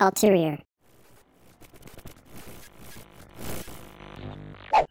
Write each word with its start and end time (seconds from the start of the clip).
Ulterior. 0.00 0.58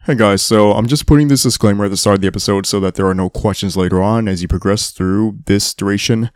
Hey 0.04 0.14
guys, 0.14 0.40
so 0.42 0.72
I'm 0.72 0.86
just 0.86 1.06
putting 1.06 1.28
this 1.28 1.42
disclaimer 1.42 1.84
at 1.84 1.90
the 1.90 1.96
start 1.96 2.14
of 2.14 2.20
the 2.20 2.26
episode 2.26 2.64
so 2.64 2.80
that 2.80 2.94
there 2.94 3.06
are 3.06 3.14
no 3.14 3.28
questions 3.28 3.76
later 3.76 4.02
on 4.02 4.28
as 4.28 4.40
you 4.40 4.48
progress 4.48 4.90
through 4.90 5.38
this 5.46 5.74
duration. 5.74 6.30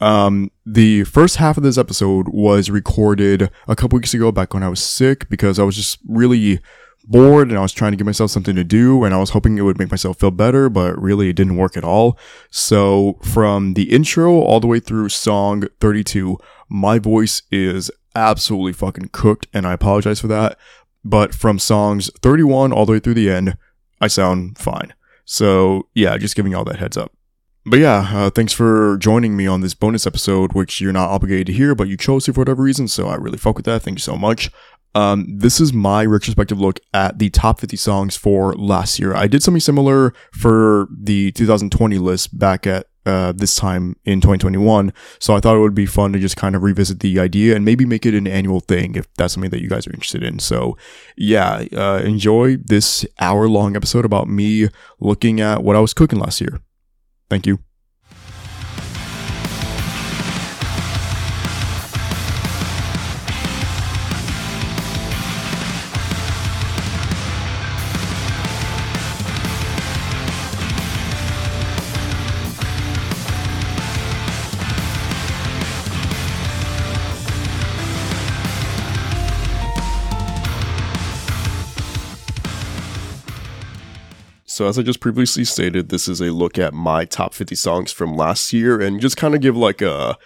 Um, 0.00 0.50
the 0.66 1.04
first 1.04 1.36
half 1.36 1.56
of 1.56 1.62
this 1.62 1.78
episode 1.78 2.28
was 2.28 2.70
recorded 2.70 3.50
a 3.68 3.76
couple 3.76 3.96
weeks 3.96 4.14
ago 4.14 4.32
back 4.32 4.54
when 4.54 4.62
I 4.62 4.68
was 4.68 4.82
sick 4.82 5.28
because 5.28 5.58
I 5.58 5.62
was 5.62 5.76
just 5.76 5.98
really 6.06 6.60
bored 7.04 7.48
and 7.48 7.58
I 7.58 7.62
was 7.62 7.72
trying 7.72 7.92
to 7.92 7.96
give 7.96 8.06
myself 8.06 8.30
something 8.30 8.54
to 8.56 8.64
do 8.64 9.04
and 9.04 9.14
I 9.14 9.18
was 9.18 9.30
hoping 9.30 9.58
it 9.58 9.62
would 9.62 9.78
make 9.78 9.90
myself 9.90 10.18
feel 10.18 10.30
better, 10.30 10.68
but 10.68 11.00
really 11.00 11.30
it 11.30 11.36
didn't 11.36 11.56
work 11.56 11.76
at 11.76 11.84
all. 11.84 12.18
So 12.50 13.18
from 13.22 13.74
the 13.74 13.90
intro 13.90 14.32
all 14.40 14.60
the 14.60 14.66
way 14.66 14.80
through 14.80 15.08
song 15.08 15.64
32, 15.80 16.38
my 16.68 16.98
voice 16.98 17.42
is 17.50 17.90
absolutely 18.20 18.72
fucking 18.72 19.10
cooked 19.12 19.46
and 19.52 19.66
I 19.66 19.72
apologize 19.72 20.20
for 20.20 20.28
that. 20.28 20.58
But 21.04 21.34
from 21.34 21.58
songs 21.58 22.10
31 22.20 22.72
all 22.72 22.86
the 22.86 22.92
way 22.92 22.98
through 22.98 23.14
the 23.14 23.30
end, 23.30 23.56
I 24.00 24.08
sound 24.08 24.58
fine. 24.58 24.94
So 25.24 25.88
yeah, 25.94 26.16
just 26.18 26.36
giving 26.36 26.52
y'all 26.52 26.64
that 26.64 26.78
heads 26.78 26.96
up. 26.96 27.12
But 27.66 27.78
yeah, 27.78 28.10
uh, 28.12 28.30
thanks 28.30 28.52
for 28.52 28.96
joining 28.98 29.36
me 29.36 29.46
on 29.46 29.60
this 29.60 29.74
bonus 29.74 30.06
episode, 30.06 30.54
which 30.54 30.80
you're 30.80 30.92
not 30.92 31.10
obligated 31.10 31.48
to 31.48 31.52
hear, 31.52 31.74
but 31.74 31.88
you 31.88 31.96
chose 31.96 32.24
to 32.24 32.32
for 32.32 32.40
whatever 32.40 32.62
reason. 32.62 32.88
So 32.88 33.06
I 33.08 33.16
really 33.16 33.38
fuck 33.38 33.56
with 33.56 33.66
that. 33.66 33.82
Thank 33.82 33.98
you 33.98 34.02
so 34.02 34.16
much. 34.16 34.50
Um, 34.94 35.26
this 35.28 35.60
is 35.60 35.72
my 35.72 36.04
retrospective 36.04 36.58
look 36.58 36.80
at 36.92 37.18
the 37.18 37.30
top 37.30 37.60
50 37.60 37.76
songs 37.76 38.16
for 38.16 38.54
last 38.54 38.98
year. 38.98 39.14
I 39.14 39.28
did 39.28 39.42
something 39.42 39.60
similar 39.60 40.12
for 40.32 40.88
the 40.90 41.32
2020 41.32 41.98
list 41.98 42.36
back 42.38 42.66
at 42.66 42.86
uh, 43.06 43.32
this 43.32 43.54
time 43.56 43.96
in 44.04 44.20
2021. 44.20 44.92
So 45.18 45.34
I 45.34 45.40
thought 45.40 45.56
it 45.56 45.60
would 45.60 45.74
be 45.74 45.86
fun 45.86 46.12
to 46.12 46.18
just 46.18 46.36
kind 46.36 46.54
of 46.54 46.62
revisit 46.62 47.00
the 47.00 47.18
idea 47.18 47.56
and 47.56 47.64
maybe 47.64 47.84
make 47.84 48.06
it 48.06 48.14
an 48.14 48.26
annual 48.26 48.60
thing 48.60 48.94
if 48.94 49.12
that's 49.14 49.34
something 49.34 49.50
that 49.50 49.62
you 49.62 49.68
guys 49.68 49.86
are 49.86 49.92
interested 49.92 50.22
in. 50.22 50.38
So 50.38 50.76
yeah, 51.16 51.64
uh, 51.72 52.00
enjoy 52.04 52.56
this 52.56 53.06
hour 53.18 53.48
long 53.48 53.76
episode 53.76 54.04
about 54.04 54.28
me 54.28 54.68
looking 55.00 55.40
at 55.40 55.62
what 55.62 55.76
I 55.76 55.80
was 55.80 55.94
cooking 55.94 56.18
last 56.18 56.40
year. 56.40 56.60
Thank 57.28 57.46
you. 57.46 57.60
So, 84.60 84.68
as 84.68 84.78
I 84.78 84.82
just 84.82 85.00
previously 85.00 85.46
stated, 85.46 85.88
this 85.88 86.06
is 86.06 86.20
a 86.20 86.26
look 86.26 86.58
at 86.58 86.74
my 86.74 87.06
top 87.06 87.32
50 87.32 87.54
songs 87.54 87.92
from 87.92 88.14
last 88.14 88.52
year 88.52 88.78
and 88.78 89.00
just 89.00 89.16
kind 89.16 89.34
of 89.34 89.40
give 89.40 89.56
like 89.56 89.80
a 89.80 90.18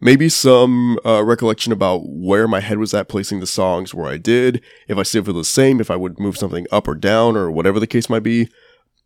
maybe 0.00 0.30
some 0.30 0.98
uh, 1.04 1.22
recollection 1.22 1.74
about 1.74 2.04
where 2.06 2.48
my 2.48 2.60
head 2.60 2.78
was 2.78 2.94
at 2.94 3.10
placing 3.10 3.40
the 3.40 3.46
songs, 3.46 3.92
where 3.92 4.10
I 4.10 4.16
did, 4.16 4.62
if 4.88 4.96
I 4.96 5.02
still 5.02 5.24
feel 5.24 5.34
the 5.34 5.44
same, 5.44 5.78
if 5.78 5.90
I 5.90 5.96
would 5.96 6.18
move 6.18 6.38
something 6.38 6.66
up 6.72 6.88
or 6.88 6.94
down, 6.94 7.36
or 7.36 7.50
whatever 7.50 7.78
the 7.78 7.86
case 7.86 8.08
might 8.08 8.22
be. 8.22 8.48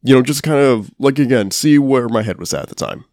You 0.02 0.14
know, 0.14 0.22
just 0.22 0.44
kind 0.44 0.60
of 0.60 0.92
like 1.00 1.18
again, 1.18 1.50
see 1.50 1.80
where 1.80 2.08
my 2.08 2.22
head 2.22 2.38
was 2.38 2.54
at 2.54 2.62
at 2.62 2.68
the 2.68 2.76
time. 2.76 3.06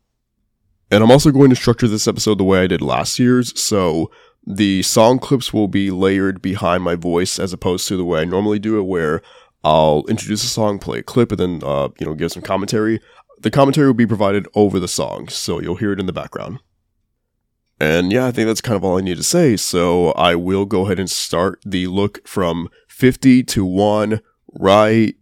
And 0.91 1.03
I'm 1.03 1.09
also 1.09 1.31
going 1.31 1.49
to 1.49 1.55
structure 1.55 1.88
this 1.88 2.07
episode 2.07 2.38
the 2.38 2.44
way 2.44 2.61
I 2.61 2.67
did 2.67 2.83
last 2.83 3.17
year's, 3.17 3.59
so 3.59 4.11
the 4.45 4.83
song 4.83 5.17
clips 5.17 5.53
will 5.53 5.67
be 5.67 5.89
layered 5.89 6.39
behind 6.39 6.83
my 6.83 6.94
voice 6.94 7.39
as 7.39 7.51
opposed 7.51 7.88
to 7.88 7.97
the 7.97 8.05
way 8.05 8.21
I 8.21 8.25
normally 8.25 8.59
do 8.59 8.77
it, 8.77 8.83
where 8.83 9.23
I'll 9.64 10.03
introduce 10.09 10.44
a 10.44 10.47
song, 10.47 10.80
play 10.80 11.00
a 11.00 11.03
clip, 11.03 11.31
and 11.31 11.39
then 11.39 11.61
uh, 11.64 11.89
you 12.00 12.06
know 12.06 12.14
give 12.14 12.31
some 12.31 12.44
commentary. 12.44 13.00
The 13.40 13.51
commentary 13.51 13.88
will 13.88 13.94
be 13.94 14.07
provided 14.07 14.47
over 14.56 14.79
the 14.79 14.88
song, 14.88 15.28
so 15.28 15.59
you'll 15.59 15.75
hear 15.75 15.91
it 15.91 16.00
in 16.00 16.06
the 16.06 16.13
background. 16.13 16.59
And 17.79 18.12
yeah, 18.13 18.28
I 18.28 18.31
think 18.31 18.47
that's 18.47 18.62
kind 18.62 18.78
of 18.78 18.84
all 18.84 18.97
I 18.97 19.02
need 19.02 19.18
to 19.18 19.23
say. 19.23 19.57
So 19.57 20.12
I 20.12 20.35
will 20.35 20.66
go 20.66 20.85
ahead 20.85 21.00
and 21.00 21.09
start 21.09 21.59
the 21.66 21.88
look 21.88 22.25
from 22.25 22.69
50 22.88 23.44
to 23.44 23.66
1 23.66 24.22
right 24.53 25.16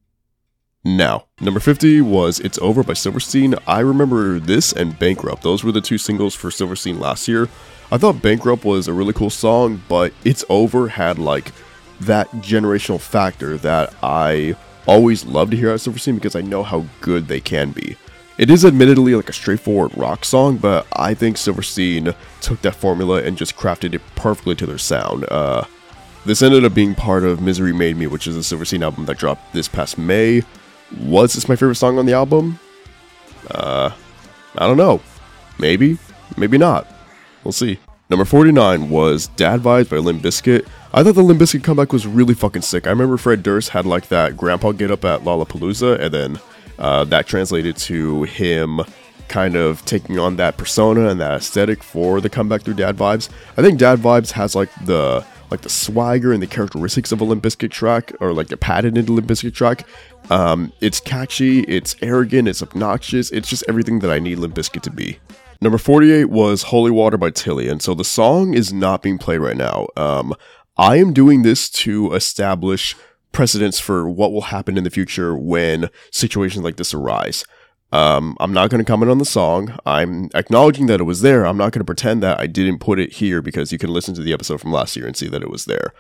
now. 0.84 1.26
Number 1.40 1.60
50 1.60 2.02
was 2.02 2.40
It's 2.40 2.60
Over 2.60 2.84
by 2.84 2.94
Silverstein. 2.94 3.56
I 3.66 3.80
remember 3.80 4.40
this 4.40 4.74
and 4.74 4.98
Bankrupt. 5.00 5.42
Those 5.42 5.64
were 5.64 5.72
the 5.72 5.82
two 5.82 5.98
singles 5.98 6.36
for 6.36 6.52
Silverstein 6.52 7.00
last 7.00 7.28
year. 7.28 7.50
I 7.92 7.98
thought 7.98 8.22
Bankrupt 8.22 8.64
was 8.64 8.88
a 8.88 8.94
really 8.94 9.14
cool 9.14 9.30
song, 9.30 9.82
but 9.88 10.14
It's 10.24 10.46
Over 10.50 10.90
had 10.90 11.18
like 11.18 11.52
that 12.02 12.30
generational 12.34 13.00
factor 13.00 13.58
that 13.58 13.94
I 14.02 14.56
always 14.88 15.26
love 15.26 15.52
to 15.52 15.58
hear 15.58 15.70
out 15.70 15.76
of 15.76 15.82
Silverstein 15.82 16.16
because 16.16 16.36
I 16.36 16.42
know 16.42 16.64
how 16.64 16.86
good 17.02 17.28
they 17.28 17.40
can 17.40 17.72
be. 17.72 17.96
It 18.38 18.50
is 18.50 18.66
admittedly 18.66 19.14
like 19.14 19.30
a 19.30 19.34
straightforward 19.34 19.96
rock 19.96 20.26
song, 20.26 20.58
but 20.58 20.88
I 20.94 21.14
think 21.14 21.38
Silverstein 21.38 22.16
took 22.40 22.62
that 22.62 22.76
formula 22.76 23.22
and 23.22 23.38
just 23.38 23.56
crafted 23.56 23.94
it 23.94 24.02
perfectly 24.16 24.56
to 24.56 24.66
their 24.66 24.80
sound. 24.80 25.26
Uh, 25.30 25.66
this 26.26 26.42
ended 26.42 26.66
up 26.66 26.74
being 26.74 26.96
part 26.96 27.24
of 27.24 27.42
Misery 27.42 27.74
Made 27.74 27.98
Me, 27.98 28.08
which 28.08 28.28
is 28.28 28.36
a 28.36 28.44
Silverstein 28.44 28.84
album 28.84 29.06
that 29.06 29.18
dropped 29.18 29.54
this 29.54 29.68
past 29.68 29.98
May. 29.98 30.42
Was 31.00 31.34
this 31.34 31.48
my 31.48 31.56
favorite 31.56 31.76
song 31.76 32.00
on 32.00 32.06
the 32.06 32.14
album? 32.14 32.60
Uh, 33.50 33.92
I 34.58 34.68
don't 34.68 34.78
know. 34.78 35.02
Maybe, 35.60 35.98
maybe 36.38 36.58
not. 36.58 36.88
We'll 37.44 37.52
see. 37.52 37.80
Number 38.12 38.26
49 38.26 38.90
was 38.90 39.28
Dad 39.38 39.62
Vibes 39.62 39.90
by 39.90 39.96
Limp 39.96 40.22
Bizkit. 40.22 40.68
I 40.94 41.02
thought 41.02 41.16
the 41.16 41.24
Limp 41.24 41.40
Bizkit 41.40 41.64
comeback 41.64 41.94
was 41.94 42.06
really 42.06 42.34
fucking 42.34 42.62
sick. 42.62 42.86
I 42.86 42.90
remember 42.90 43.16
Fred 43.16 43.42
Durst 43.42 43.70
had 43.70 43.86
like 43.86 44.10
that 44.10 44.36
grandpa 44.36 44.74
get 44.74 44.92
up 44.92 45.06
at 45.06 45.22
Lollapalooza, 45.22 45.98
and 45.98 46.14
then 46.14 46.40
uh, 46.78 47.06
that 47.06 47.26
translated 47.26 47.78
to 47.78 48.24
him 48.24 48.82
kind 49.30 49.56
of 49.56 49.86
taking 49.86 50.20
on 50.20 50.36
that 50.36 50.58
persona 50.58 51.08
and 51.08 51.22
that 51.22 51.36
aesthetic 51.36 51.82
for 51.82 52.20
the 52.20 52.30
comeback 52.30 52.64
through 52.64 52.74
Dad 52.74 52.98
Vibes. 52.98 53.30
I 53.56 53.62
think 53.62 53.80
Dad 53.80 54.00
Vibes 54.00 54.32
has 54.32 54.56
like 54.56 54.70
the 54.84 55.26
like 55.50 55.62
the 55.62 55.70
swagger 55.70 56.34
and 56.34 56.44
the 56.44 56.48
characteristics 56.48 57.14
of 57.14 57.22
a 57.22 57.24
Limp 57.24 57.42
Bizkit 57.42 57.72
track, 57.72 58.12
or 58.20 58.34
like 58.34 58.52
a 58.52 58.58
patented 58.58 59.10
Limp 59.10 59.30
Bizkit 59.30 59.54
track. 59.54 59.88
Um, 60.30 60.74
it's 60.82 61.00
catchy, 61.00 61.62
it's 61.62 61.96
arrogant, 62.02 62.50
it's 62.50 62.62
obnoxious, 62.62 63.32
it's 63.32 63.50
just 63.50 63.64
everything 63.70 64.00
that 64.00 64.12
I 64.12 64.20
need 64.20 64.40
Limp 64.40 64.56
Bizkit 64.56 64.82
to 64.82 64.92
be. 64.92 65.18
Number 65.64 65.78
48 65.78 66.26
was 66.26 66.64
Holy 66.64 66.90
Water 66.90 67.18
by 67.18 67.30
Tilly. 67.30 67.70
And 67.70 67.84
So 67.84 67.94
the 67.94 68.04
song 68.04 68.56
is 68.56 68.74
not 68.74 69.04
being 69.04 69.20
played 69.20 69.38
right 69.38 69.56
now. 69.56 69.88
Um, 69.96 70.34
I 70.76 70.98
am 70.98 71.14
doing 71.14 71.44
this 71.44 71.70
to 71.70 72.14
establish 72.14 72.96
precedents 73.32 73.80
for 73.80 74.10
what 74.10 74.32
will 74.32 74.42
happen 74.42 74.76
in 74.76 74.84
the 74.84 74.90
future 74.90 75.38
when 75.38 75.90
situations 76.10 76.64
like 76.64 76.78
this 76.78 76.96
arise. 76.96 77.46
Um, 77.92 78.36
I'm 78.40 78.54
not 78.54 78.72
going 78.72 78.84
to 78.84 78.90
comment 78.90 79.12
on 79.12 79.20
the 79.20 79.26
song. 79.26 79.78
I'm 79.86 80.30
acknowledging 80.34 80.88
that 80.88 81.00
it 81.00 81.04
was 81.04 81.22
there. 81.22 81.46
I'm 81.46 81.58
not 81.58 81.74
going 81.74 81.82
to 81.82 81.86
pretend 81.86 82.24
that 82.24 82.40
I 82.40 82.48
didn't 82.48 82.80
put 82.80 83.00
it 83.00 83.14
here 83.14 83.42
because 83.42 83.72
you 83.72 83.78
can 83.78 83.92
listen 83.92 84.16
to 84.16 84.24
the 84.24 84.34
episode 84.34 84.62
from 84.62 84.72
last 84.72 84.96
year 84.96 85.06
and 85.06 85.16
see 85.16 85.28
that 85.28 85.44
it 85.44 85.52
was 85.52 85.66
there. 85.66 85.94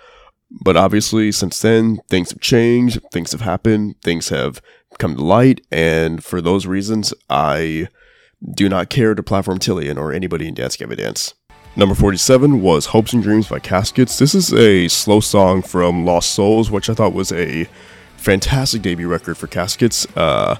But 0.63 0.75
obviously, 0.75 1.31
since 1.31 1.61
then, 1.61 1.99
things 2.09 2.31
have 2.31 2.41
changed, 2.41 2.99
things 3.11 3.31
have 3.31 3.41
happened, 3.41 4.01
things 4.01 4.29
have 4.29 4.61
come 4.97 5.15
to 5.15 5.23
light, 5.23 5.61
and 5.71 6.23
for 6.23 6.41
those 6.41 6.65
reasons, 6.65 7.13
I 7.29 7.87
do 8.49 8.69
not 8.69 8.89
care 8.89 9.13
to 9.13 9.23
platform 9.23 9.59
Tilian 9.59 9.97
or 9.97 10.13
anybody 10.13 10.47
in 10.47 10.53
Dance 10.53 10.75
Gavin 10.75 10.97
Dance. 10.97 11.33
Number 11.75 11.95
47 11.95 12.61
was 12.61 12.87
Hopes 12.87 13.13
and 13.13 13.23
Dreams 13.23 13.47
by 13.47 13.59
Caskets. 13.59 14.17
This 14.17 14.35
is 14.35 14.53
a 14.53 14.87
slow 14.89 15.21
song 15.21 15.61
from 15.61 16.05
Lost 16.05 16.31
Souls, 16.31 16.69
which 16.69 16.89
I 16.89 16.93
thought 16.93 17.13
was 17.13 17.31
a 17.31 17.69
fantastic 18.17 18.81
debut 18.81 19.07
record 19.07 19.37
for 19.37 19.47
Caskets. 19.47 20.05
Uh, 20.17 20.57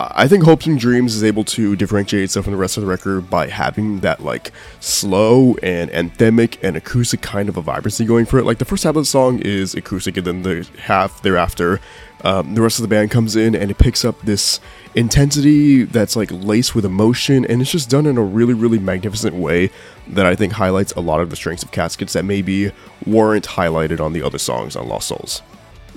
I 0.00 0.28
think 0.28 0.44
Hopes 0.44 0.66
and 0.66 0.78
Dreams 0.78 1.16
is 1.16 1.24
able 1.24 1.42
to 1.46 1.74
differentiate 1.74 2.22
itself 2.22 2.44
from 2.44 2.52
the 2.52 2.58
rest 2.58 2.76
of 2.76 2.84
the 2.84 2.88
record 2.88 3.28
by 3.28 3.48
having 3.48 3.98
that 4.00 4.22
like 4.22 4.52
slow 4.78 5.56
and 5.56 5.90
anthemic 5.90 6.56
and 6.62 6.76
acoustic 6.76 7.20
kind 7.20 7.48
of 7.48 7.56
a 7.56 7.62
vibrancy 7.62 8.04
going 8.04 8.24
for 8.24 8.38
it. 8.38 8.44
Like 8.44 8.58
the 8.58 8.64
first 8.64 8.84
half 8.84 8.94
of 8.94 9.02
the 9.02 9.06
song 9.06 9.40
is 9.40 9.74
acoustic, 9.74 10.16
and 10.16 10.24
then 10.24 10.42
the 10.42 10.68
half 10.82 11.20
thereafter, 11.22 11.80
um, 12.22 12.54
the 12.54 12.62
rest 12.62 12.78
of 12.78 12.82
the 12.82 12.88
band 12.88 13.10
comes 13.10 13.34
in 13.34 13.56
and 13.56 13.72
it 13.72 13.78
picks 13.78 14.04
up 14.04 14.20
this 14.22 14.60
intensity 14.94 15.82
that's 15.82 16.14
like 16.14 16.30
laced 16.30 16.76
with 16.76 16.84
emotion, 16.84 17.44
and 17.44 17.60
it's 17.60 17.72
just 17.72 17.90
done 17.90 18.06
in 18.06 18.16
a 18.16 18.22
really, 18.22 18.54
really 18.54 18.78
magnificent 18.78 19.34
way 19.34 19.68
that 20.06 20.26
I 20.26 20.36
think 20.36 20.52
highlights 20.52 20.92
a 20.92 21.00
lot 21.00 21.18
of 21.18 21.30
the 21.30 21.36
strengths 21.36 21.64
of 21.64 21.72
Caskets 21.72 22.12
that 22.12 22.24
maybe 22.24 22.70
weren't 23.04 23.48
highlighted 23.48 23.98
on 23.98 24.12
the 24.12 24.22
other 24.22 24.38
songs 24.38 24.76
on 24.76 24.86
Lost 24.86 25.08
Souls. 25.08 25.42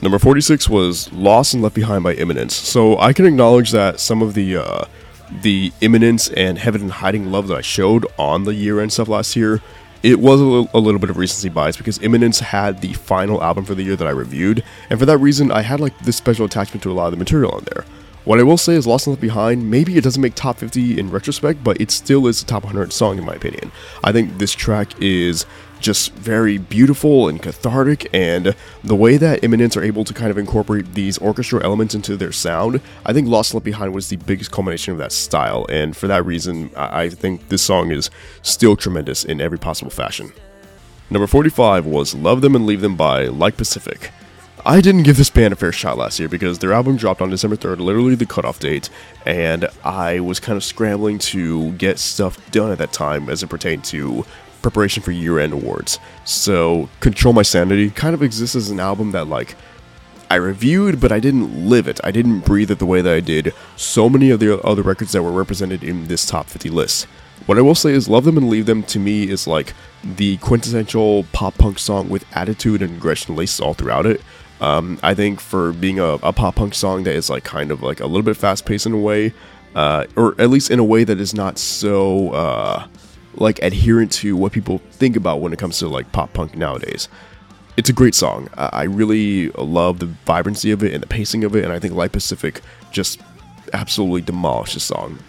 Number 0.01 0.17
46 0.17 0.67
was 0.67 1.13
Lost 1.13 1.53
and 1.53 1.61
Left 1.61 1.75
Behind 1.75 2.03
by 2.03 2.13
Imminence. 2.15 2.55
So 2.55 2.97
I 2.97 3.13
can 3.13 3.27
acknowledge 3.27 3.69
that 3.69 3.99
some 3.99 4.23
of 4.23 4.33
the 4.33 4.57
uh, 4.57 4.85
the 5.41 5.71
Imminence 5.81 6.27
and 6.29 6.57
Heaven 6.57 6.81
in 6.81 6.89
Hiding 6.89 7.31
love 7.31 7.47
that 7.49 7.57
I 7.57 7.61
showed 7.61 8.07
on 8.17 8.43
the 8.43 8.55
year 8.55 8.79
end 8.79 8.91
stuff 8.91 9.07
last 9.07 9.35
year, 9.35 9.61
it 10.01 10.19
was 10.19 10.41
a 10.41 10.43
little, 10.43 10.69
a 10.73 10.79
little, 10.79 10.99
bit 10.99 11.11
of 11.11 11.17
recency 11.17 11.49
bias 11.49 11.77
because 11.77 12.01
Imminence 12.01 12.39
had 12.39 12.81
the 12.81 12.93
final 12.93 13.43
album 13.43 13.63
for 13.63 13.75
the 13.75 13.83
year 13.83 13.95
that 13.95 14.07
I 14.07 14.11
reviewed, 14.11 14.63
and 14.89 14.97
for 14.97 15.05
that 15.05 15.19
reason, 15.19 15.51
I 15.51 15.61
had 15.61 15.79
like 15.79 15.97
this 15.99 16.17
special 16.17 16.45
attachment 16.45 16.81
to 16.83 16.91
a 16.91 16.93
lot 16.93 17.05
of 17.05 17.11
the 17.11 17.17
material 17.17 17.51
on 17.51 17.63
there. 17.71 17.85
What 18.25 18.39
I 18.39 18.43
will 18.43 18.57
say 18.57 18.73
is 18.73 18.87
Lost 18.87 19.05
and 19.05 19.13
Left 19.13 19.21
Behind, 19.21 19.69
maybe 19.69 19.97
it 19.97 20.03
doesn't 20.03 20.21
make 20.21 20.35
top 20.35 20.57
50 20.57 20.99
in 20.99 21.11
retrospect, 21.11 21.63
but 21.63 21.79
it 21.79 21.91
still 21.91 22.27
is 22.27 22.41
a 22.41 22.45
top 22.45 22.63
100 22.63 22.91
song 22.91 23.19
in 23.19 23.25
my 23.25 23.33
opinion. 23.33 23.71
I 24.03 24.11
think 24.11 24.37
this 24.39 24.53
track 24.53 24.99
is 24.99 25.45
just 25.81 26.13
very 26.13 26.57
beautiful 26.57 27.27
and 27.27 27.41
cathartic, 27.41 28.07
and 28.13 28.55
the 28.83 28.95
way 28.95 29.17
that 29.17 29.43
Imminence 29.43 29.75
are 29.75 29.83
able 29.83 30.03
to 30.05 30.13
kind 30.13 30.31
of 30.31 30.37
incorporate 30.37 30.93
these 30.93 31.19
orchestral 31.19 31.63
elements 31.63 31.95
into 31.95 32.15
their 32.15 32.31
sound, 32.31 32.79
I 33.05 33.13
think 33.13 33.27
Lost 33.27 33.53
Left 33.53 33.65
Behind 33.65 33.93
was 33.93 34.09
the 34.09 34.17
biggest 34.17 34.51
culmination 34.51 34.93
of 34.93 34.99
that 34.99 35.11
style, 35.11 35.65
and 35.69 35.97
for 35.97 36.07
that 36.07 36.25
reason, 36.25 36.71
I 36.75 37.09
think 37.09 37.49
this 37.49 37.61
song 37.61 37.91
is 37.91 38.09
still 38.41 38.75
tremendous 38.75 39.25
in 39.25 39.41
every 39.41 39.57
possible 39.57 39.91
fashion. 39.91 40.31
Number 41.09 41.27
45 41.27 41.85
was 41.85 42.15
Love 42.15 42.41
Them 42.41 42.55
and 42.55 42.65
Leave 42.65 42.81
Them 42.81 42.95
by 42.95 43.25
Like 43.25 43.57
Pacific. 43.57 44.11
I 44.63 44.79
didn't 44.79 45.03
give 45.03 45.17
this 45.17 45.31
band 45.31 45.53
a 45.53 45.55
fair 45.55 45.71
shot 45.71 45.97
last 45.97 46.19
year 46.19 46.29
because 46.29 46.59
their 46.59 46.71
album 46.71 46.95
dropped 46.95 47.19
on 47.19 47.31
December 47.31 47.55
3rd, 47.55 47.79
literally 47.79 48.13
the 48.13 48.27
cutoff 48.27 48.59
date, 48.59 48.91
and 49.25 49.67
I 49.83 50.19
was 50.19 50.39
kind 50.39 50.55
of 50.55 50.63
scrambling 50.63 51.17
to 51.19 51.71
get 51.73 51.97
stuff 51.97 52.51
done 52.51 52.71
at 52.71 52.77
that 52.77 52.93
time 52.93 53.27
as 53.27 53.41
it 53.41 53.47
pertained 53.47 53.83
to 53.85 54.23
preparation 54.61 55.03
for 55.03 55.11
year 55.11 55.39
end 55.39 55.53
awards. 55.53 55.99
So, 56.25 56.89
Control 56.99 57.33
My 57.33 57.41
Sanity 57.41 57.89
kind 57.89 58.13
of 58.13 58.23
exists 58.23 58.55
as 58.55 58.69
an 58.69 58.79
album 58.79 59.11
that, 59.11 59.27
like, 59.27 59.55
I 60.29 60.35
reviewed, 60.35 61.01
but 61.01 61.11
I 61.11 61.19
didn't 61.19 61.67
live 61.67 61.89
it. 61.89 61.99
I 62.05 62.11
didn't 62.11 62.39
breathe 62.41 62.71
it 62.71 62.79
the 62.79 62.85
way 62.85 63.01
that 63.01 63.13
I 63.13 63.19
did 63.19 63.53
so 63.75 64.07
many 64.09 64.29
of 64.29 64.39
the 64.39 64.61
other 64.61 64.81
records 64.81 65.11
that 65.11 65.21
were 65.23 65.31
represented 65.31 65.83
in 65.83 66.07
this 66.07 66.25
top 66.25 66.47
50 66.47 66.69
list. 66.69 67.05
What 67.47 67.57
I 67.57 67.61
will 67.61 67.75
say 67.75 67.91
is, 67.91 68.07
Love 68.07 68.23
Them 68.23 68.37
and 68.37 68.49
Leave 68.49 68.65
Them 68.65 68.83
to 68.83 68.99
me 68.99 69.29
is 69.29 69.45
like 69.45 69.73
the 70.03 70.37
quintessential 70.37 71.25
pop 71.33 71.57
punk 71.57 71.79
song 71.79 72.07
with 72.07 72.23
attitude 72.33 72.81
and 72.81 72.95
aggression 72.95 73.35
laced 73.35 73.59
all 73.59 73.73
throughout 73.73 74.05
it. 74.05 74.21
Um, 74.61 74.99
I 75.01 75.15
think 75.15 75.41
for 75.41 75.73
being 75.73 75.99
a, 75.99 76.13
a, 76.23 76.31
pop 76.31 76.55
punk 76.55 76.75
song 76.75 77.03
that 77.03 77.15
is 77.15 77.29
like 77.31 77.43
kind 77.43 77.71
of 77.71 77.81
like 77.81 77.99
a 77.99 78.05
little 78.05 78.21
bit 78.21 78.37
fast 78.37 78.65
paced 78.65 78.85
in 78.85 78.93
a 78.93 78.97
way, 78.97 79.33
uh, 79.73 80.05
or 80.15 80.39
at 80.39 80.51
least 80.51 80.69
in 80.69 80.77
a 80.77 80.83
way 80.83 81.03
that 81.03 81.19
is 81.19 81.33
not 81.33 81.57
so 81.57 82.29
uh, 82.29 82.87
like 83.35 83.59
adherent 83.61 84.11
to 84.11 84.35
what 84.35 84.51
people 84.51 84.79
think 84.91 85.15
about 85.15 85.41
when 85.41 85.53
it 85.53 85.59
comes 85.59 85.79
to 85.79 85.87
like 85.87 86.11
pop 86.11 86.33
punk 86.33 86.55
nowadays. 86.55 87.07
It's 87.77 87.89
a 87.89 87.93
great 87.93 88.15
song. 88.15 88.49
I 88.57 88.83
really 88.83 89.49
love 89.51 89.99
the 89.99 90.07
vibrancy 90.25 90.71
of 90.71 90.83
it 90.83 90.93
and 90.93 91.01
the 91.01 91.07
pacing 91.07 91.43
of 91.43 91.55
it, 91.55 91.63
and 91.63 91.71
I 91.71 91.79
think 91.79 91.93
Like 91.93 92.11
Pacific 92.11 92.61
just 92.91 93.21
absolutely 93.73 94.21
demolished 94.21 94.73
the 94.73 94.81
song. 94.81 95.19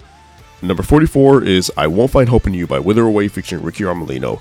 Number 0.61 0.83
44 0.83 1.45
is 1.45 1.73
I 1.77 1.87
Won't 1.87 2.11
Find 2.11 2.29
Hope 2.29 2.47
in 2.47 2.55
You 2.55 2.67
by 2.67 2.79
Wither 2.79 3.05
Away 3.05 3.29
featuring 3.29 3.63
Ricky 3.63 3.85
Armellino. 3.85 4.41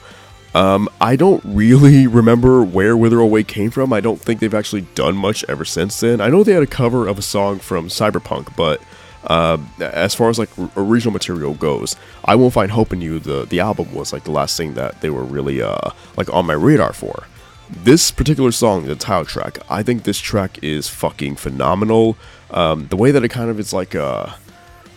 Um, 0.54 0.90
I 1.00 1.16
don't 1.16 1.44
really 1.46 2.08
remember 2.20 2.64
where 2.64 2.98
Wither 2.98 3.20
Away 3.20 3.44
came 3.44 3.72
from. 3.72 3.94
I 3.94 4.02
don't 4.02 4.20
think 4.20 4.40
they've 4.40 4.54
actually 4.54 4.82
done 4.96 5.16
much 5.16 5.46
ever 5.48 5.64
since 5.64 6.00
then. 6.00 6.22
I 6.22 6.30
know 6.30 6.44
they 6.44 6.54
had 6.54 6.64
a 6.64 6.68
cover 6.68 7.08
of 7.08 7.18
a 7.18 7.24
song 7.24 7.60
from 7.60 7.88
Cyberpunk, 7.88 8.56
but 8.56 8.82
uh, 9.26 9.58
as 9.80 10.16
far 10.16 10.30
as 10.30 10.40
like 10.40 10.50
original 10.76 11.14
material 11.14 11.54
goes, 11.54 11.96
I 12.26 12.36
won't 12.36 12.54
find 12.54 12.72
hope 12.72 12.92
in 12.94 13.02
you. 13.02 13.20
The 13.20 13.46
the 13.46 13.60
album 13.60 13.94
was 13.94 14.14
like 14.14 14.24
the 14.24 14.32
last 14.32 14.58
thing 14.58 14.74
that 14.76 15.02
they 15.02 15.10
were 15.10 15.24
really 15.24 15.62
uh 15.62 15.92
like 16.18 16.32
on 16.34 16.46
my 16.46 16.54
radar 16.54 16.94
for. 16.94 17.28
This 17.70 18.12
particular 18.12 18.52
song, 18.52 18.86
the 18.86 18.96
title 18.96 19.26
track, 19.26 19.60
I 19.70 19.82
think 19.84 20.04
this 20.04 20.20
track 20.20 20.62
is 20.62 20.90
fucking 20.90 21.38
phenomenal. 21.38 22.18
Um, 22.50 22.88
the 22.88 22.98
way 22.98 23.12
that 23.12 23.24
it 23.24 23.30
kind 23.30 23.50
of 23.50 23.60
is 23.60 23.72
like 23.74 23.96
uh 23.96 24.34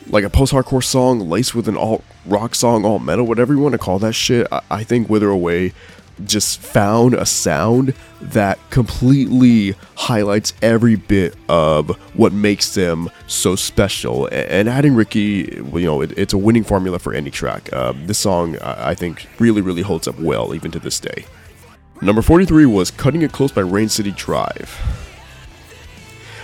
like 0.09 0.25
a 0.25 0.31
post-hardcore 0.31 0.85
song 0.85 1.31
laced 1.31 1.55
with 1.55 1.69
an 1.69 1.77
alt 1.77 2.05
rock 2.27 2.55
song, 2.55 2.85
alt 2.85 3.03
metal, 3.03 3.27
whatever 3.27 3.55
you 3.55 3.61
want 3.61 3.73
to 3.73 3.79
call 3.79 3.99
that 4.01 4.13
shit. 4.15 4.47
I, 4.53 4.61
I 4.71 4.85
think 4.85 5.09
Wither 5.09 5.31
Away 5.31 5.73
just 6.25 6.61
found 6.61 7.15
a 7.15 7.27
sound 7.27 7.95
that 8.21 8.59
completely 8.71 9.75
highlights 9.97 10.53
every 10.63 10.97
bit 10.97 11.35
of 11.49 11.91
what 12.17 12.33
makes 12.33 12.75
them 12.75 13.11
so 13.27 13.57
special. 13.57 14.29
And 14.33 14.69
adding 14.69 14.95
Ricky, 14.95 15.49
you 15.75 15.85
know, 15.85 16.01
it, 16.01 16.17
it's 16.17 16.33
a 16.33 16.39
winning 16.39 16.65
formula 16.65 16.99
for 16.99 17.13
any 17.13 17.31
track. 17.31 17.73
Um, 17.73 18.07
this 18.07 18.19
song, 18.19 18.57
I 18.61 18.95
think, 18.95 19.27
really, 19.39 19.61
really 19.61 19.83
holds 19.83 20.09
up 20.09 20.19
well 20.19 20.55
even 20.55 20.71
to 20.71 20.79
this 20.79 21.01
day. 21.01 21.27
Number 22.01 22.23
43 22.23 22.67
was 22.67 22.91
Cutting 22.91 23.23
It 23.23 23.33
Close 23.33 23.53
by 23.53 23.63
Rain 23.63 23.89
City 23.89 24.11
Drive. 24.11 24.79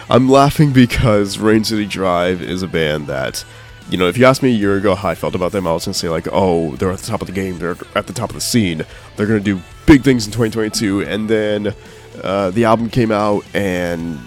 I'm 0.08 0.28
laughing 0.28 0.72
because 0.72 1.38
Rain 1.38 1.64
City 1.64 1.86
Drive 1.86 2.42
is 2.42 2.62
a 2.62 2.66
band 2.66 3.06
that, 3.06 3.44
you 3.90 3.98
know, 3.98 4.08
if 4.08 4.16
you 4.16 4.24
asked 4.24 4.42
me 4.42 4.50
a 4.50 4.56
year 4.56 4.76
ago 4.76 4.94
how 4.94 5.08
I 5.08 5.14
felt 5.14 5.34
about 5.34 5.52
them, 5.52 5.66
I 5.66 5.72
was 5.72 5.84
going 5.84 5.92
to 5.92 5.98
say, 5.98 6.08
like, 6.08 6.28
oh, 6.30 6.76
they're 6.76 6.90
at 6.90 7.00
the 7.00 7.06
top 7.06 7.20
of 7.20 7.26
the 7.26 7.32
game, 7.32 7.58
they're 7.58 7.76
at 7.94 8.06
the 8.06 8.12
top 8.12 8.30
of 8.30 8.34
the 8.34 8.40
scene, 8.40 8.84
they're 9.16 9.26
going 9.26 9.42
to 9.42 9.44
do 9.44 9.60
big 9.86 10.02
things 10.02 10.26
in 10.26 10.32
2022. 10.32 11.02
And 11.02 11.28
then 11.28 11.74
uh, 12.22 12.50
the 12.50 12.64
album 12.64 12.88
came 12.88 13.10
out, 13.10 13.44
and 13.54 14.18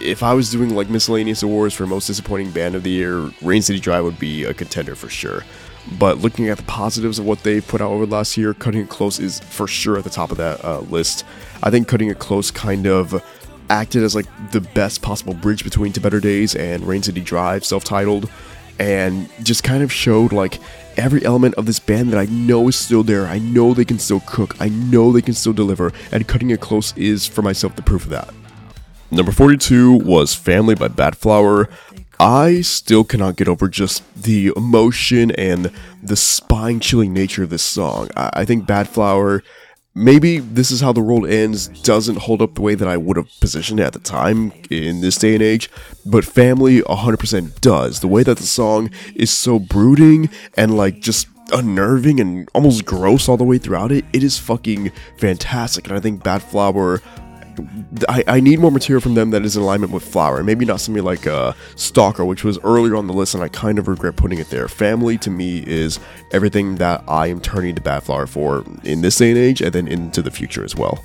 if 0.00 0.22
I 0.22 0.34
was 0.34 0.50
doing 0.50 0.74
like 0.74 0.88
miscellaneous 0.88 1.42
awards 1.42 1.74
for 1.74 1.86
most 1.86 2.06
disappointing 2.06 2.50
band 2.50 2.74
of 2.74 2.82
the 2.82 2.90
year, 2.90 3.30
Rain 3.42 3.62
City 3.62 3.78
Drive 3.78 4.04
would 4.04 4.18
be 4.18 4.44
a 4.44 4.52
contender 4.52 4.94
for 4.94 5.08
sure. 5.08 5.42
But 5.98 6.18
looking 6.18 6.48
at 6.48 6.56
the 6.56 6.64
positives 6.64 7.18
of 7.18 7.26
what 7.26 7.42
they 7.42 7.60
put 7.60 7.80
out 7.80 7.90
over 7.90 8.06
the 8.06 8.14
last 8.14 8.36
year, 8.36 8.54
Cutting 8.54 8.80
It 8.80 8.88
Close 8.88 9.20
is 9.20 9.40
for 9.40 9.66
sure 9.66 9.98
at 9.98 10.04
the 10.04 10.10
top 10.10 10.30
of 10.30 10.38
that 10.38 10.64
uh, 10.64 10.80
list. 10.80 11.24
I 11.62 11.70
think 11.70 11.88
Cutting 11.88 12.08
It 12.08 12.18
Close 12.18 12.50
kind 12.50 12.86
of 12.86 13.22
acted 13.70 14.02
as 14.02 14.14
like 14.14 14.26
the 14.50 14.60
best 14.60 15.02
possible 15.02 15.34
bridge 15.34 15.62
between 15.62 15.92
To 15.92 16.00
Better 16.00 16.20
Days 16.20 16.54
and 16.54 16.86
Rain 16.86 17.02
City 17.02 17.20
Drive, 17.20 17.64
self-titled, 17.64 18.30
and 18.78 19.28
just 19.42 19.64
kind 19.64 19.82
of 19.82 19.92
showed 19.92 20.32
like 20.32 20.60
every 20.96 21.24
element 21.24 21.54
of 21.56 21.66
this 21.66 21.78
band 21.78 22.12
that 22.12 22.18
I 22.18 22.26
know 22.26 22.68
is 22.68 22.76
still 22.76 23.02
there. 23.02 23.26
I 23.26 23.38
know 23.38 23.74
they 23.74 23.84
can 23.84 23.98
still 23.98 24.20
cook. 24.26 24.56
I 24.60 24.68
know 24.68 25.12
they 25.12 25.22
can 25.22 25.34
still 25.34 25.52
deliver, 25.52 25.92
and 26.12 26.26
cutting 26.26 26.50
it 26.50 26.60
close 26.60 26.96
is 26.96 27.26
for 27.26 27.42
myself 27.42 27.76
the 27.76 27.82
proof 27.82 28.04
of 28.04 28.10
that. 28.10 28.32
Number 29.10 29.32
42 29.32 29.92
was 29.92 30.34
Family 30.34 30.74
by 30.74 30.88
Badflower. 30.88 31.68
I 32.18 32.60
still 32.62 33.04
cannot 33.04 33.36
get 33.36 33.48
over 33.48 33.68
just 33.68 34.02
the 34.14 34.52
emotion 34.56 35.30
and 35.32 35.70
the 36.02 36.16
spine 36.16 36.80
chilling 36.80 37.12
nature 37.12 37.42
of 37.42 37.50
this 37.50 37.62
song. 37.62 38.08
I, 38.16 38.44
think 38.44 38.66
Badflower 38.66 39.42
maybe 39.94 40.38
this 40.38 40.70
is 40.70 40.80
how 40.80 40.92
the 40.92 41.00
world 41.00 41.26
ends 41.26 41.68
doesn't 41.82 42.18
hold 42.18 42.42
up 42.42 42.54
the 42.54 42.62
way 42.62 42.74
that 42.74 42.88
I 42.88 42.96
would 42.96 43.16
have 43.16 43.28
positioned 43.40 43.80
it 43.80 43.84
at 43.84 43.92
the 43.92 43.98
time 43.98 44.52
in 44.70 45.00
this 45.00 45.16
day 45.16 45.34
and 45.34 45.42
age, 45.42 45.70
but 46.04 46.24
Family 46.24 46.80
100% 46.82 47.60
does. 47.60 48.00
The 48.00 48.08
way 48.08 48.22
that 48.22 48.38
the 48.38 48.46
song 48.46 48.90
is 49.14 49.30
so 49.30 49.58
brooding 49.58 50.30
and 50.56 50.76
like 50.76 51.00
just 51.00 51.28
unnerving 51.52 52.20
and 52.20 52.48
almost 52.54 52.84
gross 52.84 53.28
all 53.28 53.36
the 53.36 53.44
way 53.44 53.58
throughout 53.58 53.92
it, 53.92 54.04
it 54.12 54.22
is 54.22 54.38
fucking 54.38 54.90
fantastic. 55.18 55.86
And 55.86 55.96
I 55.96 56.00
think 56.00 56.22
Badflower 56.22 57.00
I, 58.08 58.24
I 58.26 58.40
need 58.40 58.58
more 58.58 58.70
material 58.70 59.00
from 59.00 59.14
them 59.14 59.30
that 59.30 59.44
is 59.44 59.56
in 59.56 59.62
alignment 59.62 59.92
with 59.92 60.04
Flower. 60.04 60.42
Maybe 60.42 60.64
not 60.64 60.80
something 60.80 61.02
like 61.02 61.26
uh, 61.26 61.52
Stalker, 61.76 62.24
which 62.24 62.44
was 62.44 62.58
earlier 62.60 62.96
on 62.96 63.06
the 63.06 63.12
list, 63.12 63.34
and 63.34 63.42
I 63.42 63.48
kind 63.48 63.78
of 63.78 63.88
regret 63.88 64.16
putting 64.16 64.38
it 64.38 64.50
there. 64.50 64.68
Family 64.68 65.18
to 65.18 65.30
me 65.30 65.64
is 65.66 66.00
everything 66.32 66.76
that 66.76 67.02
I 67.08 67.28
am 67.28 67.40
turning 67.40 67.74
to 67.74 67.80
Badflower 67.80 68.28
for 68.28 68.64
in 68.84 69.00
this 69.00 69.16
day 69.16 69.30
and 69.30 69.38
age, 69.38 69.60
and 69.60 69.72
then 69.72 69.88
into 69.88 70.22
the 70.22 70.30
future 70.30 70.64
as 70.64 70.74
well. 70.74 71.04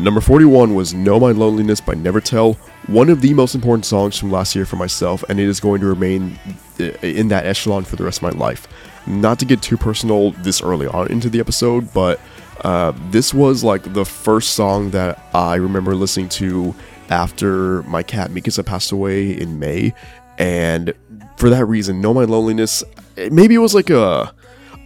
Number 0.00 0.20
41 0.20 0.76
was 0.76 0.94
Know 0.94 1.18
My 1.18 1.32
Loneliness 1.32 1.80
by 1.80 1.94
Never 1.94 2.20
Tell, 2.20 2.52
one 2.86 3.10
of 3.10 3.20
the 3.20 3.34
most 3.34 3.56
important 3.56 3.84
songs 3.84 4.16
from 4.16 4.30
last 4.30 4.54
year 4.54 4.64
for 4.64 4.76
myself, 4.76 5.24
and 5.28 5.40
it 5.40 5.48
is 5.48 5.58
going 5.58 5.80
to 5.80 5.86
remain 5.86 6.38
uh, 6.78 6.84
in 7.02 7.26
that 7.28 7.46
echelon 7.46 7.84
for 7.84 7.96
the 7.96 8.04
rest 8.04 8.18
of 8.18 8.22
my 8.22 8.38
life. 8.38 8.68
Not 9.08 9.40
to 9.40 9.44
get 9.44 9.60
too 9.60 9.76
personal 9.76 10.30
this 10.30 10.62
early 10.62 10.86
on 10.86 11.08
into 11.08 11.28
the 11.28 11.40
episode, 11.40 11.92
but 11.92 12.20
uh, 12.62 12.92
this 13.10 13.32
was 13.32 13.64
like 13.64 13.92
the 13.94 14.04
first 14.04 14.52
song 14.52 14.90
that 14.90 15.22
I 15.34 15.56
remember 15.56 15.94
listening 15.94 16.28
to 16.30 16.74
after 17.10 17.82
my 17.84 18.02
cat 18.02 18.30
Mikasa 18.30 18.64
passed 18.64 18.92
away 18.92 19.30
in 19.30 19.58
May, 19.58 19.94
and 20.38 20.92
for 21.36 21.50
that 21.50 21.64
reason, 21.66 22.00
Know 22.00 22.14
My 22.14 22.24
Loneliness. 22.24 22.84
Maybe 23.30 23.54
it 23.54 23.58
was 23.58 23.74
like 23.74 23.90
a 23.90 24.32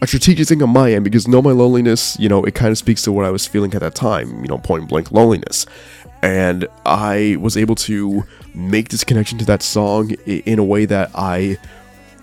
a 0.02 0.06
strategic 0.06 0.48
thing 0.48 0.62
on 0.62 0.70
my 0.70 0.92
end 0.92 1.04
because 1.04 1.28
Know 1.28 1.40
My 1.40 1.52
Loneliness, 1.52 2.18
you 2.18 2.28
know, 2.28 2.42
it 2.44 2.54
kind 2.54 2.72
of 2.72 2.78
speaks 2.78 3.02
to 3.02 3.12
what 3.12 3.24
I 3.24 3.30
was 3.30 3.46
feeling 3.46 3.72
at 3.74 3.80
that 3.80 3.94
time, 3.94 4.42
you 4.42 4.48
know, 4.48 4.58
point 4.58 4.88
blank 4.88 5.12
loneliness. 5.12 5.64
And 6.22 6.66
I 6.84 7.36
was 7.40 7.56
able 7.56 7.76
to 7.76 8.24
make 8.54 8.88
this 8.88 9.04
connection 9.04 9.38
to 9.38 9.44
that 9.46 9.62
song 9.62 10.10
in 10.26 10.58
a 10.58 10.64
way 10.64 10.86
that 10.86 11.10
I 11.14 11.56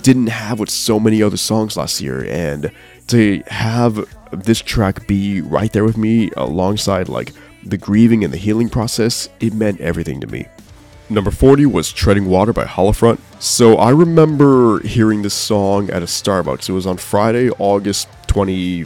didn't 0.02 0.28
have 0.28 0.60
with 0.60 0.70
so 0.70 1.00
many 1.00 1.22
other 1.22 1.38
songs 1.38 1.78
last 1.78 2.02
year. 2.02 2.26
And 2.26 2.72
to 3.08 3.44
have 3.48 4.08
this 4.32 4.62
track 4.62 5.08
be 5.08 5.42
right 5.42 5.72
there 5.74 5.84
with 5.84 5.98
me 5.98 6.32
alongside 6.38 7.10
like 7.10 7.34
the 7.64 7.78
grieving 7.78 8.24
and 8.24 8.34
the 8.34 8.38
healing 8.38 8.70
process, 8.70 9.30
it 9.40 9.54
meant 9.54 9.82
everything 9.82 10.22
to 10.22 10.28
me. 10.28 10.46
Number 11.12 11.32
40 11.32 11.66
was 11.66 11.92
Treading 11.92 12.28
Water 12.28 12.54
by 12.54 12.66
Holofront. 12.66 13.20
So 13.42 13.78
I 13.78 13.90
remember 13.90 14.80
hearing 14.82 15.24
this 15.24 15.34
song 15.34 15.90
at 15.90 16.04
a 16.04 16.06
Starbucks. 16.06 16.70
It 16.70 16.74
was 16.74 16.86
on 16.86 16.98
Friday, 16.98 17.50
August 17.58 18.08
21st, 18.28 18.86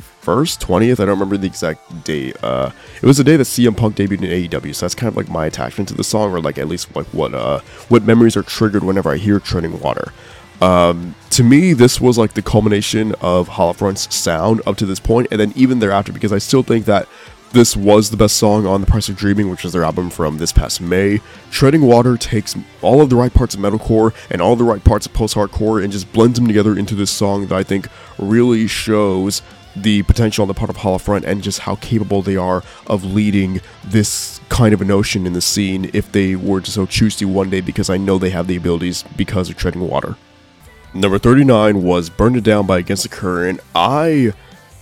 20th. 0.63 0.93
I 0.93 1.05
don't 1.05 1.09
remember 1.09 1.35
the 1.35 1.47
exact 1.47 2.05
date. 2.05 2.41
Uh, 2.41 2.71
it 3.01 3.05
was 3.05 3.17
the 3.17 3.25
day 3.25 3.35
that 3.35 3.43
CM 3.43 3.75
Punk 3.75 3.97
debuted 3.97 4.23
in 4.23 4.49
AEW, 4.49 4.73
so 4.73 4.85
that's 4.85 4.95
kind 4.95 5.09
of 5.09 5.17
like 5.17 5.27
my 5.27 5.47
attachment 5.47 5.89
to 5.89 5.95
the 5.95 6.03
song, 6.03 6.31
or 6.31 6.39
like 6.39 6.57
at 6.57 6.69
least 6.69 6.95
like 6.95 7.07
what 7.07 7.33
uh 7.33 7.59
what 7.89 8.03
memories 8.03 8.37
are 8.37 8.43
triggered 8.43 8.85
whenever 8.85 9.11
I 9.11 9.17
hear 9.17 9.41
Treading 9.41 9.77
Water. 9.81 10.13
Um, 10.61 11.15
to 11.31 11.43
me, 11.43 11.73
this 11.73 11.99
was 11.99 12.17
like 12.17 12.33
the 12.33 12.41
culmination 12.41 13.13
of 13.21 13.49
Holofront's 13.49 14.13
sound 14.13 14.61
up 14.65 14.77
to 14.77 14.85
this 14.85 14.99
point, 14.99 15.27
and 15.31 15.39
then 15.39 15.51
even 15.55 15.79
thereafter, 15.79 16.13
because 16.13 16.31
I 16.31 16.37
still 16.37 16.63
think 16.63 16.85
that 16.85 17.07
this 17.53 17.77
was 17.77 18.09
the 18.09 18.17
best 18.17 18.37
song 18.37 18.65
on 18.65 18.81
The 18.81 18.87
Price 18.87 19.09
of 19.09 19.15
Dreaming, 19.15 19.47
which 19.47 19.63
is 19.63 19.73
their 19.73 19.83
album 19.83 20.09
from 20.09 20.39
this 20.39 20.51
past 20.51 20.81
May. 20.81 21.21
Treading 21.51 21.83
Water 21.83 22.17
takes 22.17 22.55
all 22.81 22.99
of 22.99 23.11
the 23.11 23.15
right 23.15 23.31
parts 23.31 23.53
of 23.53 23.61
metalcore 23.61 24.11
and 24.31 24.41
all 24.41 24.55
the 24.55 24.63
right 24.63 24.83
parts 24.83 25.05
of 25.05 25.13
post 25.13 25.35
hardcore 25.35 25.83
and 25.83 25.93
just 25.93 26.11
blends 26.13 26.39
them 26.39 26.47
together 26.47 26.75
into 26.75 26.95
this 26.95 27.11
song 27.11 27.45
that 27.45 27.55
I 27.55 27.61
think 27.61 27.87
really 28.17 28.65
shows 28.65 29.43
the 29.75 30.01
potential 30.03 30.41
on 30.41 30.47
the 30.47 30.55
part 30.55 30.71
of 30.71 30.77
Holofront 30.77 31.25
and 31.25 31.43
just 31.43 31.59
how 31.59 31.75
capable 31.75 32.23
they 32.23 32.37
are 32.37 32.63
of 32.87 33.03
leading 33.03 33.61
this 33.83 34.39
kind 34.49 34.73
of 34.73 34.81
a 34.81 34.85
notion 34.85 35.27
in 35.27 35.33
the 35.33 35.41
scene 35.41 35.91
if 35.93 36.11
they 36.11 36.35
were 36.35 36.61
to 36.61 36.71
so 36.71 36.87
choose 36.87 37.15
to 37.17 37.25
one 37.25 37.51
day 37.51 37.61
because 37.61 37.89
I 37.89 37.97
know 37.97 38.17
they 38.17 38.31
have 38.31 38.47
the 38.47 38.55
abilities 38.55 39.03
because 39.15 39.51
of 39.51 39.57
treading 39.57 39.87
water. 39.87 40.15
Number 40.95 41.17
39 41.17 41.81
was 41.81 42.11
Burn 42.11 42.35
It 42.35 42.43
Down 42.43 42.67
by 42.67 42.77
Against 42.77 43.01
the 43.01 43.09
Current. 43.09 43.59
I 43.73 44.31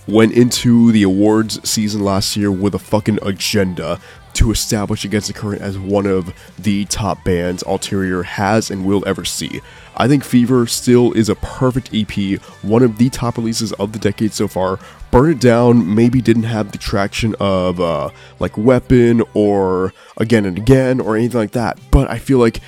went 0.06 0.32
into 0.32 0.92
the 0.92 1.04
awards 1.04 1.66
season 1.66 2.04
last 2.04 2.36
year 2.36 2.52
with 2.52 2.74
a 2.74 2.78
fucking 2.78 3.18
agenda 3.22 3.98
to 4.34 4.50
establish 4.50 5.06
Against 5.06 5.28
the 5.28 5.32
Current 5.32 5.62
as 5.62 5.78
one 5.78 6.04
of 6.04 6.34
the 6.58 6.84
top 6.84 7.24
bands 7.24 7.62
Ulterior 7.62 8.24
has 8.24 8.70
and 8.70 8.84
will 8.84 9.02
ever 9.06 9.24
see. 9.24 9.62
I 9.96 10.06
think 10.06 10.22
Fever 10.22 10.66
still 10.66 11.12
is 11.12 11.30
a 11.30 11.34
perfect 11.36 11.88
EP, 11.94 12.38
one 12.62 12.82
of 12.82 12.98
the 12.98 13.08
top 13.08 13.38
releases 13.38 13.72
of 13.74 13.92
the 13.92 13.98
decade 13.98 14.34
so 14.34 14.48
far. 14.48 14.78
Burn 15.10 15.30
It 15.30 15.40
Down 15.40 15.94
maybe 15.94 16.20
didn't 16.20 16.42
have 16.42 16.72
the 16.72 16.78
traction 16.78 17.34
of 17.40 17.80
uh, 17.80 18.10
like 18.38 18.58
Weapon 18.58 19.22
or 19.32 19.94
Again 20.18 20.44
and 20.44 20.58
Again 20.58 21.00
or 21.00 21.16
anything 21.16 21.40
like 21.40 21.52
that, 21.52 21.78
but 21.90 22.10
I 22.10 22.18
feel 22.18 22.38
like 22.38 22.60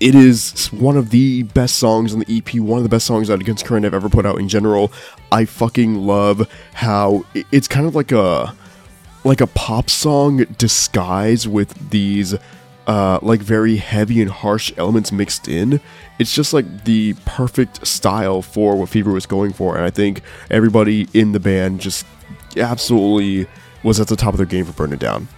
it 0.00 0.14
is 0.14 0.66
one 0.72 0.96
of 0.96 1.10
the 1.10 1.44
best 1.44 1.76
songs 1.76 2.12
on 2.12 2.20
the 2.20 2.38
EP, 2.38 2.60
one 2.60 2.78
of 2.78 2.82
the 2.82 2.88
best 2.88 3.06
songs 3.06 3.28
that 3.28 3.40
Against 3.40 3.64
Current 3.64 3.84
have 3.84 3.94
ever 3.94 4.08
put 4.08 4.26
out 4.26 4.38
in 4.38 4.48
general. 4.48 4.92
I 5.30 5.44
fucking 5.44 5.94
love 5.94 6.48
how 6.74 7.24
it's 7.52 7.68
kind 7.68 7.86
of 7.86 7.94
like 7.94 8.12
a 8.12 8.54
like 9.24 9.40
a 9.40 9.46
pop 9.46 9.88
song 9.88 10.44
disguised 10.58 11.46
with 11.46 11.90
these 11.90 12.34
uh, 12.86 13.18
like 13.22 13.40
very 13.40 13.76
heavy 13.76 14.20
and 14.20 14.30
harsh 14.30 14.72
elements 14.76 15.10
mixed 15.12 15.48
in. 15.48 15.80
It's 16.18 16.34
just 16.34 16.52
like 16.52 16.84
the 16.84 17.14
perfect 17.24 17.86
style 17.86 18.42
for 18.42 18.76
what 18.76 18.88
Fever 18.88 19.12
was 19.12 19.26
going 19.26 19.52
for, 19.52 19.76
and 19.76 19.84
I 19.84 19.90
think 19.90 20.22
everybody 20.50 21.08
in 21.14 21.32
the 21.32 21.40
band 21.40 21.80
just 21.80 22.04
absolutely 22.56 23.48
was 23.82 24.00
at 24.00 24.08
the 24.08 24.16
top 24.16 24.34
of 24.34 24.38
their 24.38 24.46
game 24.46 24.64
for 24.64 24.72
Burn 24.72 24.92
It 24.92 24.98
Down. 24.98 25.28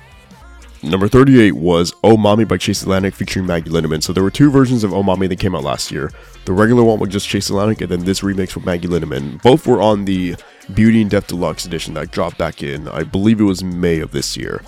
Number 0.87 1.09
38 1.09 1.57
was 1.57 1.93
Oh 2.05 2.16
Mommy 2.16 2.45
by 2.45 2.59
Chase 2.59 2.83
Atlantic 2.83 3.12
featuring 3.12 3.45
Maggie 3.45 3.71
Lindemann. 3.71 4.05
So 4.05 4.12
there 4.12 4.23
were 4.23 4.31
two 4.31 4.52
versions 4.52 4.85
of 4.85 4.95
Oh 4.95 5.02
Mommy 5.02 5.26
that 5.26 5.40
came 5.40 5.57
out 5.57 5.64
last 5.64 5.90
year. 5.90 6.12
The 6.45 6.52
regular 6.52 6.85
one 6.85 7.00
was 7.00 7.11
just 7.11 7.28
Chase 7.28 7.50
Atlantic, 7.50 7.81
and 7.81 7.90
then 7.90 8.05
this 8.05 8.21
remix 8.21 8.55
with 8.55 8.64
Maggie 8.64 8.87
Lindemann. 8.87 9.43
Both 9.43 9.66
were 9.66 9.83
on 9.83 10.05
the 10.05 10.37
Beauty 10.75 11.02
and 11.02 11.11
Death 11.11 11.26
Deluxe 11.26 11.64
edition 11.64 11.95
that 11.95 12.12
dropped 12.12 12.38
back 12.38 12.62
in, 12.62 12.87
I 12.87 13.02
believe 13.02 13.40
it 13.40 13.45
was 13.45 13.64
May 13.64 13.99
of 13.99 14.12
this 14.12 14.37
year. 14.37 14.62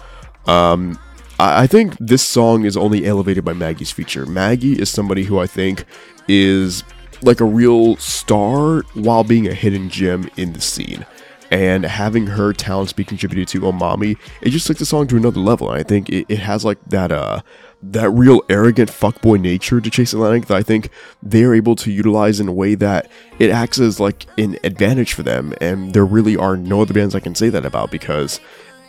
Um, 0.46 0.98
I, 1.38 1.62
I 1.62 1.66
think 1.68 1.96
this 2.00 2.26
song 2.26 2.64
is 2.64 2.76
only 2.76 3.06
elevated 3.06 3.44
by 3.44 3.52
Maggie's 3.52 3.92
feature. 3.92 4.26
Maggie 4.26 4.80
is 4.80 4.90
somebody 4.90 5.22
who 5.22 5.38
I 5.38 5.46
think 5.46 5.84
is 6.26 6.82
like 7.22 7.40
a 7.40 7.44
real 7.44 7.94
star 7.96 8.82
while 8.94 9.22
being 9.22 9.46
a 9.46 9.54
hidden 9.54 9.88
gem 9.88 10.28
in 10.36 10.52
the 10.52 10.60
scene 10.60 11.06
and 11.50 11.84
having 11.84 12.26
her 12.26 12.52
talents 12.52 12.92
be 12.92 13.04
contributed 13.04 13.48
to 13.48 13.60
Omami, 13.60 14.16
it 14.42 14.50
just 14.50 14.66
took 14.66 14.78
the 14.78 14.86
song 14.86 15.06
to 15.08 15.16
another 15.16 15.40
level. 15.40 15.70
And 15.70 15.78
I 15.78 15.82
think 15.82 16.08
it, 16.08 16.26
it 16.28 16.38
has 16.38 16.64
like 16.64 16.78
that 16.86 17.12
uh 17.12 17.40
that 17.82 18.10
real 18.10 18.42
arrogant 18.48 18.90
fuckboy 18.90 19.40
nature 19.40 19.80
to 19.80 19.90
Chase 19.90 20.12
Atlantic 20.12 20.46
that 20.46 20.56
I 20.56 20.62
think 20.62 20.90
they're 21.22 21.54
able 21.54 21.76
to 21.76 21.92
utilize 21.92 22.40
in 22.40 22.48
a 22.48 22.52
way 22.52 22.74
that 22.74 23.08
it 23.38 23.50
acts 23.50 23.78
as 23.78 24.00
like 24.00 24.26
an 24.36 24.58
advantage 24.64 25.12
for 25.12 25.22
them. 25.22 25.54
And 25.60 25.92
there 25.92 26.04
really 26.04 26.36
are 26.36 26.56
no 26.56 26.82
other 26.82 26.94
bands 26.94 27.14
I 27.14 27.20
can 27.20 27.36
say 27.36 27.50
that 27.50 27.64
about 27.64 27.90
because 27.90 28.40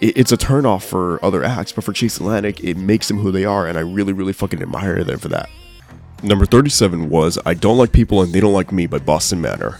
it, 0.01 0.17
it's 0.17 0.31
a 0.31 0.37
turnoff 0.37 0.83
for 0.83 1.23
other 1.23 1.43
acts, 1.43 1.71
but 1.71 1.83
for 1.83 1.93
Chase 1.93 2.17
Atlantic, 2.17 2.63
it 2.63 2.77
makes 2.77 3.07
them 3.07 3.19
who 3.19 3.31
they 3.31 3.45
are, 3.45 3.67
and 3.67 3.77
I 3.77 3.81
really, 3.81 4.13
really 4.13 4.33
fucking 4.33 4.61
admire 4.61 5.03
them 5.03 5.19
for 5.19 5.29
that. 5.29 5.49
Number 6.23 6.45
37 6.45 7.09
was 7.09 7.37
I 7.45 7.53
Don't 7.53 7.77
Like 7.77 7.91
People 7.91 8.21
and 8.21 8.33
They 8.33 8.39
Don't 8.39 8.53
Like 8.53 8.71
Me 8.71 8.87
by 8.87 8.99
Boston 8.99 9.39
Manor. 9.39 9.79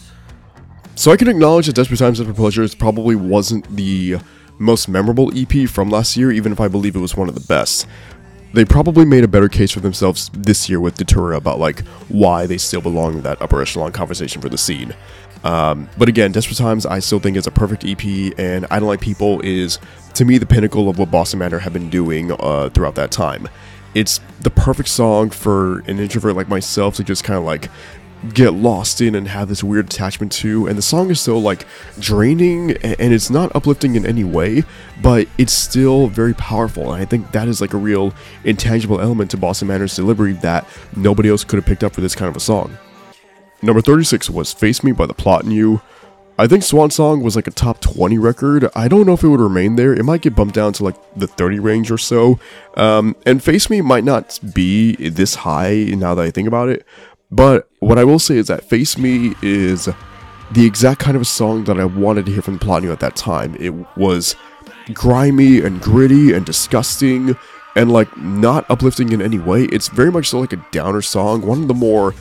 So 0.99 1.13
I 1.13 1.15
can 1.15 1.29
acknowledge 1.29 1.67
that 1.67 1.77
Desperate 1.77 1.95
Times 1.95 2.17
Desperate 2.17 2.35
Pleasures 2.35 2.75
probably 2.75 3.15
wasn't 3.15 3.73
the 3.73 4.17
most 4.57 4.89
memorable 4.89 5.31
EP 5.33 5.69
from 5.69 5.89
last 5.89 6.17
year, 6.17 6.29
even 6.29 6.51
if 6.51 6.59
I 6.59 6.67
believe 6.67 6.93
it 6.93 6.99
was 6.99 7.15
one 7.15 7.29
of 7.29 7.35
the 7.35 7.47
best. 7.47 7.87
They 8.51 8.65
probably 8.65 9.05
made 9.05 9.23
a 9.23 9.27
better 9.29 9.47
case 9.47 9.71
for 9.71 9.79
themselves 9.79 10.29
this 10.33 10.67
year 10.67 10.81
with 10.81 10.97
Datura 10.97 11.37
about 11.37 11.57
like 11.57 11.87
why 12.09 12.47
they 12.47 12.57
still 12.57 12.81
belong 12.81 13.13
in 13.13 13.21
that 13.21 13.41
upper 13.41 13.61
echelon 13.61 13.93
conversation 13.93 14.41
for 14.41 14.49
the 14.49 14.57
scene. 14.57 14.93
Um, 15.45 15.87
but 15.97 16.09
again, 16.09 16.33
Desperate 16.33 16.57
Times 16.57 16.85
I 16.85 16.99
still 16.99 17.19
think 17.19 17.37
is 17.37 17.47
a 17.47 17.51
perfect 17.51 17.85
EP, 17.85 18.33
and 18.37 18.67
I 18.69 18.79
Don't 18.79 18.89
Like 18.89 18.99
People 18.99 19.39
is 19.39 19.79
to 20.15 20.25
me 20.25 20.37
the 20.37 20.45
pinnacle 20.45 20.89
of 20.89 20.99
what 20.99 21.09
Boston 21.09 21.39
Manor 21.39 21.59
have 21.59 21.71
been 21.71 21.89
doing 21.89 22.33
uh, 22.33 22.71
throughout 22.73 22.95
that 22.95 23.11
time. 23.11 23.47
It's 23.95 24.19
the 24.41 24.49
perfect 24.49 24.89
song 24.89 25.29
for 25.29 25.79
an 25.87 25.97
introvert 25.97 26.35
like 26.35 26.49
myself 26.49 26.95
to 26.95 27.05
just 27.05 27.23
kind 27.23 27.37
of 27.37 27.45
like 27.45 27.69
get 28.33 28.53
lost 28.53 28.99
in 28.99 29.15
and 29.15 29.29
have 29.29 29.47
this 29.47 29.63
weird 29.63 29.85
attachment 29.85 30.29
to 30.29 30.67
and 30.67 30.77
the 30.77 30.81
song 30.81 31.09
is 31.09 31.21
so 31.21 31.37
like 31.37 31.65
draining 31.99 32.71
and 32.83 33.13
it's 33.13 33.29
not 33.29 33.53
uplifting 33.55 33.95
in 33.95 34.05
any 34.05 34.25
way 34.25 34.61
but 35.01 35.25
it's 35.37 35.53
still 35.53 36.07
very 36.07 36.33
powerful 36.33 36.91
and 36.91 37.01
i 37.01 37.05
think 37.05 37.31
that 37.31 37.47
is 37.47 37.61
like 37.61 37.73
a 37.73 37.77
real 37.77 38.13
intangible 38.43 38.99
element 38.99 39.31
to 39.31 39.37
boston 39.37 39.69
manor's 39.69 39.95
delivery 39.95 40.33
that 40.33 40.67
nobody 40.97 41.29
else 41.29 41.45
could 41.45 41.55
have 41.55 41.65
picked 41.65 41.83
up 41.83 41.93
for 41.93 42.01
this 42.01 42.13
kind 42.13 42.29
of 42.29 42.35
a 42.35 42.41
song 42.41 42.77
number 43.61 43.79
36 43.79 44.29
was 44.29 44.51
face 44.51 44.83
me 44.83 44.91
by 44.91 45.05
the 45.05 45.13
plot 45.13 45.45
in 45.45 45.51
you 45.51 45.81
I 46.39 46.47
think 46.47 46.63
Swan 46.63 46.89
Song 46.89 47.21
was 47.21 47.35
like 47.35 47.47
a 47.47 47.51
top 47.51 47.81
20 47.81 48.17
record. 48.17 48.69
I 48.73 48.87
don't 48.87 49.05
know 49.05 49.11
if 49.11 49.23
it 49.23 49.27
would 49.27 49.41
remain 49.41 49.75
there. 49.75 49.93
It 49.93 50.03
might 50.03 50.21
get 50.21 50.35
bumped 50.37 50.55
down 50.55 50.71
to 50.71 50.85
like 50.85 50.95
the 51.13 51.27
30 51.27 51.59
range 51.59 51.91
or 51.91 51.97
so. 51.97 52.39
Um, 52.77 53.17
and 53.25 53.43
Face 53.43 53.69
Me 53.69 53.81
might 53.81 54.05
not 54.05 54.39
be 54.53 54.95
this 54.95 55.35
high 55.35 55.83
now 55.89 56.15
that 56.15 56.23
I 56.23 56.31
think 56.31 56.47
about 56.47 56.69
it, 56.69 56.85
but 57.31 57.69
what 57.79 57.97
I 57.97 58.03
will 58.03 58.19
say 58.19 58.37
is 58.37 58.47
that 58.47 58.63
Face 58.63 58.97
Me 58.97 59.35
is 59.41 59.89
the 60.51 60.65
exact 60.65 60.99
kind 60.99 61.15
of 61.15 61.21
a 61.21 61.25
song 61.25 61.63
that 61.65 61.79
I 61.79 61.85
wanted 61.85 62.25
to 62.25 62.31
hear 62.31 62.41
from 62.41 62.57
Plot 62.57 62.79
in 62.79 62.85
You 62.85 62.91
at 62.91 62.99
that 63.01 63.15
time. 63.15 63.55
It 63.59 63.73
was 63.97 64.35
grimy 64.93 65.61
and 65.61 65.79
gritty 65.81 66.33
and 66.33 66.45
disgusting 66.45 67.37
and 67.75 67.91
like 67.91 68.15
not 68.17 68.69
uplifting 68.69 69.11
in 69.11 69.21
any 69.21 69.37
way. 69.37 69.63
It's 69.65 69.89
very 69.89 70.11
much 70.11 70.29
so 70.29 70.39
like 70.39 70.53
a 70.53 70.65
downer 70.71 71.01
song, 71.01 71.45
one 71.45 71.61
of 71.61 71.67
the 71.67 71.73
more 71.73 72.15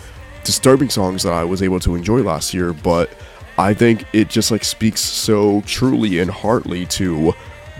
disturbing 0.45 0.91
songs 0.91 1.23
that 1.23 1.33
I 1.33 1.45
was 1.45 1.62
able 1.62 1.81
to 1.81 1.95
enjoy 1.95 2.23
last 2.23 2.53
year, 2.53 2.73
but 2.73 3.11
I 3.57 3.75
think 3.75 4.05
it 4.12 4.29
just 4.29 4.50
like 4.50 4.62
speaks 4.62 5.00
so 5.00 5.62
truly 5.62 6.19
and 6.21 6.31
heartily 6.31 6.87
to 6.87 7.33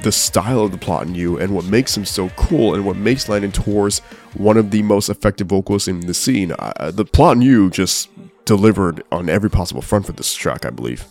the 0.03 0.13
style 0.13 0.61
of 0.61 0.73
the 0.73 0.79
plot 0.79 1.07
in 1.07 1.15
you 1.15 1.39
and 1.39 1.55
what 1.55 1.65
makes 1.65 1.97
him 1.97 2.05
so 2.05 2.29
cool 2.31 2.75
and 2.75 2.85
what 2.85 2.97
makes 2.97 3.29
Landon 3.29 3.53
Tewers 3.53 3.99
one 4.35 4.57
of 4.57 4.71
the 4.71 4.83
most 4.83 5.09
effective 5.09 5.49
vocalists 5.49 5.89
in 5.89 6.01
the 6.01 6.15
scene. 6.15 6.53
Uh, 6.59 6.91
the 6.91 7.05
plot 7.05 7.37
in 7.37 7.43
you 7.43 7.71
just 7.71 8.09
delivered 8.45 9.03
on 9.11 9.29
every 9.29 9.51
possible 9.51 9.83
front 9.83 10.07
for 10.07 10.13
this 10.13 10.35
track, 10.35 10.65
I 10.65 10.71
believe. 10.71 11.05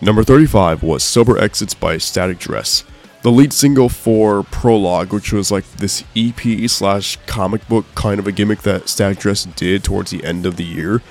Number 0.00 0.22
35 0.24 0.82
was 0.82 1.02
Sober 1.02 1.38
Exits 1.38 1.74
by 1.74 1.98
Static 1.98 2.38
Dress. 2.38 2.84
The 3.22 3.30
lead 3.30 3.52
single 3.52 3.90
for 3.90 4.44
Prologue, 4.44 5.12
which 5.12 5.32
was 5.32 5.50
like 5.50 5.70
this 5.72 6.04
EP 6.16 6.70
slash 6.70 7.16
comic 7.26 7.66
book 7.68 7.84
kind 7.94 8.18
of 8.18 8.26
a 8.26 8.32
gimmick 8.32 8.62
that 8.62 8.88
Static 8.88 9.18
Dress 9.18 9.44
did 9.44 9.84
towards 9.84 10.10
the 10.10 10.24
end 10.24 10.46
of 10.46 10.56
the 10.56 10.64
year. 10.64 11.02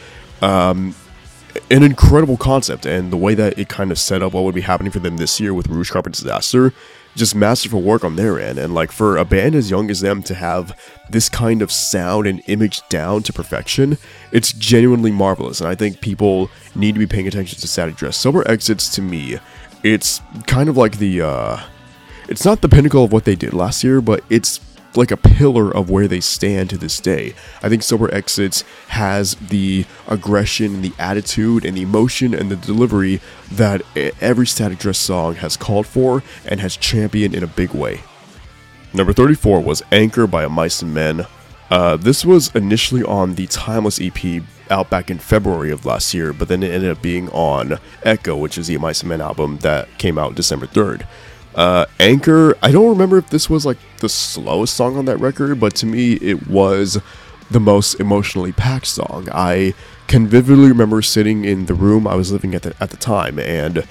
Um, 0.42 0.96
an 1.70 1.84
incredible 1.84 2.38
concept, 2.38 2.86
and 2.86 3.12
the 3.12 3.18
way 3.18 3.36
that 3.36 3.60
it 3.60 3.70
kind 3.70 3.92
of 3.92 4.00
set 4.00 4.24
up 4.24 4.34
what 4.34 4.44
would 4.44 4.56
be 4.56 4.62
happening 4.62 4.92
for 4.92 5.00
them 5.00 5.18
this 5.18 5.40
year 5.40 5.54
with 5.54 5.68
Rouge 5.68 5.92
Carpet 5.92 6.14
Disaster 6.14 6.74
just 7.16 7.36
masterful 7.36 7.82
work 7.82 8.04
on 8.04 8.16
their 8.16 8.40
end. 8.40 8.60
And 8.60 8.74
like 8.74 8.92
for 8.92 9.18
a 9.18 9.26
band 9.26 9.56
as 9.56 9.70
young 9.70 9.90
as 9.90 10.02
them 10.02 10.24
to 10.24 10.36
have 10.36 10.78
this 11.10 11.30
kind 11.30 11.62
of 11.62 11.72
sound 11.72 12.28
and 12.28 12.42
image 12.48 12.88
down 12.90 13.24
to 13.24 13.34
perfection, 13.34 13.98
it's 14.32 14.54
genuinely 14.54 15.12
marvelous. 15.12 15.60
And 15.60 15.70
I 15.70 15.76
think 15.76 16.02
people 16.02 16.50
need 16.76 16.94
to 16.94 17.00
be 17.00 17.08
paying 17.08 17.28
attention 17.28 17.60
to 17.60 17.68
Static 17.68 17.96
Dress. 17.96 18.18
Sober 18.18 18.50
Exits 18.50 18.90
to 18.96 19.02
me, 19.02 19.40
it's 19.84 20.22
kind 20.48 20.70
of 20.70 20.78
like 20.78 20.98
the 20.98 21.22
uh 21.22 21.60
it's 22.28 22.46
not 22.46 22.62
the 22.62 22.70
pinnacle 22.70 23.04
of 23.04 23.12
what 23.12 23.26
they 23.26 23.36
did 23.36 23.54
last 23.54 23.84
year, 23.84 24.02
but 24.02 24.24
it's 24.30 24.60
like 24.96 25.12
a 25.12 25.18
pillar 25.18 25.76
of 25.76 25.90
where 25.90 26.08
they 26.08 26.20
stand 26.20 26.70
to 26.70 26.78
this 26.78 27.00
day. 27.00 27.34
I 27.62 27.70
think 27.70 27.84
Sober 27.84 28.14
Exits 28.14 28.64
has 28.90 29.36
the 29.36 29.86
aggression 30.08 30.76
and 30.76 30.84
the 30.84 30.94
attitude 30.98 31.66
and 31.66 31.78
the 31.78 31.84
emotion 31.84 32.34
and 32.34 32.50
the 32.50 32.56
delivery 32.56 33.22
that 33.52 33.82
every 34.20 34.48
Static 34.48 34.80
Dress 34.80 34.98
song 34.98 35.36
has 35.36 35.58
called 35.58 35.88
for 35.88 36.24
and 36.46 36.60
has 36.60 36.76
championed 36.76 37.36
in 37.36 37.44
a 37.44 37.48
big 37.48 37.72
way. 37.74 38.02
Number 38.94 39.14
34 39.14 39.62
was 39.62 39.84
Anchor 39.92 40.26
by 40.26 40.44
Of 40.44 40.52
Mice 40.52 40.82
and 40.82 40.94
Men. 40.94 41.28
Uh, 41.70 41.96
this 41.96 42.26
was 42.26 42.54
initially 42.56 43.04
on 43.04 43.36
the 43.36 43.46
Timeless 43.46 44.02
EP 44.02 44.42
out 44.72 44.90
back 44.90 45.12
in 45.12 45.20
February 45.20 45.72
of 45.72 45.86
last 45.86 46.14
year, 46.14 46.34
but 46.34 46.48
then 46.48 46.64
it 46.64 46.72
ended 46.72 46.90
up 46.90 47.02
being 47.02 47.30
on 47.30 47.78
Echo, 48.04 48.36
which 48.36 48.58
is 48.58 48.68
the 48.68 48.78
Mice 48.78 49.02
and 49.02 49.10
Men 49.10 49.22
album 49.22 49.58
that 49.60 49.88
came 50.00 50.18
out 50.18 50.34
December 50.34 50.66
3rd. 50.66 51.06
Uh, 51.60 51.86
Anchor, 52.00 52.56
I 52.62 52.72
don't 52.72 52.88
remember 52.88 53.18
if 53.18 53.32
this 53.32 53.50
was 53.50 53.66
like 53.66 53.80
the 53.98 54.08
slowest 54.08 54.76
song 54.76 54.96
on 54.96 55.04
that 55.06 55.18
record, 55.18 55.60
but 55.60 55.76
to 55.76 55.86
me 55.86 56.14
it 56.14 56.48
was 56.48 57.02
the 57.52 57.60
most 57.60 57.96
emotionally 57.96 58.54
packed 58.54 58.88
song. 58.88 59.28
I 59.34 59.74
can 60.08 60.26
vividly 60.26 60.70
remember 60.70 61.02
sitting 61.02 61.44
in 61.44 61.66
the 61.66 61.74
room 61.74 62.08
I 62.08 62.16
was 62.16 62.32
living 62.32 62.56
at 62.56 62.62
the, 62.62 62.74
at 62.80 62.92
the 62.92 62.96
time 62.96 63.40
and 63.40 63.86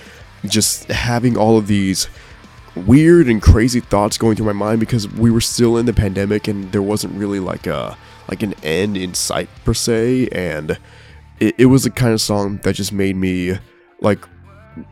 just 0.47 0.85
having 0.85 1.37
all 1.37 1.59
of 1.59 1.67
these 1.67 2.09
weird 2.75 3.29
and 3.29 3.43
crazy 3.43 3.81
thoughts 3.81 4.17
going 4.17 4.37
through 4.37 4.47
my 4.47 4.53
mind 4.55 4.81
because 4.81 5.07
we 5.07 5.31
were 5.31 5.39
still 5.39 5.77
in 5.77 5.85
the 5.85 5.93
pandemic 5.93 6.49
and 6.49 6.73
there 6.73 6.81
wasn't 6.81 7.13
really 7.19 7.39
like 7.39 7.67
a 7.67 7.99
like 8.31 8.43
an 8.43 8.55
end 8.63 8.97
in 8.97 9.13
sight 9.13 9.51
per 9.67 9.75
se 9.75 10.29
and 10.29 10.79
it, 11.39 11.55
it 11.59 11.67
was 11.67 11.85
the 11.85 11.91
kind 11.91 12.15
of 12.15 12.21
song 12.23 12.57
that 12.63 12.77
just 12.77 12.95
made 12.95 13.17
me 13.17 13.59
like 14.01 14.27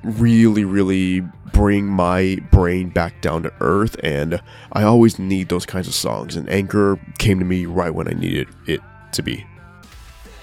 really, 0.02 0.64
really 0.64 1.20
bring 1.52 1.86
my 1.86 2.38
brain 2.50 2.90
back 2.90 3.20
down 3.20 3.42
to 3.44 3.52
earth. 3.60 3.96
And 4.02 4.40
I 4.72 4.82
always 4.82 5.18
need 5.18 5.48
those 5.48 5.66
kinds 5.66 5.88
of 5.88 5.94
songs. 5.94 6.36
And 6.36 6.48
Anchor 6.48 6.98
came 7.18 7.38
to 7.38 7.44
me 7.44 7.66
right 7.66 7.94
when 7.94 8.08
I 8.08 8.12
needed 8.12 8.48
it 8.66 8.80
to 9.12 9.22
be. 9.22 9.46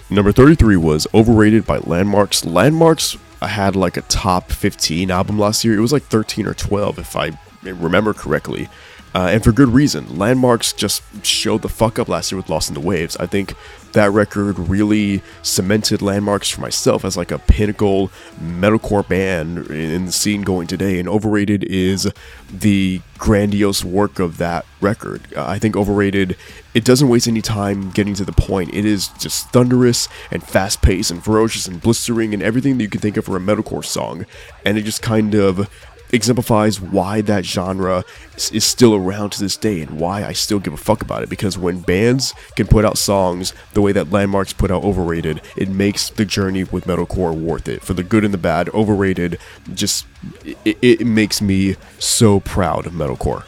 Number 0.10 0.32
33 0.32 0.78
was 0.78 1.08
Overrated 1.14 1.66
by 1.66 1.78
Landmarks. 1.78 2.46
Landmarks 2.46 3.18
I 3.44 3.48
had 3.48 3.76
like 3.76 3.98
a 3.98 4.02
top 4.04 4.52
15 4.52 5.12
album 5.12 5.38
last 5.38 5.66
year. 5.66 5.78
It 5.78 5.82
was 5.82 5.92
like 5.92 6.04
13 6.04 6.48
or 6.48 6.54
12 6.54 6.98
if 6.98 7.16
I 7.18 7.38
remember 7.62 8.14
correctly. 8.14 8.70
Uh, 9.14 9.28
and 9.28 9.44
for 9.44 9.52
good 9.52 9.70
reason. 9.70 10.18
Landmarks 10.18 10.74
just 10.74 11.04
showed 11.26 11.62
the 11.62 11.70
fuck 11.70 12.00
up 12.00 12.10
last 12.10 12.32
year 12.32 12.38
with 12.38 12.50
Lost 12.50 12.70
in 12.70 12.74
the 12.74 12.80
Waves. 12.80 13.16
I 13.18 13.28
think 13.28 13.54
that 13.94 14.12
record 14.12 14.58
really 14.58 15.22
cemented 15.44 16.02
Landmarks 16.02 16.50
for 16.50 16.62
myself 16.62 17.06
as 17.06 17.16
like 17.16 17.32
a 17.32 17.38
pinnacle 17.38 18.10
metalcore 18.42 19.08
band 19.08 19.68
in 19.68 20.06
the 20.08 20.12
scene 20.12 20.42
going 20.42 20.66
today. 20.66 21.00
And 21.00 21.08
Overrated 21.08 21.64
is 21.64 22.12
the 22.52 23.02
grandiose 23.20 23.84
work 23.84 24.20
of 24.20 24.38
that 24.40 24.66
record. 24.82 25.22
Uh, 25.36 25.46
I 25.46 25.60
think 25.60 25.76
Overrated, 25.76 26.36
it 26.74 26.84
doesn't 26.84 27.08
waste 27.08 27.28
any 27.28 27.42
time 27.42 27.92
getting 27.92 28.16
to 28.16 28.26
the 28.26 28.32
point. 28.32 28.74
It 28.74 28.86
is 28.86 29.10
just 29.20 29.50
thunderous 29.52 30.10
and 30.32 30.44
fast 30.44 30.82
paced 30.82 31.12
and 31.12 31.24
ferocious 31.24 31.68
and 31.68 31.80
blistering 31.80 32.34
and 32.34 32.42
everything 32.42 32.78
that 32.78 32.84
you 32.84 32.90
can 32.90 33.00
think 33.00 33.18
of 33.18 33.26
for 33.26 33.38
a 33.38 33.40
metalcore 33.40 33.86
song. 33.86 34.26
And 34.66 34.78
it 34.78 34.82
just 34.84 35.04
kind 35.04 35.36
of 35.36 35.70
exemplifies 36.14 36.80
why 36.80 37.22
that 37.22 37.44
genre 37.44 38.06
is 38.52 38.64
still 38.64 38.94
around 38.96 39.32
to 39.32 39.40
this 39.40 39.58
day 39.58 39.82
and 39.82 40.00
why 40.00 40.24
I 40.24 40.32
still 40.32 40.60
give 40.60 40.74
a 40.74 40.78
fuck 40.78 41.02
about 41.02 41.24
it. 41.24 41.30
Because 41.30 41.58
when 41.58 41.82
bands 41.82 42.34
can 42.56 42.68
put 42.68 42.86
out 42.86 42.98
songs 42.98 43.54
the 43.74 43.82
way 43.82 43.92
that 43.92 44.12
Landmarks 44.12 44.54
put 44.54 44.72
out 44.72 44.84
Overrated, 44.84 45.42
it 45.58 45.70
makes 45.70 46.10
the 46.10 46.24
journey 46.24 46.64
with 46.64 46.86
metalcore 46.86 47.34
worth 47.34 47.68
it. 47.68 47.82
For 47.82 47.94
the 47.94 48.04
good 48.04 48.24
and 48.24 48.34
the 48.34 48.38
bad, 48.38 48.70
Overrated 48.70 49.40
just 49.74 50.06
it, 50.46 50.78
it 50.82 51.08
makes 51.08 51.42
me 51.42 51.76
so 52.00 52.40
proud 52.40 52.86
of 52.86 52.94
metalcore. 52.94 53.44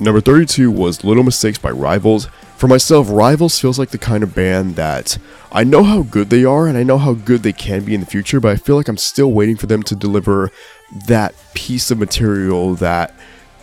Number 0.00 0.20
32 0.20 0.70
was 0.70 1.02
Little 1.04 1.24
Mistakes 1.24 1.58
by 1.58 1.70
Rivals. 1.70 2.28
For 2.56 2.68
myself, 2.68 3.08
Rivals 3.10 3.58
feels 3.58 3.78
like 3.78 3.90
the 3.90 3.98
kind 3.98 4.22
of 4.22 4.34
band 4.34 4.76
that 4.76 5.18
I 5.50 5.64
know 5.64 5.82
how 5.82 6.02
good 6.02 6.30
they 6.30 6.44
are 6.44 6.66
and 6.66 6.78
I 6.78 6.82
know 6.82 6.98
how 6.98 7.14
good 7.14 7.42
they 7.42 7.52
can 7.52 7.84
be 7.84 7.94
in 7.94 8.00
the 8.00 8.06
future, 8.06 8.40
but 8.40 8.52
I 8.52 8.56
feel 8.56 8.76
like 8.76 8.88
I'm 8.88 8.96
still 8.96 9.32
waiting 9.32 9.56
for 9.56 9.66
them 9.66 9.82
to 9.84 9.96
deliver 9.96 10.50
that 11.06 11.34
piece 11.54 11.90
of 11.90 11.98
material 11.98 12.74
that 12.76 13.14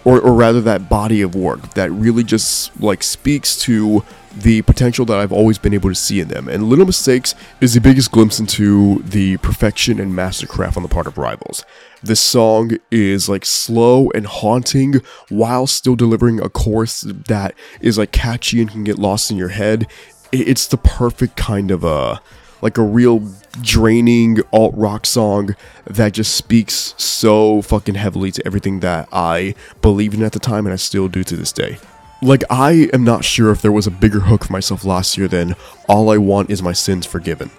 or, 0.05 0.21
or 0.21 0.33
rather 0.33 0.61
that 0.61 0.87
body 0.87 1.21
of 1.21 1.35
work 1.35 1.73
that 1.73 1.91
really 1.91 2.23
just 2.23 2.79
like 2.79 3.01
speaks 3.01 3.57
to 3.57 4.03
the 4.35 4.61
potential 4.63 5.05
that 5.05 5.17
I've 5.17 5.31
always 5.31 5.57
been 5.57 5.73
able 5.73 5.89
to 5.89 5.95
see 5.95 6.19
in 6.19 6.27
them. 6.27 6.47
And 6.47 6.69
Little 6.69 6.85
Mistakes 6.85 7.33
is 7.61 7.73
the 7.73 7.81
biggest 7.81 8.11
glimpse 8.11 8.39
into 8.39 8.99
the 8.99 9.37
perfection 9.37 9.99
and 9.99 10.13
mastercraft 10.13 10.77
on 10.77 10.83
the 10.83 10.89
part 10.89 11.07
of 11.07 11.17
Rivals. 11.17 11.65
This 12.03 12.19
song 12.19 12.71
is 12.91 13.27
like 13.27 13.45
slow 13.45 14.11
and 14.11 14.27
haunting 14.27 15.01
while 15.29 15.67
still 15.67 15.95
delivering 15.95 16.39
a 16.39 16.49
chorus 16.49 17.01
that 17.01 17.55
is 17.81 17.97
like 17.97 18.11
catchy 18.11 18.61
and 18.61 18.69
can 18.69 18.83
get 18.83 18.99
lost 18.99 19.31
in 19.31 19.37
your 19.37 19.49
head. 19.49 19.87
It's 20.31 20.67
the 20.67 20.77
perfect 20.77 21.37
kind 21.37 21.71
of 21.71 21.83
a 21.83 22.21
like 22.61 22.77
a 22.77 22.83
real 22.83 23.27
draining 23.61 24.39
alt 24.51 24.73
rock 24.75 25.05
song 25.05 25.55
that 25.85 26.13
just 26.13 26.35
speaks 26.35 26.93
so 26.97 27.61
fucking 27.61 27.95
heavily 27.95 28.31
to 28.31 28.45
everything 28.45 28.79
that 28.81 29.07
I 29.11 29.55
believed 29.81 30.15
in 30.15 30.23
at 30.23 30.33
the 30.33 30.39
time 30.39 30.65
and 30.65 30.73
I 30.73 30.77
still 30.77 31.07
do 31.07 31.23
to 31.23 31.35
this 31.35 31.51
day. 31.51 31.77
Like, 32.21 32.43
I 32.49 32.89
am 32.93 33.03
not 33.03 33.25
sure 33.25 33.51
if 33.51 33.61
there 33.61 33.71
was 33.71 33.87
a 33.87 33.91
bigger 33.91 34.21
hook 34.21 34.45
for 34.45 34.53
myself 34.53 34.85
last 34.85 35.17
year 35.17 35.27
than 35.27 35.55
All 35.87 36.09
I 36.09 36.17
Want 36.17 36.49
Is 36.49 36.63
My 36.63 36.71
Sins 36.73 37.05
Forgiven. 37.05 37.51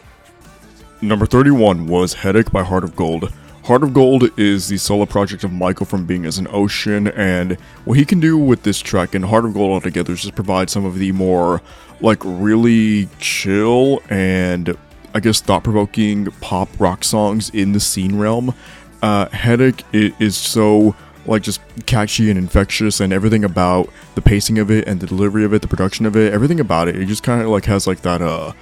Number 1.03 1.27
31 1.27 1.87
was 1.87 2.15
Headache 2.15 2.51
by 2.51 2.63
Heart 2.63 2.85
of 2.85 2.97
Gold. 2.97 3.33
Heart 3.65 3.83
of 3.83 3.93
Gold 3.93 4.31
is 4.39 4.69
the 4.69 4.79
solo 4.79 5.07
project 5.07 5.45
of 5.45 5.53
Michael 5.53 5.87
from 5.87 6.07
Being 6.07 6.25
as 6.25 6.39
an 6.39 6.49
Ocean, 6.51 7.09
and 7.09 7.59
what 7.85 7.99
he 7.99 8.05
can 8.05 8.19
do 8.19 8.39
with 8.39 8.63
this 8.63 8.81
track 8.81 9.15
and 9.15 9.27
Heart 9.27 9.45
of 9.45 9.55
Gold 9.55 9.73
altogether 9.73 10.15
is 10.15 10.23
just 10.23 10.35
provide 10.35 10.71
some 10.71 10.85
of 10.85 10.99
the 10.99 11.13
more, 11.13 11.61
like, 12.01 12.23
really 12.25 13.09
chill 13.19 14.01
and 14.09 14.77
I 15.17 15.21
guess, 15.21 15.41
thought 15.41 15.65
provoking 15.65 16.27
pop 16.43 16.69
rock 16.79 17.03
songs 17.03 17.49
in 17.49 17.73
the 17.73 17.81
scene 17.81 18.19
realm. 18.19 18.55
Uh, 19.01 19.31
Headache 19.31 19.83
is 19.95 20.37
so 20.37 20.95
like 21.25 21.43
just 21.43 21.63
catchy 21.87 22.29
and 22.29 22.39
infectious 22.39 23.01
and 23.01 23.15
everything 23.15 23.43
about 23.43 23.89
the 24.15 24.21
pacing 24.21 24.59
of 24.59 24.71
it 24.71 24.87
and 24.87 25.01
the 25.01 25.07
delivery 25.07 25.43
of 25.43 25.55
it 25.55 25.63
the 25.63 25.69
production 25.69 26.07
of 26.07 26.17
it 26.17 26.33
everything 26.33 26.61
about 26.61 26.87
it 26.87 26.95
it 26.95 27.07
just 27.07 27.25
kind 27.25 27.43
of 27.43 27.49
like 27.49 27.65
has 27.65 27.85
like 27.85 28.03
that 28.03 28.23
uh 28.23 28.53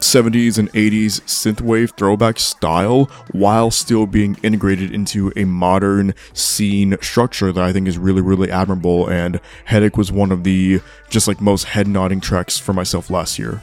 70s 0.00 0.58
and 0.58 0.72
80s 0.72 1.20
synthwave 1.20 1.96
throwback 1.96 2.40
style 2.40 3.04
while 3.30 3.70
still 3.70 4.06
being 4.06 4.36
integrated 4.42 4.90
into 4.92 5.32
a 5.36 5.44
modern 5.44 6.14
scene 6.32 6.96
structure 7.00 7.52
that 7.52 7.62
I 7.62 7.72
think 7.72 7.86
is 7.86 7.96
really 7.96 8.22
really 8.22 8.50
admirable 8.50 9.08
and 9.08 9.38
Headache 9.66 9.96
was 9.96 10.10
one 10.10 10.32
of 10.32 10.42
the 10.42 10.80
just 11.10 11.28
like 11.28 11.40
most 11.40 11.64
head 11.64 11.86
nodding 11.86 12.20
tracks 12.20 12.58
for 12.58 12.72
myself 12.72 13.08
last 13.08 13.38
year 13.38 13.62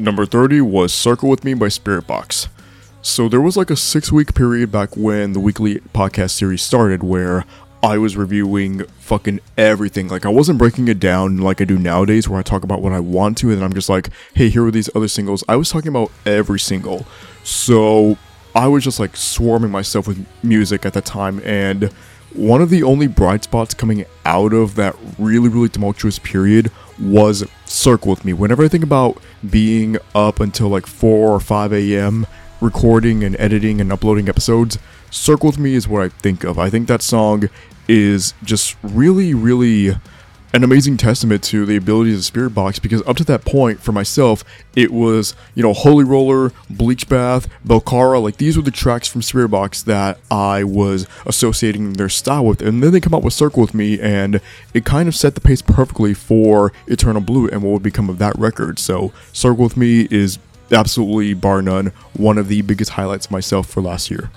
Number 0.00 0.24
30 0.24 0.62
was 0.62 0.94
Circle 0.94 1.28
With 1.28 1.44
Me 1.44 1.52
by 1.52 1.66
Spiritbox. 1.66 2.48
So 3.02 3.28
there 3.28 3.40
was 3.42 3.58
like 3.58 3.68
a 3.68 3.76
six 3.76 4.10
week 4.10 4.34
period 4.34 4.72
back 4.72 4.96
when 4.96 5.34
the 5.34 5.40
weekly 5.40 5.80
podcast 5.92 6.30
series 6.30 6.62
started 6.62 7.02
where 7.02 7.44
I 7.82 7.98
was 7.98 8.16
reviewing 8.16 8.84
fucking 8.98 9.40
everything. 9.58 10.08
Like 10.08 10.24
I 10.24 10.30
wasn't 10.30 10.58
breaking 10.58 10.88
it 10.88 11.00
down 11.00 11.36
like 11.36 11.60
I 11.60 11.64
do 11.64 11.78
nowadays 11.78 12.30
where 12.30 12.40
I 12.40 12.42
talk 12.42 12.64
about 12.64 12.80
what 12.80 12.94
I 12.94 13.00
want 13.00 13.36
to 13.38 13.50
and 13.50 13.58
then 13.58 13.62
I'm 13.62 13.74
just 13.74 13.90
like, 13.90 14.08
hey, 14.32 14.48
here 14.48 14.64
are 14.64 14.70
these 14.70 14.88
other 14.96 15.06
singles. 15.06 15.44
I 15.46 15.56
was 15.56 15.68
talking 15.68 15.88
about 15.88 16.10
every 16.24 16.60
single. 16.60 17.04
So 17.44 18.16
I 18.54 18.68
was 18.68 18.82
just 18.82 19.00
like 19.00 19.18
swarming 19.18 19.70
myself 19.70 20.08
with 20.08 20.26
music 20.42 20.86
at 20.86 20.94
that 20.94 21.04
time 21.04 21.42
and 21.44 21.92
one 22.32 22.62
of 22.62 22.70
the 22.70 22.84
only 22.84 23.06
bright 23.06 23.44
spots 23.44 23.74
coming 23.74 24.06
out 24.24 24.54
of 24.54 24.76
that 24.76 24.96
really, 25.18 25.50
really 25.50 25.68
tumultuous 25.68 26.18
period 26.18 26.70
was 27.00 27.44
Circle 27.64 28.10
with 28.10 28.24
Me. 28.24 28.32
Whenever 28.32 28.64
I 28.64 28.68
think 28.68 28.84
about 28.84 29.20
being 29.48 29.96
up 30.14 30.40
until 30.40 30.68
like 30.68 30.86
4 30.86 31.30
or 31.30 31.40
5 31.40 31.72
a.m., 31.72 32.26
recording 32.60 33.24
and 33.24 33.34
editing 33.40 33.80
and 33.80 33.90
uploading 33.90 34.28
episodes, 34.28 34.78
Circle 35.10 35.48
with 35.48 35.58
Me 35.58 35.74
is 35.74 35.88
what 35.88 36.02
I 36.02 36.08
think 36.08 36.44
of. 36.44 36.58
I 36.58 36.70
think 36.70 36.88
that 36.88 37.02
song 37.02 37.48
is 37.88 38.34
just 38.44 38.76
really, 38.82 39.34
really 39.34 39.96
an 40.52 40.64
amazing 40.64 40.96
testament 40.96 41.44
to 41.44 41.64
the 41.64 41.76
abilities 41.76 42.28
of 42.28 42.34
Spiritbox 42.34 42.82
because 42.82 43.02
up 43.02 43.16
to 43.16 43.24
that 43.24 43.44
point, 43.44 43.80
for 43.80 43.92
myself, 43.92 44.44
it 44.74 44.90
was, 44.90 45.34
you 45.54 45.62
know, 45.62 45.72
Holy 45.72 46.04
Roller, 46.04 46.52
Bleach 46.68 47.08
Bath, 47.08 47.48
Belcalis, 47.64 48.22
like 48.22 48.36
these 48.38 48.56
were 48.56 48.62
the 48.62 48.70
tracks 48.70 49.06
from 49.06 49.20
Spiritbox 49.20 49.84
that 49.84 50.18
I 50.30 50.64
was 50.64 51.06
associating 51.24 51.92
their 51.92 52.08
style 52.08 52.46
with. 52.46 52.62
And 52.62 52.82
then 52.82 52.92
they 52.92 53.00
come 53.00 53.14
out 53.14 53.22
with 53.22 53.32
Circle 53.32 53.62
with 53.62 53.74
Me, 53.74 54.00
and 54.00 54.40
it 54.74 54.84
kind 54.84 55.08
of 55.08 55.14
set 55.14 55.34
the 55.34 55.40
pace 55.40 55.62
perfectly 55.62 56.14
for 56.14 56.72
Eternal 56.86 57.22
Blue 57.22 57.48
and 57.48 57.62
what 57.62 57.72
would 57.72 57.82
become 57.82 58.10
of 58.10 58.18
that 58.18 58.36
record. 58.36 58.78
So, 58.78 59.12
Circle 59.32 59.64
with 59.64 59.76
Me 59.76 60.08
is 60.10 60.38
absolutely, 60.72 61.34
bar 61.34 61.62
none, 61.62 61.92
one 62.14 62.38
of 62.38 62.48
the 62.48 62.62
biggest 62.62 62.92
highlights 62.92 63.30
myself 63.30 63.68
for 63.68 63.82
last 63.82 64.10
year. 64.10 64.30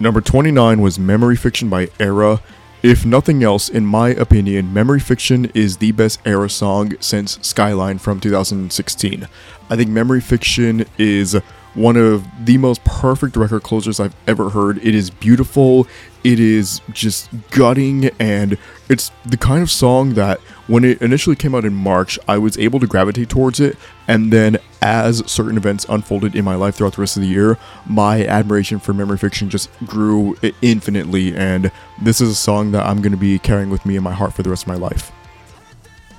Number 0.00 0.20
29 0.20 0.80
was 0.80 0.98
Memory 0.98 1.36
Fiction 1.36 1.68
by 1.68 1.86
Erra. 2.00 2.40
If 2.82 3.06
nothing 3.06 3.44
else, 3.44 3.68
in 3.68 3.86
my 3.86 4.08
opinion, 4.08 4.74
Memory 4.74 4.98
Fiction 4.98 5.44
is 5.54 5.76
the 5.76 5.92
best 5.92 6.20
Erra 6.24 6.50
song 6.50 6.94
since 6.98 7.38
Skyline 7.40 7.98
from 7.98 8.18
2016. 8.18 9.28
I 9.70 9.76
think 9.76 9.88
Memory 9.88 10.20
Fiction 10.20 10.84
is 10.98 11.34
one 11.74 11.96
of 11.96 12.26
the 12.44 12.58
most 12.58 12.82
perfect 12.84 13.36
record 13.36 13.62
closers 13.62 14.00
I've 14.00 14.16
ever 14.26 14.50
heard. 14.50 14.78
It 14.78 14.96
is 14.96 15.10
beautiful, 15.10 15.86
it 16.24 16.40
is 16.40 16.80
just 16.90 17.30
gutting, 17.52 18.06
and 18.18 18.58
it's 18.88 19.12
the 19.24 19.36
kind 19.36 19.62
of 19.62 19.70
song 19.70 20.14
that 20.14 20.40
when 20.66 20.82
it 20.82 21.00
initially 21.00 21.36
came 21.36 21.54
out 21.54 21.64
in 21.64 21.74
March, 21.74 22.18
I 22.26 22.38
was 22.38 22.58
able 22.58 22.80
to 22.80 22.88
gravitate 22.88 23.28
towards 23.28 23.60
it, 23.60 23.76
and 24.08 24.32
then 24.32 24.58
as 24.82 25.22
certain 25.30 25.56
events 25.56 25.86
unfolded 25.88 26.34
in 26.34 26.44
my 26.44 26.56
life 26.56 26.74
throughout 26.74 26.94
the 26.96 27.00
rest 27.00 27.16
of 27.16 27.22
the 27.22 27.28
year, 27.28 27.56
my 27.86 28.26
admiration 28.26 28.78
for 28.78 28.92
memory 28.92 29.16
fiction 29.16 29.48
just 29.48 29.70
grew 29.86 30.36
infinitely, 30.60 31.34
and 31.34 31.70
this 32.02 32.20
is 32.20 32.28
a 32.28 32.34
song 32.34 32.72
that 32.72 32.84
I'm 32.84 33.00
going 33.00 33.12
to 33.12 33.18
be 33.18 33.38
carrying 33.38 33.70
with 33.70 33.86
me 33.86 33.96
in 33.96 34.02
my 34.02 34.12
heart 34.12 34.34
for 34.34 34.42
the 34.42 34.50
rest 34.50 34.64
of 34.64 34.68
my 34.68 34.74
life. 34.74 35.12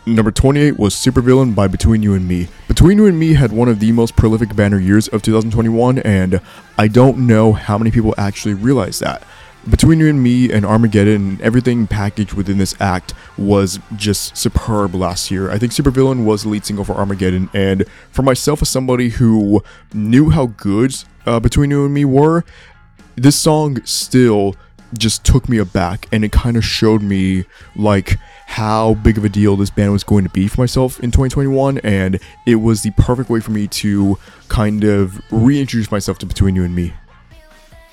Number 0.05 0.31
28 0.31 0.77
was 0.77 0.93
Supervillain 0.95 1.55
by 1.55 1.67
Between 1.67 2.03
You 2.03 2.13
and 2.13 2.27
Me. 2.27 2.49
Between 2.67 2.97
You 2.97 3.05
and 3.05 3.17
Me 3.17 3.35
had 3.35 3.53
one 3.53 3.69
of 3.69 3.79
the 3.79 3.91
most 3.93 4.15
prolific 4.17 4.53
banner 4.53 4.79
years 4.79 5.07
of 5.07 5.21
2021, 5.21 5.99
and 5.99 6.41
I 6.77 6.87
don't 6.87 7.25
know 7.25 7.53
how 7.53 7.77
many 7.77 7.89
people 7.91 8.13
actually 8.17 8.53
realize 8.53 8.99
that. 8.99 9.23
Between 9.69 9.99
You 9.99 10.09
and 10.09 10.21
Me 10.21 10.51
and 10.51 10.65
Armageddon, 10.65 11.15
and 11.15 11.41
everything 11.41 11.87
packaged 11.87 12.33
within 12.33 12.57
this 12.57 12.75
act 12.81 13.13
was 13.37 13.79
just 13.95 14.35
superb 14.35 14.93
last 14.93 15.31
year. 15.31 15.49
I 15.49 15.57
think 15.57 15.71
Supervillain 15.71 16.25
was 16.25 16.43
the 16.43 16.49
lead 16.49 16.65
single 16.65 16.83
for 16.83 16.93
Armageddon, 16.93 17.49
and 17.53 17.85
for 18.11 18.23
myself, 18.23 18.61
as 18.61 18.69
somebody 18.69 19.09
who 19.09 19.63
knew 19.93 20.29
how 20.31 20.47
good 20.47 20.93
uh, 21.25 21.39
Between 21.39 21.71
You 21.71 21.85
and 21.85 21.93
Me 21.93 22.03
were, 22.03 22.43
this 23.15 23.37
song 23.37 23.83
still 23.85 24.55
just 24.97 25.23
took 25.23 25.49
me 25.49 25.57
aback 25.57 26.07
and 26.11 26.23
it 26.23 26.31
kind 26.31 26.55
of 26.55 26.63
showed 26.63 27.01
me 27.01 27.45
like 27.75 28.17
how 28.45 28.93
big 28.95 29.17
of 29.17 29.25
a 29.25 29.29
deal 29.29 29.55
this 29.55 29.69
band 29.69 29.91
was 29.91 30.03
going 30.03 30.23
to 30.23 30.29
be 30.29 30.47
for 30.47 30.61
myself 30.61 30.99
in 30.99 31.09
2021 31.09 31.79
and 31.79 32.19
it 32.45 32.55
was 32.55 32.83
the 32.83 32.91
perfect 32.91 33.29
way 33.29 33.39
for 33.39 33.49
me 33.49 33.67
to 33.67 34.17
kind 34.49 34.83
of 34.83 35.19
reintroduce 35.31 35.91
myself 35.91 36.19
to 36.19 36.27
between 36.27 36.55
you 36.55 36.63
and 36.63 36.75
me 36.75 36.93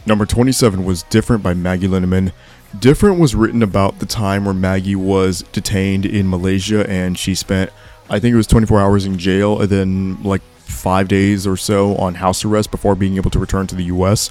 Number 0.07 0.27
27 0.27 0.85
was 0.85 1.03
Different 1.05 1.43
by 1.43 1.55
Maggie 1.55 1.89
Lindemann. 1.89 2.33
Different 2.79 3.19
was 3.19 3.35
written 3.35 3.63
about 3.63 3.99
the 3.99 4.07
time 4.07 4.45
where 4.45 4.55
Maggie 4.55 4.97
was 4.97 5.43
detained 5.53 6.07
in 6.07 6.31
Malaysia 6.31 6.89
and 6.89 7.19
she 7.19 7.35
spent, 7.35 7.71
I 8.09 8.19
think 8.19 8.33
it 8.33 8.37
was 8.37 8.47
24 8.47 8.81
hours 8.81 9.07
in 9.07 9.19
jail 9.19 9.61
and 9.61 9.69
then 9.69 10.23
like 10.23 10.43
five 10.59 11.09
days 11.09 11.47
or 11.47 11.57
so 11.57 11.97
on 11.97 12.15
house 12.15 12.45
arrest 12.45 12.71
before 12.71 12.95
being 12.95 13.17
able 13.17 13.31
to 13.31 13.39
return 13.39 13.67
to 13.69 13.75
the 13.75 13.85
US. 13.85 14.31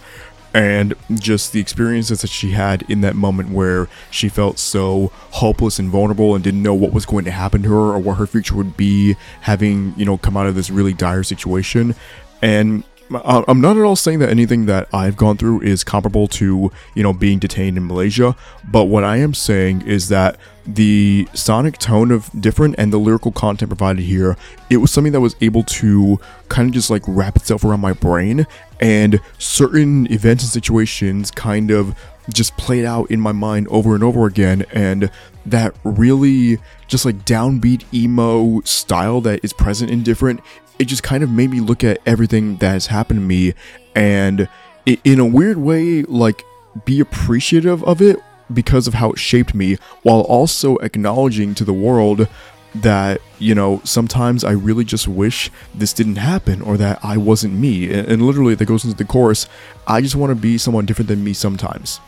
And 0.51 0.95
just 1.13 1.53
the 1.53 1.59
experiences 1.59 2.21
that 2.21 2.29
she 2.29 2.51
had 2.51 2.81
in 2.89 3.01
that 3.01 3.15
moment 3.15 3.51
where 3.51 3.87
she 4.09 4.29
felt 4.29 4.57
so 4.57 5.11
hopeless 5.31 5.77
and 5.77 5.89
vulnerable 5.89 6.33
and 6.33 6.43
didn't 6.43 6.63
know 6.63 6.73
what 6.73 6.91
was 6.91 7.05
going 7.05 7.25
to 7.25 7.31
happen 7.31 7.61
to 7.63 7.69
her 7.69 7.93
or 7.93 7.99
what 7.99 8.17
her 8.17 8.25
future 8.25 8.55
would 8.55 8.75
be, 8.75 9.15
having, 9.41 9.93
you 9.95 10.05
know, 10.05 10.17
come 10.17 10.35
out 10.35 10.47
of 10.47 10.55
this 10.55 10.71
really 10.71 10.93
dire 10.93 11.21
situation. 11.21 11.93
And 12.41 12.83
Uh, 13.11 13.43
I'm 13.47 13.59
not 13.59 13.75
at 13.75 13.83
all 13.83 13.95
saying 13.95 14.19
that 14.19 14.29
anything 14.29 14.65
that 14.67 14.87
I've 14.93 15.17
gone 15.17 15.37
through 15.37 15.61
is 15.61 15.83
comparable 15.83 16.27
to, 16.29 16.71
you 16.93 17.03
know, 17.03 17.13
being 17.13 17.39
detained 17.39 17.77
in 17.77 17.87
Malaysia, 17.87 18.35
but 18.69 18.85
what 18.85 19.03
I 19.03 19.17
am 19.17 19.33
saying 19.33 19.81
is 19.81 20.09
that 20.09 20.37
the 20.65 21.27
sonic 21.33 21.79
tone 21.79 22.11
of 22.11 22.29
different 22.39 22.75
and 22.77 22.93
the 22.93 22.99
lyrical 22.99 23.31
content 23.31 23.69
provided 23.69 24.03
here, 24.03 24.37
it 24.69 24.77
was 24.77 24.91
something 24.91 25.13
that 25.13 25.21
was 25.21 25.35
able 25.41 25.63
to 25.63 26.19
kind 26.49 26.69
of 26.69 26.73
just 26.73 26.89
like 26.89 27.01
wrap 27.07 27.35
itself 27.35 27.63
around 27.63 27.79
my 27.79 27.93
brain 27.93 28.45
and 28.79 29.19
certain 29.39 30.11
events 30.11 30.43
and 30.43 30.51
situations 30.51 31.31
kind 31.31 31.71
of 31.71 31.95
just 32.31 32.55
played 32.57 32.85
out 32.85 33.09
in 33.09 33.19
my 33.19 33.31
mind 33.31 33.67
over 33.69 33.95
and 33.95 34.03
over 34.03 34.27
again 34.27 34.63
and 34.71 35.09
that 35.45 35.73
really 35.83 36.59
just 36.87 37.05
like 37.05 37.17
downbeat 37.25 37.83
emo 37.91 38.61
style 38.61 39.19
that 39.21 39.43
is 39.43 39.51
present 39.51 39.89
in 39.89 40.03
different 40.03 40.39
it 40.79 40.85
just 40.85 41.03
kind 41.03 41.23
of 41.23 41.29
made 41.29 41.51
me 41.51 41.59
look 41.59 41.83
at 41.83 41.99
everything 42.05 42.55
that 42.57 42.71
has 42.71 42.87
happened 42.87 43.19
to 43.19 43.25
me 43.25 43.53
and 43.95 44.47
it, 44.85 44.99
in 45.03 45.19
a 45.19 45.25
weird 45.25 45.57
way 45.57 46.03
like 46.03 46.43
be 46.85 46.99
appreciative 46.99 47.83
of 47.83 48.01
it 48.01 48.17
because 48.51 48.87
of 48.87 48.95
how 48.95 49.11
it 49.11 49.19
shaped 49.19 49.53
me 49.53 49.77
while 50.03 50.21
also 50.21 50.77
acknowledging 50.77 51.53
to 51.53 51.63
the 51.63 51.73
world 51.73 52.27
that 52.75 53.19
you 53.39 53.55
know 53.55 53.81
sometimes 53.83 54.43
i 54.43 54.51
really 54.51 54.85
just 54.85 55.07
wish 55.07 55.49
this 55.73 55.91
didn't 55.91 56.17
happen 56.17 56.61
or 56.61 56.77
that 56.77 56.99
i 57.03 57.17
wasn't 57.17 57.53
me. 57.53 57.91
And, 57.91 58.07
and 58.07 58.21
literally 58.21 58.55
that 58.55 58.65
goes 58.65 58.85
into 58.85 58.95
the 58.95 59.05
chorus 59.05 59.47
i 59.87 60.01
just 60.01 60.15
want 60.15 60.31
to 60.31 60.35
be 60.35 60.57
someone 60.57 60.85
different 60.85 61.07
than 61.07 61.23
me 61.23 61.33
sometimes. 61.33 61.99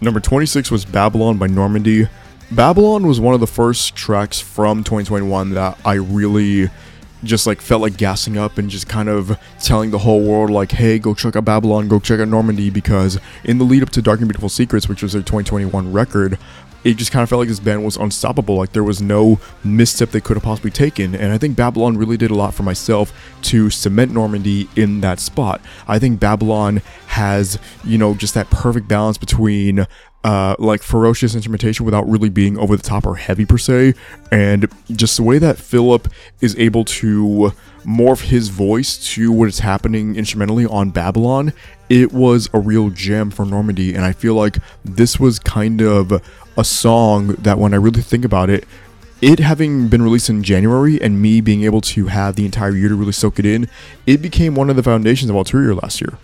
Number 0.00 0.20
26 0.20 0.70
was 0.70 0.84
babylon 0.84 1.38
by 1.38 1.48
Normandie. 1.48 2.08
Babylon 2.52 3.06
was 3.06 3.20
one 3.20 3.34
of 3.34 3.40
the 3.40 3.46
first 3.46 3.94
tracks 3.94 4.40
from 4.40 4.84
2021 4.84 5.50
that 5.50 5.78
i 5.84 5.94
really 5.94 6.70
just 7.24 7.46
like 7.46 7.60
felt 7.60 7.82
like 7.82 7.96
gassing 7.96 8.36
up 8.36 8.58
and 8.58 8.70
just 8.70 8.88
kind 8.88 9.08
of 9.08 9.38
telling 9.60 9.90
the 9.90 9.98
whole 9.98 10.22
world 10.22 10.50
like 10.50 10.72
hey 10.72 10.98
go 10.98 11.14
check 11.14 11.34
out 11.36 11.44
babylon 11.44 11.88
go 11.88 11.98
check 11.98 12.20
out 12.20 12.28
Normandie 12.28 12.70
because 12.70 13.18
in 13.44 13.58
the 13.58 13.64
lead 13.64 13.82
up 13.82 13.90
to 13.90 14.02
dark 14.02 14.20
and 14.20 14.28
beautiful 14.28 14.48
secrets 14.48 14.88
which 14.88 15.02
was 15.02 15.12
their 15.12 15.22
2021 15.22 15.92
record 15.92 16.38
it 16.84 16.96
just 16.96 17.10
kind 17.10 17.22
of 17.22 17.28
felt 17.28 17.40
like 17.40 17.48
this 17.48 17.60
band 17.60 17.84
was 17.84 17.96
unstoppable. 17.96 18.56
Like 18.56 18.72
there 18.72 18.84
was 18.84 19.02
no 19.02 19.40
misstep 19.64 20.10
they 20.10 20.20
could 20.20 20.36
have 20.36 20.44
possibly 20.44 20.70
taken. 20.70 21.14
And 21.14 21.32
i 21.32 21.38
think 21.38 21.56
babylon 21.56 21.96
really 21.96 22.16
did 22.16 22.30
a 22.30 22.34
lot 22.34 22.54
for 22.54 22.62
myself 22.62 23.12
to 23.42 23.70
cement 23.70 24.12
Normandie 24.12 24.68
in 24.76 25.00
that 25.00 25.20
spot. 25.20 25.60
I 25.86 25.98
think 25.98 26.20
babylon 26.20 26.82
has 27.08 27.58
you 27.84 27.98
know 27.98 28.14
just 28.14 28.34
that 28.34 28.48
perfect 28.50 28.88
balance 28.88 29.18
between 29.18 29.86
uh, 30.24 30.56
like 30.58 30.82
ferocious 30.82 31.34
instrumentation 31.34 31.84
without 31.84 32.08
really 32.08 32.28
being 32.28 32.58
over 32.58 32.76
the 32.76 32.82
top 32.82 33.06
or 33.06 33.14
heavy 33.14 33.46
per 33.46 33.58
se, 33.58 33.94
and 34.32 34.68
just 34.90 35.16
the 35.16 35.22
way 35.22 35.38
that 35.38 35.58
Philip 35.58 36.08
is 36.40 36.56
able 36.58 36.84
to 36.84 37.52
morph 37.84 38.22
his 38.22 38.48
voice 38.48 39.12
to 39.14 39.30
what 39.30 39.48
is 39.48 39.60
happening 39.60 40.16
instrumentally 40.16 40.66
on 40.66 40.90
Babylon, 40.90 41.52
it 41.88 42.12
was 42.12 42.50
a 42.52 42.58
real 42.58 42.90
gem 42.90 43.30
for 43.30 43.44
Normandie, 43.44 43.94
and 43.94 44.04
I 44.04 44.12
feel 44.12 44.34
like 44.34 44.58
this 44.84 45.20
was 45.20 45.38
kind 45.38 45.80
of 45.80 46.12
a 46.56 46.64
song 46.64 47.28
that 47.34 47.58
when 47.58 47.72
I 47.72 47.76
really 47.76 48.02
think 48.02 48.24
about 48.24 48.50
it, 48.50 48.66
it 49.20 49.38
having 49.38 49.88
been 49.88 50.02
released 50.02 50.30
in 50.30 50.42
January 50.42 51.00
and 51.00 51.20
me 51.20 51.40
being 51.40 51.62
able 51.62 51.80
to 51.80 52.06
have 52.06 52.36
the 52.36 52.44
entire 52.44 52.74
year 52.74 52.88
to 52.88 52.94
really 52.94 53.12
soak 53.12 53.38
it 53.38 53.46
in, 53.46 53.68
it 54.06 54.20
became 54.22 54.54
one 54.54 54.70
of 54.70 54.76
the 54.76 54.82
foundations 54.82 55.30
of 55.30 55.36
Ulterior 55.36 55.74
last 55.74 56.00
year. 56.00 56.18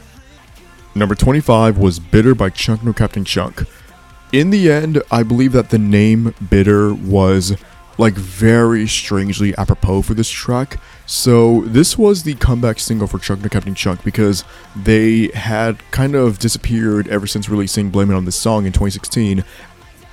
Number 0.94 1.16
25 1.16 1.76
was 1.78 1.98
Bitter 1.98 2.36
by 2.36 2.50
Chunk 2.50 2.84
No 2.84 2.92
Captain 2.92 3.24
Chunk 3.24 3.64
in 4.34 4.50
the 4.50 4.68
end, 4.68 5.00
I 5.12 5.22
believe 5.22 5.52
that 5.52 5.70
the 5.70 5.78
name 5.78 6.34
Bitter 6.50 6.92
was 6.92 7.56
like 7.98 8.14
very 8.14 8.88
strangely 8.88 9.56
apropos 9.56 10.02
for 10.02 10.14
this 10.14 10.28
track. 10.28 10.80
So 11.06 11.60
this 11.66 11.96
was 11.96 12.24
the 12.24 12.34
comeback 12.34 12.80
single 12.80 13.06
for 13.06 13.20
Chunk 13.20 13.42
No 13.42 13.48
Captain 13.48 13.76
Chunk 13.76 14.02
because 14.02 14.42
they 14.74 15.28
had 15.28 15.78
kind 15.92 16.16
of 16.16 16.40
disappeared 16.40 17.06
ever 17.06 17.28
since 17.28 17.48
releasing 17.48 17.90
Blame 17.90 18.10
It 18.10 18.14
on 18.14 18.24
This 18.24 18.34
Song 18.34 18.66
in 18.66 18.72
2016. 18.72 19.44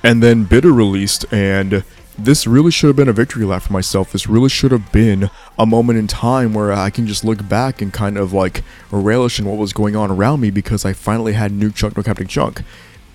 And 0.04 0.22
then 0.22 0.44
Bitter 0.44 0.72
released 0.72 1.24
and 1.32 1.82
this 2.16 2.46
really 2.46 2.70
should 2.70 2.86
have 2.86 2.96
been 2.96 3.08
a 3.08 3.12
victory 3.12 3.44
lap 3.44 3.62
for 3.62 3.72
myself. 3.72 4.12
This 4.12 4.28
really 4.28 4.50
should 4.50 4.70
have 4.70 4.92
been 4.92 5.30
a 5.58 5.66
moment 5.66 5.98
in 5.98 6.06
time 6.06 6.54
where 6.54 6.72
I 6.72 6.90
can 6.90 7.08
just 7.08 7.24
look 7.24 7.48
back 7.48 7.82
and 7.82 7.92
kind 7.92 8.16
of 8.16 8.32
like 8.32 8.62
relish 8.92 9.40
in 9.40 9.46
what 9.46 9.58
was 9.58 9.72
going 9.72 9.96
on 9.96 10.12
around 10.12 10.40
me 10.40 10.50
because 10.52 10.84
I 10.84 10.92
finally 10.92 11.32
had 11.32 11.50
new 11.50 11.72
Chunk 11.72 11.96
No 11.96 12.04
Captain 12.04 12.28
Chunk 12.28 12.62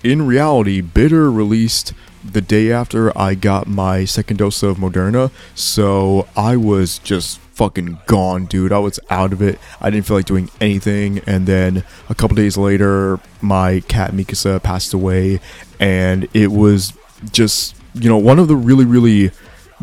in 0.02 0.26
reality, 0.26 0.80
Bitter 0.80 1.30
released 1.30 1.92
the 2.24 2.40
day 2.40 2.70
after 2.70 3.16
I 3.16 3.34
got 3.34 3.66
my 3.66 4.04
second 4.04 4.38
dose 4.38 4.62
of 4.62 4.76
Moderna, 4.76 5.30
so 5.54 6.28
I 6.36 6.56
was 6.56 6.98
just 6.98 7.38
fucking 7.38 7.98
gone, 8.06 8.46
dude. 8.46 8.72
I 8.72 8.78
was 8.78 9.00
out 9.10 9.32
of 9.32 9.42
it. 9.42 9.58
I 9.80 9.90
didn't 9.90 10.06
feel 10.06 10.16
like 10.16 10.26
doing 10.26 10.50
anything. 10.60 11.20
And 11.26 11.46
then 11.46 11.84
a 12.08 12.14
couple 12.14 12.36
days 12.36 12.56
later, 12.56 13.18
my 13.40 13.80
cat 13.88 14.12
Mikasa 14.12 14.62
passed 14.62 14.92
away, 14.92 15.40
and 15.80 16.28
it 16.34 16.52
was 16.52 16.92
just, 17.32 17.74
you 17.94 18.08
know, 18.08 18.18
one 18.18 18.38
of 18.38 18.48
the 18.48 18.56
really, 18.56 18.84
really 18.84 19.32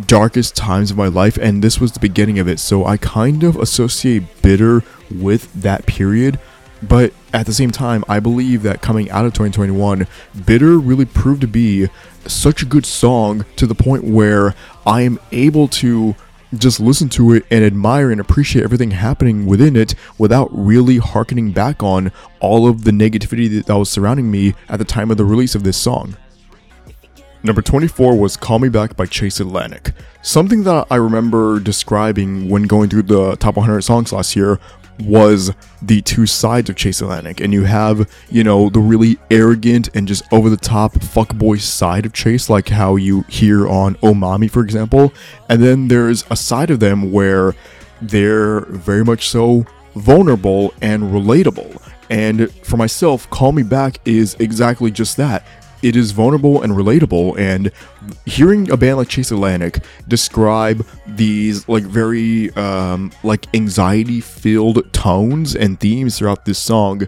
darkest 0.05 0.55
times 0.55 0.91
of 0.91 0.97
my 0.97 1.07
life, 1.07 1.37
and 1.37 1.63
this 1.63 1.79
was 1.79 1.93
the 1.93 1.99
beginning 1.99 2.39
of 2.39 2.47
it. 2.47 2.59
So 2.59 2.85
I 2.85 2.97
kind 2.97 3.43
of 3.43 3.55
associate 3.55 4.41
bitter 4.41 4.83
with 5.09 5.51
that 5.53 5.85
period 5.85 6.39
but 6.81 7.13
at 7.35 7.45
the 7.45 7.53
same 7.53 7.69
time, 7.69 8.05
I 8.07 8.21
believe 8.21 8.63
that 8.63 8.81
coming 8.81 9.11
out 9.11 9.25
of 9.25 9.33
2021, 9.33 10.07
Bitter 10.45 10.77
really 10.79 11.03
proved 11.03 11.41
to 11.41 11.47
be 11.47 11.89
such 12.25 12.63
a 12.63 12.65
good 12.65 12.85
song 12.85 13.43
to 13.57 13.67
the 13.67 13.75
point 13.75 14.05
where 14.05 14.55
I 14.85 15.01
am 15.01 15.19
able 15.33 15.67
to 15.67 16.15
just 16.57 16.79
listen 16.79 17.09
to 17.09 17.33
it 17.33 17.45
and 17.51 17.65
admire 17.65 18.09
and 18.09 18.21
appreciate 18.21 18.63
everything 18.63 18.91
happening 18.91 19.45
within 19.45 19.75
it 19.75 19.95
without 20.17 20.47
really 20.51 20.97
harkening 20.97 21.51
back 21.51 21.83
on 21.83 22.13
all 22.39 22.69
of 22.69 22.85
the 22.85 22.91
negativity 22.91 23.65
that 23.65 23.77
was 23.77 23.89
surrounding 23.89 24.31
me 24.31 24.53
at 24.69 24.79
the 24.79 24.85
time 24.85 25.11
of 25.11 25.17
the 25.17 25.25
release 25.25 25.55
of 25.55 25.63
this 25.63 25.75
song. 25.75 26.15
Number 27.43 27.61
24 27.61 28.17
was 28.17 28.37
Call 28.37 28.59
Me 28.59 28.69
Back 28.69 28.95
by 28.95 29.05
Chase 29.05 29.41
Atlantic. 29.41 29.91
Something 30.21 30.63
that 30.63 30.87
I 30.89 30.95
remember 30.95 31.59
describing 31.59 32.49
when 32.49 32.63
going 32.63 32.89
through 32.89 33.03
the 33.03 33.35
top 33.35 33.57
100 33.57 33.81
songs 33.81 34.13
last 34.13 34.37
year 34.37 34.57
was 34.99 35.53
the 35.81 36.01
two 36.01 36.25
sides 36.25 36.69
of 36.69 36.75
Chase 36.75 37.01
Atlantic. 37.01 37.39
And 37.39 37.53
you 37.53 37.63
have, 37.63 38.09
you 38.29 38.43
know, 38.43 38.69
the 38.69 38.79
really 38.79 39.17
arrogant 39.29 39.89
and 39.95 40.07
just 40.07 40.23
over 40.31 40.49
the 40.49 40.57
top 40.57 40.93
fuckboy 40.93 41.59
side 41.61 42.05
of 42.05 42.13
Chase, 42.13 42.49
like 42.49 42.69
how 42.69 42.95
you 42.95 43.21
hear 43.23 43.67
on 43.67 43.95
Omami, 43.95 44.49
for 44.49 44.63
example. 44.63 45.13
And 45.49 45.61
then 45.61 45.87
there's 45.87 46.25
a 46.29 46.35
side 46.35 46.69
of 46.71 46.79
them 46.79 47.11
where 47.11 47.53
they're 48.01 48.61
very 48.61 49.03
much 49.03 49.29
so 49.29 49.65
vulnerable 49.95 50.73
and 50.81 51.03
relatable. 51.03 51.81
And 52.09 52.51
for 52.63 52.77
myself, 52.77 53.29
Call 53.29 53.51
Me 53.51 53.63
Back 53.63 53.99
is 54.05 54.35
exactly 54.39 54.91
just 54.91 55.17
that 55.17 55.45
it 55.85 55.95
is 55.95 56.11
vulnerable 56.11 56.63
and 56.63 56.73
relatable 56.73 57.37
and 57.37 57.71
hearing 58.25 58.69
a 58.71 58.75
band 58.75 58.97
like 58.97 59.07
chase 59.07 59.29
atlantic 59.29 59.83
describe 60.07 60.83
these 61.05 61.69
like 61.69 61.83
very 61.83 62.51
um 62.55 63.11
like 63.23 63.45
anxiety 63.53 64.19
filled 64.19 64.91
tones 64.93 65.55
and 65.55 65.79
themes 65.79 66.17
throughout 66.17 66.45
this 66.45 66.57
song 66.57 67.07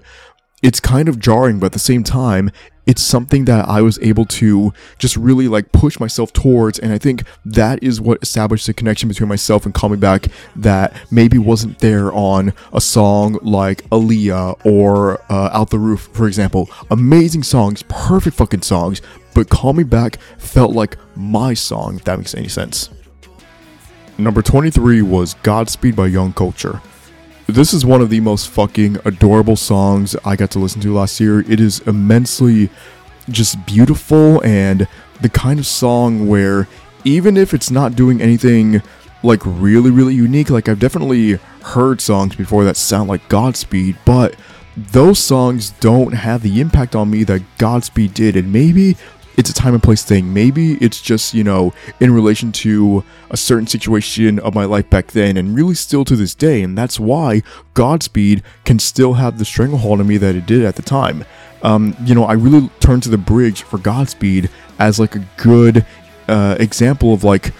it's 0.64 0.80
kind 0.80 1.08
of 1.08 1.20
jarring 1.20 1.60
but 1.60 1.68
at 1.68 1.74
the 1.74 1.80
same 1.80 2.04
time 2.04 2.52
it's 2.88 3.02
something 3.02 3.46
that 3.46 3.68
I 3.68 3.82
was 3.82 4.00
able 4.02 4.26
to 4.26 4.74
just 4.98 5.18
really 5.18 5.50
like 5.50 5.74
push 5.74 6.00
myself 6.00 6.32
towards. 6.32 6.80
And 6.80 6.94
I 6.94 6.98
think 6.98 7.24
that 7.46 7.84
is 7.84 8.00
what 8.00 8.24
established 8.24 8.66
the 8.66 8.74
connection 8.74 9.10
between 9.10 9.28
myself 9.28 9.66
and 9.66 9.76
Call 9.76 9.90
Me 9.90 9.98
Back 9.98 10.28
that 10.56 10.96
maybe 11.12 11.38
wasn't 11.38 11.80
there 11.80 12.14
on 12.14 12.54
a 12.72 12.80
song 12.80 13.38
like 13.42 13.84
Aaliyah 13.90 14.66
or 14.66 15.22
uh, 15.30 15.50
Out 15.52 15.70
the 15.70 15.78
Roof, 15.78 16.10
for 16.14 16.28
example. 16.28 16.70
Amazing 16.90 17.44
songs, 17.44 17.84
perfect 17.90 18.38
fucking 18.38 18.62
songs, 18.62 19.02
but 19.34 19.50
Call 19.50 19.74
Me 19.74 19.84
Back 19.84 20.18
felt 20.38 20.72
like 20.72 20.98
my 21.16 21.54
song, 21.54 21.98
if 21.98 22.06
that 22.06 22.18
makes 22.18 22.34
any 22.34 22.48
sense. 22.48 22.90
Number 24.18 24.42
23 24.42 25.02
was 25.02 25.34
Godspeed 25.44 25.96
by 25.96 26.08
Young 26.08 26.32
Culture. 26.32 26.82
This 27.48 27.74
is 27.74 27.86
one 27.86 28.02
of 28.02 28.10
the 28.10 28.20
most 28.20 28.50
fucking 28.50 28.98
adorable 29.06 29.56
songs 29.56 30.18
I 30.26 30.36
got 30.36 30.52
to 30.52 30.60
listen 30.60 30.82
to 30.82 30.94
last 30.94 31.18
year. 31.22 31.40
It 31.40 31.62
is 31.62 31.80
immensely 31.88 32.70
just 33.30 33.66
beautiful 33.66 34.44
and 34.44 34.86
the 35.22 35.30
kind 35.30 35.58
of 35.58 35.66
song 35.66 36.28
where 36.28 36.68
even 37.06 37.38
if 37.38 37.54
it's 37.54 37.72
not 37.72 37.96
doing 37.96 38.22
anything 38.22 38.82
like 39.24 39.42
really 39.46 39.92
really 39.92 40.14
unique 40.14 40.50
like 40.50 40.70
I've 40.70 40.80
definitely 40.80 41.40
heard 41.64 42.02
songs 42.02 42.36
before 42.36 42.66
that 42.66 42.76
sound 42.76 43.10
like 43.10 43.28
Godspeed, 43.30 43.98
but 44.04 44.36
those 44.76 45.18
songs 45.18 45.72
don't 45.80 46.14
have 46.14 46.44
the 46.44 46.60
impact 46.60 46.96
on 46.96 47.10
me 47.10 47.24
that 47.24 47.44
Godspeed 47.58 48.14
did. 48.14 48.36
And 48.36 48.52
maybe 48.52 48.98
it's 49.38 49.52
a 49.52 49.54
time 49.54 49.76
and 49.76 49.84
place 49.84 50.04
thing. 50.04 50.34
Maybe 50.34 50.74
it's 50.76 51.00
just, 51.00 51.36
you 51.36 51.44
know, 51.44 51.72
in 52.00 52.12
relation 52.12 52.52
to 52.54 53.04
a 53.30 53.38
certain 53.38 53.68
situation 53.68 54.40
of 54.40 54.56
my 54.56 54.66
life 54.66 54.90
back 54.90 55.12
then 55.12 55.38
and 55.38 55.56
really 55.56 55.76
still 55.76 56.04
to 56.06 56.16
this 56.16 56.34
day. 56.34 56.64
And 56.64 56.76
that's 56.76 57.00
why 57.00 57.44
Godspeed 57.76 58.42
can 58.66 58.80
still 58.80 59.14
have 59.14 59.38
the 59.38 59.46
stranglehold 59.46 60.00
on 60.00 60.08
me 60.08 60.18
that 60.18 60.36
it 60.36 60.48
did 60.48 60.66
at 60.66 60.76
the 60.76 60.82
time. 60.82 61.24
Um, 61.62 61.96
you 62.04 62.16
know, 62.16 62.24
I 62.24 62.34
really 62.34 62.70
turn 62.80 63.00
to 63.02 63.10
the 63.10 63.18
bridge 63.18 63.62
for 63.62 63.78
Godspeed 63.78 64.50
as 64.80 65.00
like 65.00 65.16
a 65.16 65.26
good 65.38 65.86
uh, 66.28 66.58
example 66.60 67.14
of 67.14 67.24
like 67.24 67.54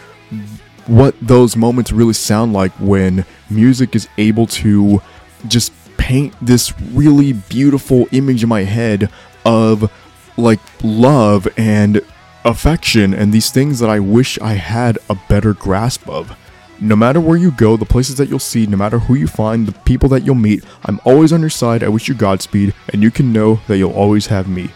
what 0.88 1.16
those 1.22 1.56
moments 1.56 1.92
really 1.92 2.14
sound 2.14 2.54
like 2.54 2.72
when 2.74 3.24
music 3.50 3.96
is 3.96 4.08
able 4.18 4.48
to 4.48 5.02
just 5.48 5.72
paint 5.98 6.34
this 6.42 6.80
really 6.82 7.34
beautiful 7.34 8.08
image 8.12 8.42
in 8.42 8.50
my 8.50 8.64
head 8.64 9.12
of 9.46 9.92
like 10.38 10.60
love 10.84 11.48
and 11.58 12.02
affection 12.46 13.14
and 13.14 13.34
these 13.34 13.52
things 13.52 13.80
that 13.80 13.90
I 13.90 14.00
wish 14.00 14.40
I 14.40 14.54
had 14.54 14.98
a 15.10 15.18
better 15.28 15.54
grasp 15.54 16.08
of. 16.08 16.36
No 16.80 16.96
matter 16.96 17.20
where 17.20 17.38
you 17.38 17.52
go, 17.52 17.76
the 17.76 17.86
places 17.86 18.18
that 18.18 18.30
you'll 18.30 18.38
see, 18.38 18.68
no 18.68 18.78
matter 18.78 19.00
who 19.00 19.16
you 19.16 19.28
find, 19.28 19.68
the 19.68 19.72
people 19.80 20.10
that 20.10 20.24
you'll 20.24 20.36
meet, 20.36 20.64
I'm 20.86 21.02
always 21.06 21.34
on 21.34 21.42
your 21.42 21.50
side. 21.50 21.84
I 21.84 21.88
wish 21.88 22.08
you 22.08 22.14
Godspeed, 22.14 22.74
and 22.94 23.02
you 23.02 23.10
can 23.10 23.34
know 23.34 23.60
that 23.68 23.78
you'll 23.78 23.94
always 23.94 24.28
have 24.28 24.48
me. 24.48 24.70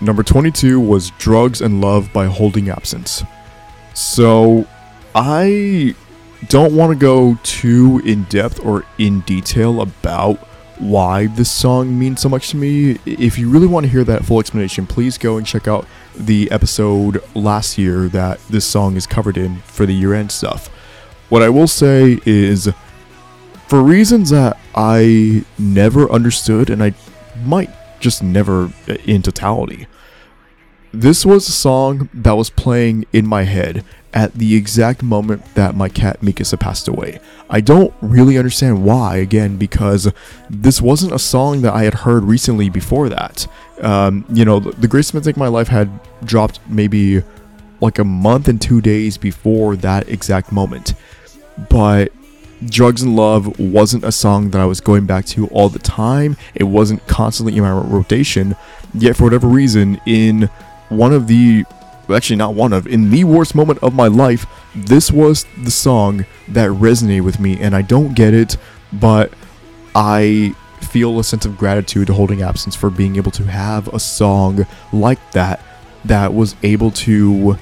Number 0.00 0.24
22 0.24 0.80
was 0.80 1.12
Drugs 1.12 1.60
and 1.60 1.80
Love 1.80 2.12
by 2.12 2.26
Holding 2.26 2.68
Absence. 2.68 3.22
So, 3.94 4.66
I 5.14 5.94
don't 6.48 6.74
want 6.76 6.92
to 6.92 6.98
go 6.98 7.38
too 7.44 8.02
in 8.04 8.24
depth 8.24 8.64
or 8.64 8.84
in 8.98 9.20
detail 9.20 9.80
about 9.80 10.46
why 10.78 11.26
this 11.26 11.50
song 11.50 11.98
means 11.98 12.20
so 12.20 12.28
much 12.28 12.50
to 12.50 12.56
me. 12.56 12.98
If 13.06 13.38
you 13.38 13.50
really 13.50 13.66
want 13.66 13.84
to 13.84 13.90
hear 13.90 14.04
that 14.04 14.24
full 14.24 14.40
explanation, 14.40 14.86
please 14.86 15.18
go 15.18 15.36
and 15.36 15.46
check 15.46 15.66
out 15.66 15.86
the 16.14 16.50
episode 16.50 17.22
last 17.34 17.78
year 17.78 18.08
that 18.08 18.40
this 18.48 18.64
song 18.64 18.96
is 18.96 19.06
covered 19.06 19.36
in 19.36 19.58
for 19.60 19.86
the 19.86 19.94
year 19.94 20.14
end 20.14 20.32
stuff. 20.32 20.68
What 21.28 21.42
I 21.42 21.48
will 21.48 21.66
say 21.66 22.20
is, 22.24 22.70
for 23.68 23.82
reasons 23.82 24.30
that 24.30 24.58
I 24.74 25.44
never 25.58 26.10
understood 26.10 26.70
and 26.70 26.82
I 26.82 26.94
might 27.44 27.70
just 28.00 28.22
never 28.22 28.70
uh, 28.88 28.94
in 29.04 29.22
totality, 29.22 29.86
this 30.92 31.26
was 31.26 31.48
a 31.48 31.52
song 31.52 32.08
that 32.14 32.32
was 32.32 32.48
playing 32.48 33.04
in 33.12 33.26
my 33.26 33.42
head 33.42 33.84
at 34.16 34.32
the 34.32 34.56
exact 34.56 35.02
moment 35.02 35.44
that 35.54 35.76
my 35.76 35.90
cat 35.90 36.22
Mikasa 36.22 36.58
passed 36.58 36.88
away. 36.88 37.20
I 37.50 37.60
don't 37.60 37.92
really 38.00 38.38
understand 38.38 38.82
why, 38.82 39.18
again, 39.18 39.58
because 39.58 40.10
this 40.48 40.80
wasn't 40.80 41.12
a 41.12 41.18
song 41.18 41.60
that 41.62 41.74
I 41.74 41.84
had 41.84 41.92
heard 41.92 42.24
recently 42.24 42.70
before 42.70 43.10
that. 43.10 43.46
Um, 43.82 44.24
you 44.30 44.46
know, 44.46 44.58
The 44.58 44.88
Greatest 44.88 45.12
Mistake 45.12 45.36
My 45.36 45.48
Life 45.48 45.68
had 45.68 45.90
dropped 46.24 46.60
maybe 46.66 47.22
like 47.82 47.98
a 47.98 48.04
month 48.04 48.48
and 48.48 48.60
two 48.60 48.80
days 48.80 49.18
before 49.18 49.76
that 49.76 50.08
exact 50.08 50.50
moment. 50.50 50.94
But 51.68 52.10
Drugs 52.64 53.02
and 53.02 53.16
Love 53.16 53.58
wasn't 53.60 54.04
a 54.04 54.12
song 54.12 54.50
that 54.52 54.62
I 54.62 54.64
was 54.64 54.80
going 54.80 55.04
back 55.04 55.26
to 55.26 55.46
all 55.48 55.68
the 55.68 55.78
time. 55.78 56.38
It 56.54 56.64
wasn't 56.64 57.06
constantly 57.06 57.54
in 57.54 57.62
my 57.62 57.70
rotation. 57.70 58.56
Yet, 58.94 59.14
for 59.14 59.24
whatever 59.24 59.46
reason, 59.46 60.00
in 60.06 60.48
one 60.88 61.12
of 61.12 61.26
the 61.26 61.66
actually 62.10 62.36
not 62.36 62.54
one 62.54 62.72
of 62.72 62.86
in 62.86 63.10
the 63.10 63.24
worst 63.24 63.54
moment 63.54 63.78
of 63.82 63.94
my 63.94 64.06
life 64.06 64.46
this 64.74 65.10
was 65.10 65.44
the 65.62 65.70
song 65.70 66.24
that 66.48 66.70
resonated 66.70 67.24
with 67.24 67.40
me 67.40 67.58
and 67.60 67.74
i 67.74 67.82
don't 67.82 68.14
get 68.14 68.32
it 68.34 68.56
but 68.92 69.32
i 69.94 70.54
feel 70.82 71.18
a 71.18 71.24
sense 71.24 71.44
of 71.44 71.56
gratitude 71.58 72.06
to 72.06 72.14
holding 72.14 72.42
absence 72.42 72.76
for 72.76 72.90
being 72.90 73.16
able 73.16 73.30
to 73.32 73.44
have 73.44 73.88
a 73.88 73.98
song 73.98 74.64
like 74.92 75.32
that 75.32 75.60
that 76.04 76.32
was 76.32 76.54
able 76.62 76.90
to 76.90 77.56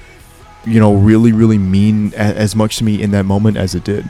you 0.65 0.79
know 0.79 0.93
really 0.95 1.31
really 1.31 1.57
mean 1.57 2.13
a- 2.13 2.17
as 2.17 2.55
much 2.55 2.77
to 2.77 2.83
me 2.83 3.01
in 3.01 3.11
that 3.11 3.23
moment 3.23 3.57
as 3.57 3.73
it 3.75 3.83
did 3.83 4.09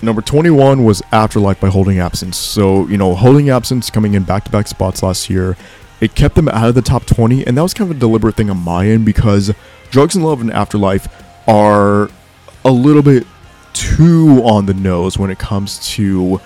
Number 0.00 0.22
21 0.22 0.84
was 0.84 1.02
Afterlife 1.10 1.58
by 1.58 1.70
Holding 1.70 1.98
Absence. 1.98 2.36
So, 2.36 2.86
you 2.86 2.96
know, 2.96 3.16
Holding 3.16 3.50
Absence 3.50 3.90
coming 3.90 4.14
in 4.14 4.22
back 4.22 4.44
to 4.44 4.50
back 4.52 4.68
spots 4.68 5.02
last 5.02 5.28
year 5.28 5.56
it 6.00 6.14
kept 6.14 6.34
them 6.34 6.48
out 6.48 6.68
of 6.68 6.74
the 6.74 6.82
top 6.82 7.06
20, 7.06 7.46
and 7.46 7.56
that 7.56 7.62
was 7.62 7.74
kind 7.74 7.90
of 7.90 7.96
a 7.96 8.00
deliberate 8.00 8.36
thing 8.36 8.50
on 8.50 8.58
my 8.58 8.86
end 8.86 9.04
because 9.04 9.52
Drugs 9.90 10.14
and 10.14 10.24
Love 10.24 10.40
and 10.40 10.52
Afterlife 10.52 11.08
are 11.48 12.10
a 12.64 12.70
little 12.70 13.02
bit 13.02 13.26
too 13.72 14.42
on 14.44 14.66
the 14.66 14.74
nose 14.74 15.18
when 15.18 15.30
it 15.30 15.38
comes 15.38 15.86
to 15.94 16.40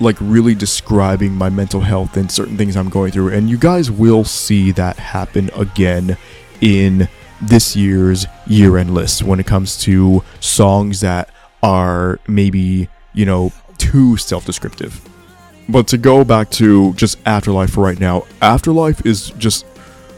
like 0.00 0.16
really 0.20 0.54
describing 0.54 1.32
my 1.32 1.48
mental 1.48 1.80
health 1.80 2.16
and 2.16 2.30
certain 2.30 2.56
things 2.56 2.76
I'm 2.76 2.88
going 2.88 3.12
through. 3.12 3.32
And 3.32 3.48
you 3.48 3.56
guys 3.56 3.90
will 3.90 4.24
see 4.24 4.72
that 4.72 4.98
happen 4.98 5.50
again 5.54 6.16
in 6.60 7.08
this 7.40 7.74
year's 7.76 8.26
year 8.46 8.76
end 8.78 8.94
list 8.94 9.22
when 9.22 9.40
it 9.40 9.46
comes 9.46 9.78
to 9.82 10.22
songs 10.40 11.00
that 11.00 11.30
are 11.62 12.18
maybe, 12.26 12.88
you 13.14 13.24
know, 13.24 13.52
too 13.78 14.16
self 14.16 14.44
descriptive. 14.44 15.08
But 15.68 15.86
to 15.88 15.98
go 15.98 16.24
back 16.24 16.50
to 16.52 16.92
just 16.94 17.18
Afterlife 17.26 17.70
for 17.70 17.82
right 17.84 17.98
now, 17.98 18.26
Afterlife 18.40 19.06
is 19.06 19.30
just 19.30 19.64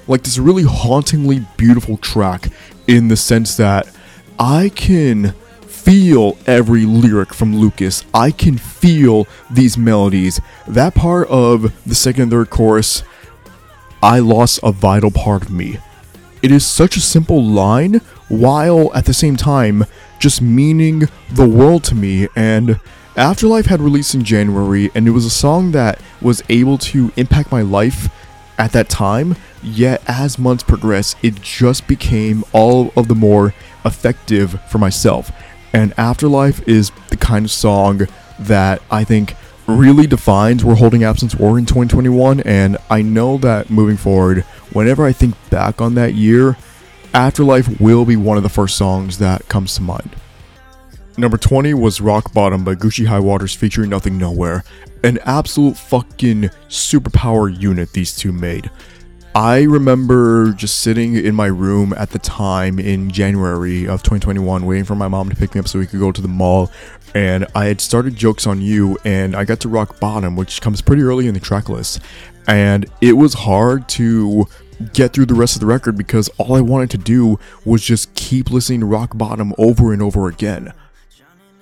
like 0.08 0.22
this 0.22 0.38
really 0.38 0.64
hauntingly 0.64 1.46
beautiful 1.56 1.96
track 1.98 2.48
in 2.86 3.08
the 3.08 3.16
sense 3.16 3.56
that 3.56 3.88
I 4.38 4.70
can 4.74 5.34
feel 5.66 6.36
every 6.46 6.86
lyric 6.86 7.34
from 7.34 7.56
Lucas. 7.56 8.04
I 8.14 8.30
can 8.30 8.56
feel 8.56 9.26
these 9.50 9.76
melodies. 9.76 10.40
That 10.66 10.94
part 10.94 11.28
of 11.28 11.72
the 11.86 11.94
second 11.94 12.22
and 12.22 12.32
third 12.32 12.50
chorus, 12.50 13.02
I 14.02 14.18
lost 14.18 14.60
a 14.62 14.72
vital 14.72 15.10
part 15.10 15.42
of 15.42 15.50
me. 15.50 15.78
It 16.42 16.50
is 16.50 16.66
such 16.66 16.96
a 16.96 17.00
simple 17.00 17.42
line, 17.42 18.00
while 18.28 18.94
at 18.94 19.04
the 19.04 19.14
same 19.14 19.36
time 19.36 19.84
just 20.18 20.42
meaning 20.42 21.04
the 21.30 21.48
world 21.48 21.84
to 21.84 21.94
me 21.94 22.28
and 22.34 22.80
Afterlife 23.16 23.66
had 23.66 23.80
released 23.80 24.16
in 24.16 24.24
January, 24.24 24.90
and 24.92 25.06
it 25.06 25.12
was 25.12 25.24
a 25.24 25.30
song 25.30 25.70
that 25.70 26.00
was 26.20 26.42
able 26.48 26.78
to 26.78 27.12
impact 27.16 27.52
my 27.52 27.62
life 27.62 28.08
at 28.58 28.72
that 28.72 28.88
time. 28.88 29.36
Yet, 29.62 30.02
as 30.08 30.36
months 30.36 30.64
progressed, 30.64 31.16
it 31.22 31.40
just 31.40 31.86
became 31.86 32.42
all 32.52 32.92
of 32.96 33.06
the 33.06 33.14
more 33.14 33.54
effective 33.84 34.60
for 34.68 34.78
myself. 34.78 35.30
And 35.72 35.94
Afterlife 35.96 36.66
is 36.68 36.90
the 37.10 37.16
kind 37.16 37.44
of 37.44 37.52
song 37.52 38.08
that 38.40 38.82
I 38.90 39.04
think 39.04 39.36
really 39.68 40.08
defines 40.08 40.64
where 40.64 40.74
Holding 40.74 41.04
Absence 41.04 41.36
were 41.36 41.56
in 41.56 41.66
2021. 41.66 42.40
And 42.40 42.76
I 42.90 43.00
know 43.02 43.38
that 43.38 43.70
moving 43.70 43.96
forward, 43.96 44.42
whenever 44.72 45.06
I 45.06 45.12
think 45.12 45.36
back 45.50 45.80
on 45.80 45.94
that 45.94 46.14
year, 46.14 46.56
Afterlife 47.14 47.80
will 47.80 48.04
be 48.04 48.16
one 48.16 48.36
of 48.36 48.42
the 48.42 48.48
first 48.48 48.76
songs 48.76 49.18
that 49.18 49.48
comes 49.48 49.76
to 49.76 49.82
mind. 49.82 50.16
Number 51.16 51.38
20 51.38 51.74
was 51.74 52.00
Rock 52.00 52.32
Bottom 52.32 52.64
by 52.64 52.74
Gucci 52.74 53.06
High 53.06 53.20
Waters 53.20 53.54
featuring 53.54 53.90
Nothing 53.90 54.18
Nowhere. 54.18 54.64
An 55.04 55.18
absolute 55.24 55.76
fucking 55.76 56.50
superpower 56.68 57.56
unit 57.56 57.92
these 57.92 58.16
two 58.16 58.32
made. 58.32 58.68
I 59.32 59.62
remember 59.62 60.52
just 60.54 60.80
sitting 60.80 61.14
in 61.14 61.36
my 61.36 61.46
room 61.46 61.92
at 61.96 62.10
the 62.10 62.18
time 62.18 62.80
in 62.80 63.12
January 63.12 63.86
of 63.86 64.02
2021, 64.02 64.66
waiting 64.66 64.84
for 64.84 64.96
my 64.96 65.06
mom 65.06 65.28
to 65.30 65.36
pick 65.36 65.54
me 65.54 65.60
up 65.60 65.68
so 65.68 65.78
we 65.78 65.86
could 65.86 66.00
go 66.00 66.10
to 66.10 66.20
the 66.20 66.26
mall. 66.26 66.72
And 67.14 67.46
I 67.54 67.66
had 67.66 67.80
started 67.80 68.16
Jokes 68.16 68.44
on 68.44 68.60
You, 68.60 68.98
and 69.04 69.36
I 69.36 69.44
got 69.44 69.60
to 69.60 69.68
Rock 69.68 70.00
Bottom, 70.00 70.34
which 70.34 70.60
comes 70.60 70.80
pretty 70.82 71.02
early 71.02 71.28
in 71.28 71.34
the 71.34 71.40
track 71.40 71.68
list. 71.68 72.00
And 72.48 72.86
it 73.00 73.12
was 73.12 73.34
hard 73.34 73.88
to 73.90 74.46
get 74.92 75.12
through 75.12 75.26
the 75.26 75.34
rest 75.34 75.54
of 75.54 75.60
the 75.60 75.66
record 75.66 75.96
because 75.96 76.28
all 76.38 76.54
I 76.54 76.60
wanted 76.60 76.90
to 76.90 76.98
do 76.98 77.38
was 77.64 77.84
just 77.84 78.12
keep 78.14 78.50
listening 78.50 78.80
to 78.80 78.86
Rock 78.86 79.16
Bottom 79.16 79.54
over 79.58 79.92
and 79.92 80.02
over 80.02 80.26
again. 80.26 80.72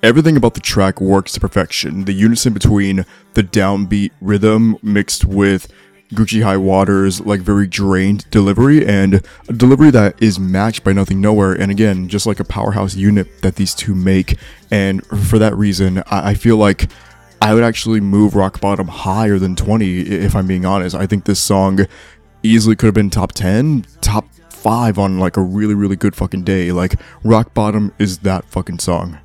Everything 0.03 0.37
about 0.37 0.55
the 0.55 0.61
track 0.61 1.01
works 1.01 1.33
to 1.33 1.41
perfection. 1.41 2.07
The 2.07 2.13
unison 2.13 2.53
between 2.53 3.07
the 3.35 3.45
downbeat 3.45 4.11
rhythm 4.21 4.77
mixed 4.83 5.25
with 5.25 5.73
Gucci 6.13 6.43
High 6.43 6.57
Waters, 6.57 7.21
like 7.21 7.41
very 7.41 7.69
drained 7.69 8.29
delivery, 8.31 8.85
and 8.85 9.25
a 9.49 9.53
delivery 9.53 9.93
that 9.93 10.21
is 10.21 10.41
matched 10.41 10.83
by 10.83 10.93
Nothing 10.93 11.21
Nowhere. 11.21 11.53
And 11.53 11.71
again, 11.71 12.09
just 12.09 12.27
like 12.27 12.41
a 12.41 12.45
powerhouse 12.45 12.97
unit 12.97 13.43
that 13.43 13.55
these 13.55 13.77
two 13.77 13.95
make. 13.95 14.39
And 14.73 15.07
for 15.07 15.39
that 15.39 15.57
reason, 15.57 15.99
I, 16.07 16.31
I 16.31 16.35
feel 16.35 16.57
like 16.57 16.91
I 17.41 17.55
would 17.55 17.63
actually 17.63 18.01
move 18.01 18.35
Rock 18.35 18.61
Bottom 18.61 18.89
higher 18.89 19.39
than 19.39 19.55
20, 19.55 20.01
if 20.01 20.35
I'm 20.35 20.49
being 20.49 20.67
honest. 20.67 20.97
I 20.97 21.07
think 21.07 21.27
this 21.27 21.41
song 21.41 21.87
easily 22.43 22.75
could 22.75 22.87
have 22.87 22.95
been 22.95 23.09
top 23.09 23.33
10, 23.33 23.87
top 24.01 24.27
5 24.51 24.99
on 24.99 25.21
like 25.21 25.37
a 25.37 25.43
really, 25.43 25.75
really 25.75 25.97
good 25.97 26.17
fucking 26.17 26.43
day. 26.43 26.73
Like, 26.73 26.97
Rock 27.23 27.55
Bottom 27.55 27.93
is 28.01 28.19
that 28.19 28.45
fucking 28.47 28.81
song. 28.81 29.19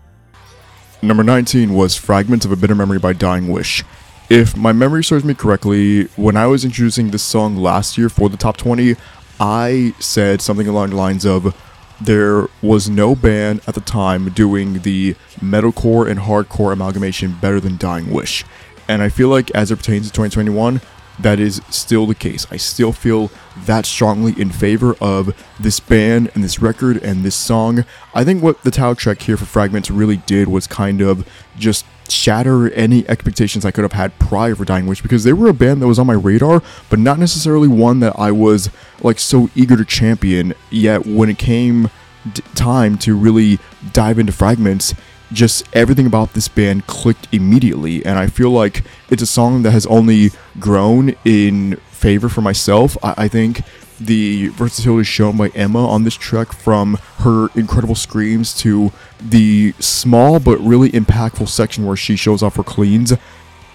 Number 1.02 1.24
19 1.24 1.76
was 1.76 1.96
Fragments 1.96 2.44
of 2.44 2.52
a 2.52 2.56
Bitter 2.56 2.74
Memory 2.74 2.98
by 2.98 3.14
Dying 3.14 3.50
Wish. 3.50 3.84
If 4.30 4.58
my 4.58 4.74
memory 4.74 5.04
serves 5.04 5.24
me 5.24 5.36
correctly, 5.36 6.06
when 6.16 6.36
I 6.36 6.48
was 6.48 6.66
introducing 6.66 7.12
this 7.12 7.22
song 7.22 7.56
last 7.56 8.00
year 8.00 8.10
for 8.10 8.30
the 8.30 8.38
top 8.38 8.58
20, 8.58 8.96
I 9.40 9.94
said 10.00 10.42
something 10.42 10.68
along 10.68 10.90
the 10.90 10.96
lines 10.96 11.24
of 11.24 11.56
there 12.02 12.48
was 12.64 12.90
no 12.90 13.16
band 13.16 13.62
at 13.68 13.76
the 13.76 13.82
time 13.82 14.30
doing 14.32 14.82
the 14.82 15.16
metalcore 15.40 16.10
and 16.10 16.20
hardcore 16.20 16.74
amalgamation 16.74 17.38
better 17.40 17.60
than 17.60 17.78
Dying 17.78 18.12
Wish. 18.12 18.44
And 18.88 19.04
I 19.04 19.10
feel 19.10 19.30
like 19.30 19.52
as 19.52 19.70
it 19.70 19.78
pertains 19.78 20.08
to 20.08 20.14
2021, 20.14 20.82
that 21.20 21.40
is 21.40 21.62
still 21.70 22.06
the 22.06 22.16
case. 22.16 22.46
I 22.52 22.58
still 22.58 22.92
feel 22.92 23.32
that 23.66 23.86
strongly 23.86 24.40
in 24.40 24.50
favor 24.52 24.96
of 25.02 25.36
this 25.60 25.80
band 25.80 26.32
and 26.36 26.44
this 26.44 26.62
record 26.62 26.98
and 26.98 27.24
this 27.24 27.36
song. 27.36 27.86
I 28.14 28.24
think 28.24 28.44
what 28.44 28.64
the 28.64 28.72
title 28.72 28.96
track 28.96 29.22
here 29.22 29.38
for 29.38 29.46
Fragments 29.46 29.90
really 29.90 30.18
did 30.18 30.48
was 30.48 30.68
kind 30.68 31.02
of 31.02 31.28
just 31.58 31.86
shatter 32.10 32.72
any 32.72 33.08
expectations 33.10 33.66
I 33.66 33.72
could 33.72 33.84
have 33.84 33.94
had 33.94 34.18
prior 34.20 34.56
for 34.56 34.66
Dying 34.66 34.88
Wish 34.88 35.02
because 35.02 35.24
they 35.24 35.34
were 35.34 35.50
a 35.50 35.54
band 35.54 35.82
that 35.82 35.88
was 35.88 36.00
on 36.00 36.08
my 36.08 36.14
radar, 36.14 36.62
but 36.90 37.00
not 37.00 37.20
necessarily 37.20 37.68
one 37.68 38.00
that 38.00 38.18
I 38.18 38.32
was 38.32 38.70
like 39.02 39.20
so 39.20 39.50
eager 39.56 39.76
to 39.76 39.86
champion. 39.86 40.54
Yet 40.70 41.06
when 41.06 41.30
it 41.30 41.38
came 41.38 41.90
d- 42.32 42.44
time 42.56 42.98
to 43.00 43.16
really 43.16 43.60
dive 43.94 44.20
into 44.20 44.32
Fragments, 44.32 44.94
just 45.32 45.66
everything 45.74 46.06
about 46.06 46.34
this 46.34 46.48
band 46.48 46.88
clicked 46.88 47.28
immediately 47.34 48.06
and 48.06 48.18
i 48.18 48.28
feel 48.28 48.50
like 48.50 48.84
it's 49.10 49.22
a 49.22 49.28
song 49.28 49.64
that 49.64 49.72
has 49.72 49.86
only 49.88 50.32
grown 50.60 51.14
in 51.26 51.78
favor 51.98 52.30
for 52.30 52.42
myself. 52.42 52.96
I, 53.04 53.14
I 53.18 53.28
think 53.28 53.62
the 54.00 54.50
versatility 54.50 55.04
shown 55.04 55.38
by 55.38 55.48
emma 55.50 55.86
on 55.88 56.04
this 56.04 56.14
track 56.14 56.54
from 56.54 57.00
her 57.20 57.48
incredible 57.56 57.96
screams 57.96 58.56
to 58.56 58.92
the 59.20 59.74
small 59.80 60.40
but 60.40 60.60
really 60.60 60.92
impactful 60.92 61.50
section 61.50 61.86
where 61.86 61.96
she 61.96 62.16
shows 62.16 62.44
off 62.44 62.56
her 62.58 62.64
cleans. 62.64 63.14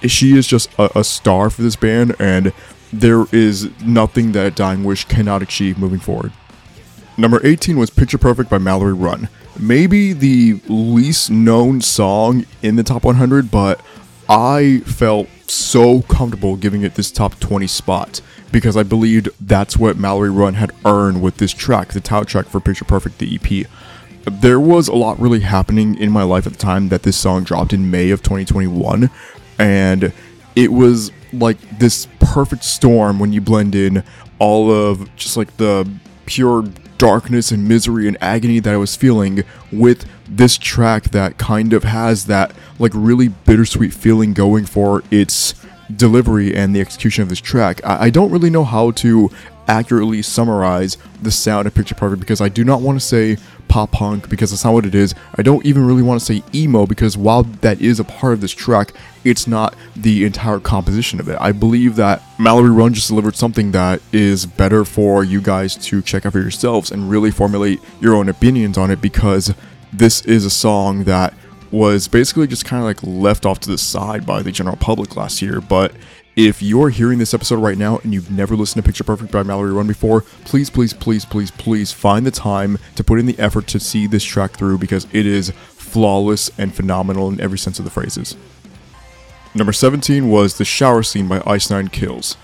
She 0.03 0.37
is 0.37 0.47
just 0.47 0.73
a, 0.79 1.01
a 1.01 1.05
star 1.05 1.51
for 1.51 1.63
this 1.63 1.77
band 1.77 2.15
and 2.21 2.53
there 2.93 3.25
is 3.33 3.71
nothing 3.83 4.33
that 4.33 4.55
dying 4.55 4.85
wish 4.85 5.05
cannot 5.07 5.43
achieve 5.43 5.79
moving 5.79 5.99
forward. 5.99 6.33
Number 7.17 7.45
18 7.45 7.77
was 7.77 7.91
Picture 7.91 8.19
Perfect 8.19 8.49
by 8.49 8.59
Mallory 8.59 8.95
Run. 8.95 9.29
Maybe 9.59 10.13
the 10.13 10.61
least 10.67 11.31
known 11.31 11.81
song 11.81 12.47
in 12.63 12.77
the 12.77 12.83
top 12.83 13.05
100, 13.05 13.51
but 13.51 13.81
I 14.29 14.81
felt 14.87 15.29
so 15.47 16.03
comfortable 16.03 16.57
giving 16.57 16.83
it 16.83 16.95
this 16.95 17.11
top 17.11 17.39
20 17.39 17.67
spot 17.67 18.21
because 18.51 18.77
I 18.77 18.83
believed 18.83 19.29
that's 19.41 19.77
what 19.77 19.99
Mallory 19.99 20.31
Run 20.31 20.55
had 20.55 20.73
earned 20.85 21.23
with 21.23 21.37
this 21.37 21.53
track, 21.53 21.89
the 21.89 22.01
title 22.01 22.25
track 22.25 22.47
for 22.47 22.61
Picture 22.61 22.85
Perfect, 22.85 23.19
the 23.19 23.35
EP. 23.35 23.67
There 24.25 24.61
was 24.61 24.89
a 24.89 24.95
lot 24.95 25.21
really 25.21 25.41
happening 25.41 25.97
in 25.97 26.11
my 26.11 26.23
life 26.23 26.47
at 26.47 26.53
the 26.53 26.59
time 26.59 26.89
that 26.89 27.03
this 27.03 27.17
song 27.17 27.45
dropped 27.45 27.73
in 27.73 27.91
May 27.91 28.11
of 28.11 28.23
2021, 28.23 29.11
and 29.59 30.13
it 30.55 30.73
was 30.73 31.11
like 31.33 31.59
this 31.79 32.07
perfect 32.21 32.63
storm 32.65 33.19
when 33.19 33.33
you 33.33 33.41
blend 33.41 33.75
in 33.75 34.05
all 34.39 34.71
of 34.71 35.15
just 35.17 35.37
like 35.37 35.57
the 35.57 35.89
pure 36.27 36.65
darkness 37.03 37.51
and 37.51 37.67
misery 37.67 38.07
and 38.07 38.17
agony 38.21 38.61
that 38.61 38.73
I 38.73 38.77
was 38.77 38.95
feeling 38.95 39.43
with 39.73 40.07
this 40.29 40.57
track 40.57 41.11
that 41.11 41.37
kind 41.37 41.73
of 41.73 41.83
has 41.83 42.27
that 42.27 42.55
like 42.79 42.93
really 42.95 43.27
bittersweet 43.27 43.93
feeling 43.93 44.35
going 44.35 44.67
for 44.67 45.03
its 45.11 45.57
delivery 45.97 46.55
and 46.55 46.77
the 46.77 46.81
execution 46.81 47.23
of 47.25 47.29
this 47.29 47.41
track. 47.41 47.81
I, 47.85 48.05
I 48.05 48.11
don't 48.11 48.31
really 48.31 48.51
know 48.51 48.63
how 48.63 48.93
to 48.93 49.33
accurately 49.69 50.23
summarize 50.23 50.99
the 51.21 51.31
sound 51.31 51.67
of 51.67 51.75
Picture 51.75 51.95
Perfect 51.95 52.21
because 52.21 52.41
I 52.41 52.49
do 52.49 52.65
not 52.65 52.81
want 52.81 53.01
to 53.01 53.05
say 53.05 53.37
pop 53.69 53.91
punk 53.91 54.29
because 54.29 54.51
that's 54.51 54.65
not 54.65 54.75
what 54.75 54.85
it 54.85 54.95
is. 54.95 55.15
I 55.37 55.43
don't 55.43 55.65
even 55.65 55.87
really 55.87 56.03
want 56.03 56.21
to 56.21 56.27
say 56.27 56.43
emo 56.55 56.85
because 56.85 57.17
while 57.17 57.43
that 57.43 57.81
is 57.81 57.99
a 57.99 58.05
part 58.05 58.35
of 58.35 58.41
this 58.43 58.53
track, 58.53 58.93
it's 59.25 59.47
not 59.47 59.75
the 59.97 60.25
entire 60.25 60.61
composition 60.61 61.21
of 61.21 61.29
it. 61.29 61.39
I 61.41 61.53
believe 61.53 61.97
that 61.97 62.23
Mallory 62.39 62.71
Run 62.71 62.93
just 62.93 63.09
delivered 63.09 63.35
something 63.35 63.73
that 63.73 64.03
is 64.13 64.45
better 64.45 64.85
for 64.85 65.25
you 65.25 65.41
guys 65.41 65.75
to 65.87 66.03
check 66.03 66.27
out 66.27 66.33
for 66.33 66.41
yourselves 66.41 66.91
and 66.91 67.09
really 67.09 67.31
formulate 67.31 67.81
your 68.01 68.15
own 68.15 68.29
opinions 68.29 68.77
on 68.77 68.91
it 68.91 69.01
because 69.01 69.55
this 69.93 70.23
is 70.27 70.45
a 70.45 70.51
song 70.51 71.05
that 71.05 71.33
was 71.71 72.09
basically 72.09 72.47
just 72.47 72.67
kind 72.67 72.83
of 72.83 72.87
like 72.87 73.03
left 73.03 73.47
off 73.47 73.59
to 73.61 73.71
the 73.71 73.79
side 73.79 74.27
by 74.27 74.43
the 74.43 74.53
general 74.53 74.77
public 74.77 75.17
last 75.17 75.41
year, 75.41 75.61
but 75.61 75.93
if 76.35 76.63
you're 76.63 76.89
hearing 76.89 77.19
this 77.19 77.35
episode 77.35 77.59
right 77.59 77.77
now 77.77 77.99
and 77.99 78.15
you've 78.15 78.31
never 78.31 78.57
listened 78.57 78.83
to 78.83 78.87
Picture 78.87 79.05
Perfect 79.05 79.31
by 79.31 79.43
Mallory 79.43 79.73
Run 79.73 79.87
before, 79.87 80.23
please, 80.45 80.71
please, 80.71 80.95
please, 80.95 81.27
please, 81.27 81.51
please 81.51 81.93
find 81.93 82.25
the 82.25 82.31
time 82.31 82.79
to 82.95 83.05
put 83.05 83.19
in 83.19 83.27
the 83.27 83.39
effort 83.39 83.67
to 83.69 83.79
see 83.79 84.07
this 84.07 84.25
track 84.25 84.53
through 84.53 84.79
because 84.79 85.07
it 85.13 85.27
is 85.27 85.51
flawless 85.51 86.51
and 86.57 86.75
phenomenal 86.75 87.29
in 87.29 87.39
every 87.41 87.59
sense 87.59 87.79
of 87.79 87.85
the 87.85 87.91
phrases. 87.91 88.35
Number 89.55 89.75
17 89.75 90.31
was 90.31 90.57
The 90.57 90.65
Shower 90.65 91.03
Scene 91.03 91.29
by 91.29 91.43
Ice 91.47 91.69
Nine 91.69 91.89
Kills. 91.89 92.39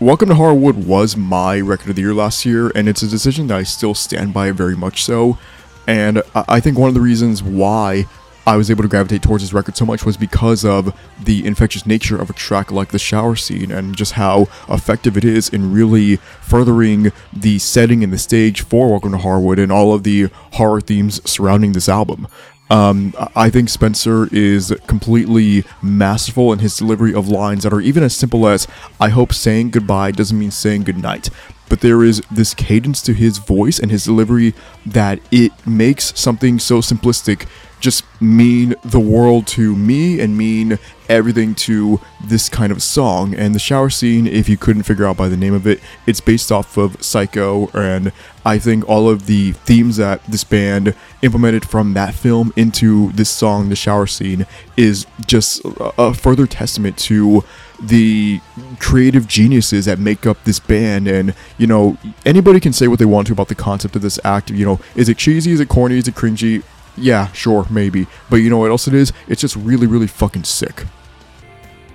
Welcome 0.00 0.28
to 0.28 0.34
Horrorwood 0.34 0.84
was 0.84 1.16
my 1.16 1.58
record 1.60 1.90
of 1.90 1.96
the 1.96 2.02
year 2.02 2.12
last 2.12 2.44
year, 2.44 2.70
and 2.74 2.90
it's 2.90 3.00
a 3.00 3.08
decision 3.08 3.46
that 3.46 3.56
I 3.56 3.62
still 3.62 3.94
stand 3.94 4.34
by 4.34 4.50
very 4.50 4.76
much 4.76 5.02
so. 5.02 5.38
And 5.86 6.22
I 6.34 6.60
think 6.60 6.76
one 6.76 6.88
of 6.88 6.94
the 6.94 7.00
reasons 7.00 7.42
why 7.42 8.06
I 8.46 8.56
was 8.56 8.70
able 8.70 8.82
to 8.82 8.88
gravitate 8.88 9.22
towards 9.22 9.42
this 9.42 9.54
record 9.54 9.76
so 9.76 9.86
much 9.86 10.04
was 10.04 10.18
because 10.18 10.66
of 10.66 10.94
the 11.22 11.46
infectious 11.46 11.86
nature 11.86 12.20
of 12.20 12.28
a 12.28 12.34
track 12.34 12.70
like 12.70 12.88
the 12.88 12.98
shower 12.98 13.36
scene 13.36 13.72
and 13.72 13.96
just 13.96 14.12
how 14.12 14.48
effective 14.68 15.16
it 15.16 15.24
is 15.24 15.48
in 15.48 15.72
really 15.72 16.16
furthering 16.42 17.10
the 17.32 17.58
setting 17.58 18.04
and 18.04 18.12
the 18.12 18.18
stage 18.18 18.60
for 18.60 18.90
Welcome 18.90 19.12
to 19.12 19.18
Horrorwood 19.18 19.62
and 19.62 19.72
all 19.72 19.94
of 19.94 20.02
the 20.02 20.28
horror 20.52 20.82
themes 20.82 21.22
surrounding 21.28 21.72
this 21.72 21.88
album. 21.88 22.28
Um, 22.70 23.14
I 23.36 23.50
think 23.50 23.68
Spencer 23.68 24.28
is 24.32 24.74
completely 24.86 25.64
masterful 25.82 26.52
in 26.52 26.58
his 26.58 26.76
delivery 26.76 27.14
of 27.14 27.28
lines 27.28 27.62
that 27.62 27.72
are 27.72 27.80
even 27.80 28.02
as 28.02 28.16
simple 28.16 28.46
as 28.46 28.66
I 29.00 29.10
hope 29.10 29.32
saying 29.32 29.70
goodbye 29.70 30.10
doesn't 30.10 30.38
mean 30.38 30.50
saying 30.50 30.84
goodnight. 30.84 31.30
But 31.68 31.80
there 31.80 32.02
is 32.02 32.22
this 32.30 32.52
cadence 32.52 33.00
to 33.02 33.14
his 33.14 33.38
voice 33.38 33.78
and 33.78 33.90
his 33.90 34.04
delivery 34.04 34.54
that 34.84 35.18
it 35.30 35.52
makes 35.66 36.18
something 36.18 36.58
so 36.58 36.78
simplistic 36.80 37.46
just 37.84 38.04
mean 38.20 38.74
the 38.82 38.98
world 38.98 39.46
to 39.46 39.76
me 39.76 40.18
and 40.18 40.36
mean 40.36 40.78
everything 41.08 41.54
to 41.54 42.00
this 42.24 42.48
kind 42.48 42.72
of 42.72 42.82
song. 42.82 43.34
And 43.34 43.54
the 43.54 43.58
shower 43.58 43.90
scene, 43.90 44.26
if 44.26 44.48
you 44.48 44.56
couldn't 44.56 44.84
figure 44.84 45.04
out 45.04 45.18
by 45.18 45.28
the 45.28 45.36
name 45.36 45.52
of 45.52 45.66
it, 45.66 45.80
it's 46.06 46.20
based 46.20 46.50
off 46.50 46.78
of 46.78 47.00
Psycho. 47.02 47.68
And 47.68 48.10
I 48.44 48.58
think 48.58 48.88
all 48.88 49.08
of 49.08 49.26
the 49.26 49.52
themes 49.52 49.98
that 49.98 50.24
this 50.24 50.44
band 50.44 50.94
implemented 51.22 51.68
from 51.68 51.92
that 51.92 52.14
film 52.14 52.54
into 52.56 53.12
this 53.12 53.28
song, 53.28 53.68
the 53.68 53.76
shower 53.76 54.06
scene, 54.06 54.46
is 54.78 55.06
just 55.26 55.60
a 55.98 56.14
further 56.14 56.46
testament 56.46 56.96
to 56.98 57.44
the 57.82 58.40
creative 58.78 59.26
geniuses 59.26 59.84
that 59.84 59.98
make 59.98 60.26
up 60.26 60.42
this 60.44 60.58
band. 60.58 61.06
And 61.06 61.34
you 61.58 61.66
know 61.66 61.98
anybody 62.24 62.60
can 62.60 62.72
say 62.72 62.88
what 62.88 62.98
they 62.98 63.04
want 63.04 63.26
to 63.26 63.34
about 63.34 63.48
the 63.48 63.54
concept 63.54 63.94
of 63.94 64.00
this 64.00 64.18
act. 64.24 64.50
You 64.50 64.64
know 64.64 64.80
is 64.94 65.10
it 65.10 65.18
cheesy? 65.18 65.52
Is 65.52 65.60
it 65.60 65.68
corny? 65.68 65.98
Is 65.98 66.08
it 66.08 66.14
cringy 66.14 66.62
yeah, 66.96 67.30
sure, 67.32 67.66
maybe. 67.70 68.06
But 68.30 68.36
you 68.36 68.50
know 68.50 68.58
what 68.58 68.70
else 68.70 68.88
it 68.88 68.94
is? 68.94 69.12
It's 69.28 69.40
just 69.40 69.56
really, 69.56 69.86
really 69.86 70.06
fucking 70.06 70.44
sick. 70.44 70.84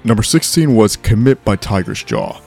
Number 0.04 0.24
16 0.24 0.76
was 0.76 0.96
Commit 0.96 1.44
by 1.44 1.56
Tigers 1.56 2.04
Jaw. 2.04 2.40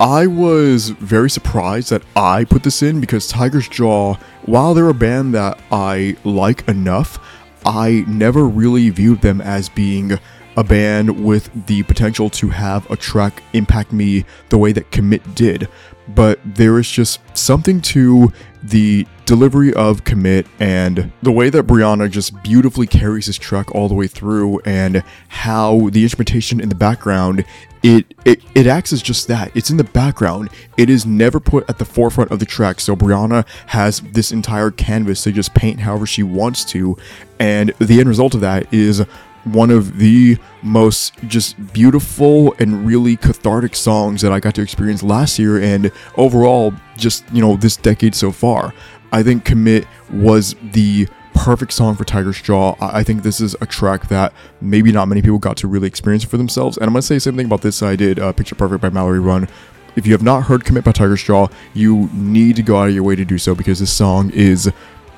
I 0.00 0.26
was 0.26 0.90
very 0.90 1.30
surprised 1.30 1.90
that 1.90 2.02
I 2.16 2.44
put 2.44 2.64
this 2.64 2.82
in 2.82 3.00
because 3.00 3.28
Tigers 3.28 3.68
Jaw, 3.68 4.14
while 4.42 4.74
they're 4.74 4.88
a 4.88 4.94
band 4.94 5.34
that 5.34 5.60
I 5.70 6.16
like 6.24 6.68
enough, 6.68 7.18
I 7.64 8.04
never 8.08 8.44
really 8.44 8.90
viewed 8.90 9.20
them 9.20 9.40
as 9.40 9.68
being 9.68 10.18
a 10.56 10.64
band 10.64 11.24
with 11.24 11.48
the 11.66 11.82
potential 11.84 12.28
to 12.30 12.48
have 12.48 12.88
a 12.90 12.96
track 12.96 13.42
impact 13.52 13.92
me 13.92 14.24
the 14.48 14.58
way 14.58 14.72
that 14.72 14.90
Commit 14.90 15.34
did. 15.34 15.68
But 16.08 16.38
there 16.44 16.78
is 16.78 16.90
just 16.90 17.20
something 17.36 17.80
to 17.82 18.32
the 18.62 19.06
delivery 19.26 19.72
of 19.74 20.04
Commit 20.04 20.46
and 20.60 21.10
the 21.22 21.32
way 21.32 21.50
that 21.50 21.66
Brianna 21.66 22.10
just 22.10 22.42
beautifully 22.42 22.86
carries 22.86 23.26
this 23.26 23.36
track 23.36 23.74
all 23.74 23.88
the 23.88 23.94
way 23.94 24.06
through 24.06 24.60
and 24.60 25.02
how 25.28 25.88
the 25.90 26.02
instrumentation 26.02 26.60
in 26.60 26.68
the 26.68 26.74
background 26.74 27.44
it, 27.82 28.06
it 28.24 28.40
it 28.54 28.66
acts 28.66 28.94
as 28.94 29.02
just 29.02 29.28
that. 29.28 29.54
It's 29.54 29.68
in 29.68 29.76
the 29.76 29.84
background. 29.84 30.48
It 30.78 30.88
is 30.88 31.04
never 31.04 31.38
put 31.38 31.68
at 31.68 31.76
the 31.76 31.84
forefront 31.84 32.30
of 32.30 32.38
the 32.38 32.46
track. 32.46 32.80
So 32.80 32.96
Brianna 32.96 33.46
has 33.66 34.00
this 34.00 34.32
entire 34.32 34.70
canvas 34.70 35.22
to 35.24 35.32
just 35.32 35.52
paint 35.52 35.80
however 35.80 36.06
she 36.06 36.22
wants 36.22 36.64
to, 36.66 36.96
and 37.38 37.74
the 37.78 38.00
end 38.00 38.08
result 38.08 38.34
of 38.34 38.40
that 38.40 38.72
is 38.72 39.04
one 39.44 39.70
of 39.70 39.98
the 39.98 40.38
most 40.62 41.14
just 41.26 41.72
beautiful 41.72 42.54
and 42.58 42.86
really 42.86 43.16
cathartic 43.16 43.76
songs 43.76 44.22
that 44.22 44.32
I 44.32 44.40
got 44.40 44.54
to 44.54 44.62
experience 44.62 45.02
last 45.02 45.38
year 45.38 45.60
and 45.60 45.92
overall 46.16 46.72
just, 46.96 47.24
you 47.32 47.42
know, 47.42 47.56
this 47.56 47.76
decade 47.76 48.14
so 48.14 48.32
far. 48.32 48.72
I 49.14 49.22
think 49.22 49.44
Commit 49.44 49.86
was 50.12 50.56
the 50.60 51.06
perfect 51.34 51.70
song 51.72 51.94
for 51.94 52.02
Tiger's 52.02 52.42
Jaw. 52.42 52.74
I 52.80 53.04
think 53.04 53.22
this 53.22 53.40
is 53.40 53.54
a 53.60 53.66
track 53.66 54.08
that 54.08 54.32
maybe 54.60 54.90
not 54.90 55.06
many 55.06 55.22
people 55.22 55.38
got 55.38 55.56
to 55.58 55.68
really 55.68 55.86
experience 55.86 56.24
for 56.24 56.36
themselves. 56.36 56.76
And 56.76 56.88
I'm 56.88 56.94
to 56.94 57.00
say 57.00 57.14
the 57.14 57.20
same 57.20 57.36
thing 57.36 57.46
about 57.46 57.62
this 57.62 57.80
I 57.80 57.94
did, 57.94 58.18
uh, 58.18 58.32
Picture 58.32 58.56
Perfect 58.56 58.82
by 58.82 58.88
Mallory 58.88 59.20
Run. 59.20 59.46
If 59.94 60.04
you 60.04 60.12
have 60.14 60.24
not 60.24 60.46
heard 60.46 60.64
Commit 60.64 60.82
by 60.82 60.90
Tiger's 60.90 61.22
Jaw, 61.22 61.46
you 61.74 62.10
need 62.12 62.56
to 62.56 62.64
go 62.64 62.76
out 62.76 62.88
of 62.88 62.94
your 62.94 63.04
way 63.04 63.14
to 63.14 63.24
do 63.24 63.38
so 63.38 63.54
because 63.54 63.78
this 63.78 63.92
song 63.92 64.30
is 64.30 64.72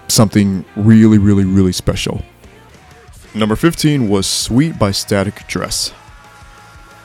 something 0.08 0.66
really, 0.76 1.16
really, 1.16 1.46
really 1.46 1.72
special. 1.72 2.20
Number 3.34 3.56
15 3.56 4.10
was 4.10 4.26
Sweet 4.26 4.78
by 4.78 4.90
Static 4.90 5.46
Dress. 5.46 5.94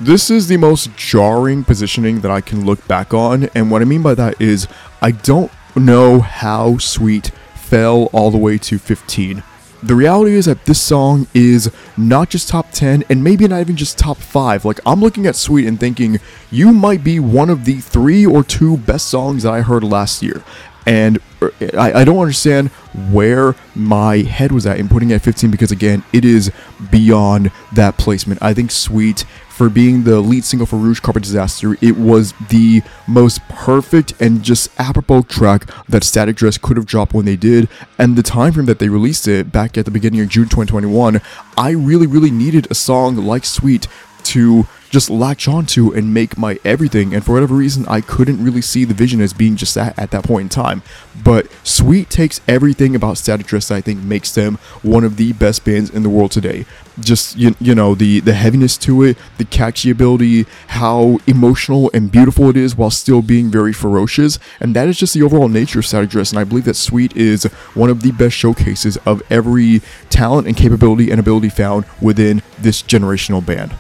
This 0.02 0.30
is 0.30 0.50
the 0.50 0.58
most 0.58 0.94
jarring 0.98 1.64
positioning 1.64 2.20
that 2.20 2.32
I 2.32 2.42
can 2.42 2.66
look 2.66 2.86
back 2.86 3.14
on, 3.14 3.46
and 3.56 3.72
what 3.72 3.82
I 3.82 3.86
mean 3.86 4.02
by 4.02 4.16
that 4.16 4.42
is 4.42 4.68
I 5.02 5.12
don't 5.12 5.52
know 5.76 6.20
how 6.20 6.78
Sweet 6.78 7.32
fell 7.56 8.06
all 8.14 8.32
the 8.32 8.38
way 8.38 8.58
to 8.58 8.78
15. 8.78 9.44
the 9.84 9.96
reality 9.96 10.36
is 10.36 10.46
that 10.46 10.66
this 10.66 10.80
song 10.80 11.26
is 11.34 11.72
not 11.98 12.30
just 12.30 12.48
top 12.50 12.72
10 12.72 13.04
and 13.10 13.24
maybe 13.24 13.48
not 13.48 13.62
even 13.62 13.76
just 13.76 13.98
top 13.98 14.18
5. 14.18 14.64
Like, 14.64 14.80
I'm 14.86 15.00
looking 15.02 15.26
at 15.26 15.36
Sweet 15.36 15.66
and 15.68 15.80
thinking, 15.80 16.20
you 16.52 16.72
might 16.72 17.04
be 17.04 17.20
one 17.20 17.50
of 17.50 17.66
the 17.66 17.80
three 17.80 18.24
or 18.26 18.44
two 18.44 18.78
best 18.78 19.08
songs 19.08 19.42
that 19.44 19.54
I 19.54 19.62
heard 19.62 19.84
last 19.84 20.22
year. 20.22 20.44
And 20.86 21.20
uh, 21.42 21.50
I, 21.78 22.02
I 22.02 22.04
don't 22.04 22.20
understand 22.20 22.70
where 23.12 23.56
my 23.76 24.18
head 24.18 24.52
was 24.52 24.66
at 24.66 24.80
in 24.80 24.90
putting 24.90 25.12
it 25.12 25.16
at 25.16 25.22
15 25.22 25.52
because, 25.52 25.72
again, 25.72 26.04
it 26.12 26.26
is 26.26 26.52
beyond 26.90 27.52
that 27.74 27.98
placement. 27.98 28.42
I 28.42 28.54
think 28.54 28.72
Sweet 28.72 29.26
for 29.50 29.70
being 29.70 30.06
the 30.06 30.20
lead 30.22 30.44
single 30.44 30.66
for 30.66 30.78
Rouge 30.78 31.00
Carpet 31.00 31.22
Disaster, 31.22 31.78
it 31.82 31.96
was 31.96 32.34
the 32.50 32.82
most 33.08 33.48
perfect 33.48 34.20
and 34.20 34.42
just 34.42 34.70
apropos 34.80 35.22
track 35.24 35.70
that 35.88 36.04
Static 36.04 36.36
Dress 36.36 36.58
could 36.58 36.78
have 36.78 36.88
dropped 36.88 37.14
when 37.14 37.26
they 37.26 37.36
did. 37.36 37.70
And 38.00 38.16
the 38.16 38.24
time 38.24 38.54
frame 38.54 38.66
that 38.66 38.80
they 38.80 38.90
released 38.90 39.28
it 39.28 39.52
back 39.52 39.78
at 39.78 39.86
the 39.86 39.92
beginning 39.92 40.22
of 40.22 40.30
June 40.30 40.46
2021, 40.46 41.22
I 41.58 41.72
really, 41.72 42.08
really 42.08 42.32
needed 42.32 42.68
a 42.72 42.74
song 42.74 43.18
like 43.18 43.46
Sweet 43.46 43.88
to 44.24 44.66
just 44.92 45.10
latch 45.10 45.48
onto 45.48 45.92
and 45.94 46.14
make 46.14 46.38
my 46.38 46.60
everything. 46.64 47.14
And 47.14 47.26
for 47.26 47.34
whatever 47.34 47.56
reason, 47.56 47.86
I 47.88 48.02
couldn't 48.02 48.44
really 48.44 48.62
see 48.62 48.84
the 48.86 48.94
vision 48.94 49.22
as 49.22 49.34
being 49.34 49.56
just 49.56 49.74
that 49.76 49.98
at 49.98 50.12
that 50.12 50.26
point 50.26 50.44
in 50.44 50.50
time. 50.50 50.84
But 51.24 51.48
Sweet 51.64 52.10
takes 52.10 52.42
everything 52.48 52.96
about 52.96 53.18
Static 53.18 53.48
Dress 53.48 53.70
that 53.70 53.76
I 53.76 53.82
think 53.82 54.04
makes 54.04 54.36
them 54.36 54.56
one 54.84 55.04
of 55.04 55.16
the 55.16 55.34
best 55.34 55.64
bands 55.64 55.90
in 55.90 56.04
the 56.04 56.10
world 56.10 56.32
today. 56.32 56.66
Just 57.00 57.38
you, 57.38 57.56
you 57.62 57.74
know 57.74 57.96
the 57.96 58.20
the 58.20 58.34
heaviness 58.34 58.78
to 58.80 59.02
it, 59.04 59.18
the 59.38 59.46
catchy 59.46 59.90
ability, 59.90 60.46
how 60.68 61.20
emotional 61.26 61.90
and 61.94 62.12
beautiful 62.12 62.50
it 62.50 62.58
is 62.58 62.76
while 62.76 62.92
still 62.92 63.22
being 63.22 63.50
very 63.50 63.72
ferocious, 63.72 64.40
and 64.60 64.76
that 64.76 64.90
is 64.90 65.00
just 65.00 65.14
the 65.14 65.24
overall 65.24 65.48
nature 65.48 65.80
of 65.80 65.86
Static 65.86 66.10
Dress. 66.10 66.32
And 66.32 66.40
I 66.40 66.44
believe 66.44 66.66
that 66.66 66.76
Sweet 66.76 67.16
is 67.16 67.46
one 67.74 67.90
of 67.90 68.02
the 68.02 68.12
best 68.12 68.36
showcases 68.36 68.98
of 69.06 69.24
every 69.32 69.82
talent 70.10 70.48
and 70.48 70.58
capability 70.58 71.10
and 71.10 71.20
ability 71.20 71.50
found 71.50 71.86
within 72.02 72.42
this 72.60 72.82
generational 72.82 73.44
band. 73.44 73.74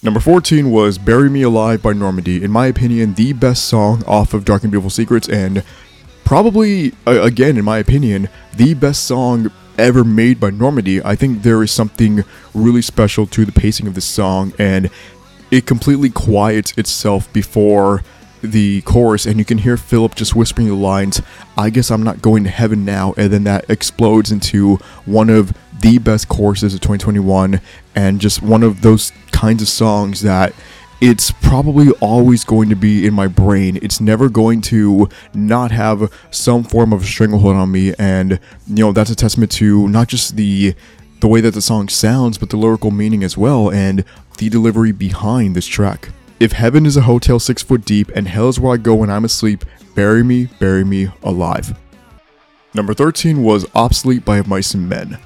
Number 0.00 0.20
14 0.20 0.70
was 0.70 0.96
Bury 0.96 1.28
Me 1.28 1.42
Alive 1.42 1.82
by 1.82 1.92
Normandie. 1.92 2.44
In 2.44 2.52
my 2.52 2.66
opinion, 2.66 3.14
the 3.14 3.32
best 3.32 3.64
song 3.64 4.04
off 4.06 4.32
of 4.32 4.44
Dark 4.44 4.62
and 4.62 4.70
Beautiful 4.70 4.90
Secrets, 4.90 5.28
and 5.28 5.64
probably, 6.24 6.92
again, 7.04 7.56
in 7.56 7.64
my 7.64 7.78
opinion, 7.78 8.28
the 8.56 8.74
best 8.74 9.02
song 9.04 9.50
ever 9.76 10.04
made 10.04 10.38
by 10.38 10.50
Normandie. 10.50 11.02
I 11.04 11.16
think 11.16 11.42
there 11.42 11.64
is 11.64 11.72
something 11.72 12.22
really 12.54 12.80
special 12.80 13.26
to 13.26 13.44
the 13.44 13.50
pacing 13.50 13.88
of 13.88 13.96
this 13.96 14.04
song, 14.04 14.52
and 14.56 14.88
it 15.50 15.66
completely 15.66 16.10
quiets 16.10 16.78
itself 16.78 17.32
before 17.32 18.04
the 18.40 18.82
chorus, 18.82 19.26
and 19.26 19.40
you 19.40 19.44
can 19.44 19.58
hear 19.58 19.76
Philip 19.76 20.14
just 20.14 20.36
whispering 20.36 20.68
the 20.68 20.74
lines, 20.74 21.20
I 21.56 21.70
guess 21.70 21.90
I'm 21.90 22.04
not 22.04 22.22
going 22.22 22.44
to 22.44 22.50
heaven 22.50 22.84
now, 22.84 23.14
and 23.16 23.32
then 23.32 23.42
that 23.44 23.68
explodes 23.68 24.30
into 24.30 24.76
one 25.06 25.28
of 25.28 25.52
the 25.80 25.98
best 25.98 26.28
courses 26.28 26.74
of 26.74 26.80
2021 26.80 27.60
and 27.94 28.20
just 28.20 28.42
one 28.42 28.62
of 28.62 28.82
those 28.82 29.12
kinds 29.32 29.62
of 29.62 29.68
songs 29.68 30.22
that 30.22 30.52
it's 31.00 31.30
probably 31.30 31.90
always 32.00 32.44
going 32.44 32.68
to 32.68 32.74
be 32.74 33.06
in 33.06 33.14
my 33.14 33.28
brain. 33.28 33.78
It's 33.82 34.00
never 34.00 34.28
going 34.28 34.60
to 34.62 35.08
not 35.32 35.70
have 35.70 36.12
some 36.30 36.64
form 36.64 36.92
of 36.92 37.04
stranglehold 37.04 37.54
on 37.54 37.70
me, 37.70 37.94
and 37.98 38.40
you 38.66 38.84
know 38.84 38.92
that's 38.92 39.10
a 39.10 39.14
testament 39.14 39.52
to 39.52 39.88
not 39.88 40.08
just 40.08 40.36
the 40.36 40.74
the 41.20 41.28
way 41.28 41.40
that 41.40 41.54
the 41.54 41.62
song 41.62 41.88
sounds, 41.88 42.38
but 42.38 42.50
the 42.50 42.56
lyrical 42.56 42.90
meaning 42.90 43.22
as 43.22 43.36
well, 43.36 43.70
and 43.70 44.04
the 44.38 44.48
delivery 44.48 44.92
behind 44.92 45.54
this 45.54 45.66
track. 45.66 46.10
If 46.40 46.52
heaven 46.52 46.86
is 46.86 46.96
a 46.96 47.02
hotel 47.02 47.38
six 47.38 47.62
foot 47.62 47.84
deep 47.84 48.10
and 48.14 48.28
hell 48.28 48.48
is 48.48 48.60
where 48.60 48.74
I 48.74 48.76
go 48.76 48.96
when 48.96 49.10
I'm 49.10 49.24
asleep, 49.24 49.64
bury 49.94 50.22
me, 50.22 50.46
bury 50.58 50.84
me 50.84 51.08
alive. 51.22 51.76
Number 52.74 52.94
13 52.94 53.42
was 53.42 53.66
Obsolete 53.74 54.24
by 54.24 54.42
Mice 54.42 54.74
and 54.74 54.88
Men. 54.88 55.18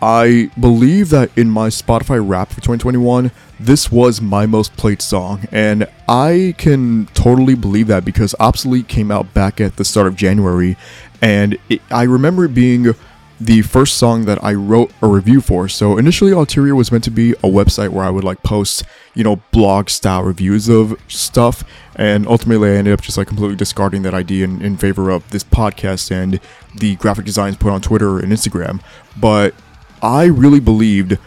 I 0.00 0.50
believe 0.58 1.10
that 1.10 1.36
in 1.36 1.50
my 1.50 1.68
Spotify 1.68 2.26
rap 2.26 2.50
for 2.50 2.56
2021, 2.56 3.32
this 3.58 3.90
was 3.90 4.20
my 4.20 4.46
most 4.46 4.76
played 4.76 5.02
song, 5.02 5.48
and 5.50 5.88
I 6.08 6.54
can 6.58 7.06
totally 7.14 7.56
believe 7.56 7.88
that 7.88 8.04
because 8.04 8.34
Obsolete 8.38 8.86
came 8.86 9.10
out 9.10 9.34
back 9.34 9.60
at 9.60 9.76
the 9.76 9.84
start 9.84 10.06
of 10.06 10.14
January, 10.14 10.76
and 11.20 11.58
it, 11.68 11.82
I 11.90 12.04
remember 12.04 12.44
it 12.44 12.54
being 12.54 12.94
the 13.40 13.62
first 13.62 13.96
song 13.96 14.24
that 14.24 14.42
I 14.42 14.54
wrote 14.54 14.92
a 15.00 15.06
review 15.06 15.40
for. 15.40 15.68
So 15.68 15.98
initially, 15.98 16.32
Ulterior 16.32 16.74
was 16.74 16.92
meant 16.92 17.04
to 17.04 17.10
be 17.10 17.32
a 17.32 17.48
website 17.48 17.90
where 17.90 18.04
I 18.04 18.10
would 18.10 18.24
like 18.24 18.42
post, 18.42 18.84
you 19.14 19.24
know, 19.24 19.36
blog 19.52 19.90
style 19.90 20.22
reviews 20.22 20.68
of 20.68 20.96
stuff, 21.08 21.64
and 21.96 22.26
ultimately, 22.28 22.70
I 22.70 22.74
ended 22.74 22.94
up 22.94 23.00
just 23.00 23.18
like 23.18 23.26
completely 23.26 23.56
discarding 23.56 24.02
that 24.02 24.14
idea 24.14 24.44
in, 24.44 24.62
in 24.62 24.76
favor 24.76 25.10
of 25.10 25.28
this 25.30 25.42
podcast 25.42 26.12
and 26.12 26.38
the 26.76 26.94
graphic 26.96 27.24
designs 27.24 27.56
put 27.56 27.72
on 27.72 27.80
Twitter 27.80 28.20
and 28.20 28.32
Instagram. 28.32 28.80
But 29.16 29.54
I 30.02 30.24
really 30.24 30.60
believed 30.60 31.18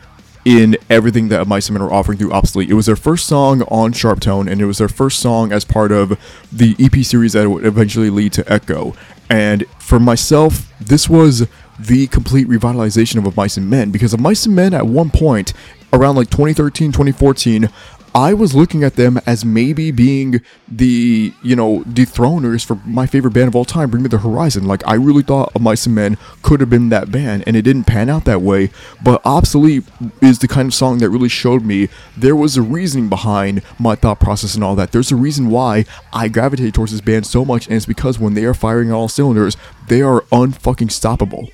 in 0.43 0.75
everything 0.89 1.27
that 1.27 1.47
Mice 1.47 1.67
and 1.67 1.77
Men 1.77 1.83
were 1.83 1.93
offering 1.93 2.17
through 2.17 2.31
Obsolete. 2.31 2.69
It 2.69 2.73
was 2.73 2.87
their 2.87 2.95
first 2.95 3.27
song 3.27 3.61
on 3.63 3.93
Sharptone, 3.93 4.49
and 4.49 4.59
it 4.61 4.65
was 4.65 4.79
their 4.79 4.87
first 4.87 5.19
song 5.19 5.51
as 5.51 5.63
part 5.63 5.91
of 5.91 6.19
the 6.51 6.75
EP 6.79 7.05
series 7.05 7.33
that 7.33 7.49
would 7.49 7.65
eventually 7.65 8.09
lead 8.09 8.33
to 8.33 8.51
Echo. 8.51 8.95
And 9.29 9.65
for 9.79 9.99
myself, 9.99 10.73
this 10.79 11.07
was 11.07 11.47
the 11.79 12.07
complete 12.07 12.47
revitalization 12.47 13.25
of 13.25 13.37
Mice 13.37 13.57
and 13.57 13.69
Men 13.69 13.91
because 13.91 14.13
of 14.13 14.19
Mice 14.19 14.45
and 14.45 14.55
Men 14.55 14.73
at 14.73 14.87
one 14.87 15.09
point 15.09 15.53
around 15.93 16.15
like 16.15 16.29
2013 16.29 16.91
2014 16.91 17.69
I 18.13 18.33
was 18.33 18.53
looking 18.53 18.83
at 18.83 18.95
them 18.97 19.21
as 19.25 19.45
maybe 19.45 19.89
being 19.91 20.41
the, 20.67 21.33
you 21.41 21.55
know, 21.55 21.79
dethroners 21.83 22.65
for 22.65 22.75
my 22.85 23.05
favorite 23.05 23.31
band 23.31 23.47
of 23.47 23.55
all 23.55 23.63
time, 23.63 23.89
Bring 23.89 24.03
Me 24.03 24.09
the 24.09 24.17
Horizon. 24.17 24.67
Like, 24.67 24.85
I 24.85 24.95
really 24.95 25.23
thought 25.23 25.59
Mice 25.59 25.85
and 25.85 25.95
Men 25.95 26.17
could 26.41 26.59
have 26.59 26.69
been 26.69 26.89
that 26.89 27.09
band, 27.09 27.43
and 27.47 27.55
it 27.55 27.61
didn't 27.61 27.85
pan 27.85 28.09
out 28.09 28.25
that 28.25 28.41
way. 28.41 28.69
But 29.01 29.21
Obsolete 29.23 29.85
is 30.21 30.39
the 30.39 30.49
kind 30.49 30.67
of 30.67 30.73
song 30.73 30.97
that 30.97 31.09
really 31.09 31.29
showed 31.29 31.63
me 31.63 31.87
there 32.17 32.35
was 32.35 32.57
a 32.57 32.61
reasoning 32.61 33.07
behind 33.07 33.61
my 33.79 33.95
thought 33.95 34.19
process 34.19 34.55
and 34.55 34.63
all 34.63 34.75
that. 34.75 34.91
There's 34.91 35.11
a 35.11 35.15
reason 35.15 35.49
why 35.49 35.85
I 36.11 36.27
gravitate 36.27 36.73
towards 36.73 36.91
this 36.91 37.01
band 37.01 37.25
so 37.25 37.45
much, 37.45 37.67
and 37.67 37.75
it's 37.77 37.85
because 37.85 38.19
when 38.19 38.33
they 38.33 38.43
are 38.43 38.53
firing 38.53 38.91
all 38.91 39.07
cylinders, 39.07 39.55
they 39.87 40.01
are 40.01 40.21
unfucking 40.31 40.89
stoppable. 40.89 41.49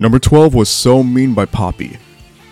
Number 0.00 0.18
12 0.18 0.54
was 0.54 0.68
So 0.68 1.04
Mean 1.04 1.34
by 1.34 1.44
Poppy. 1.44 1.98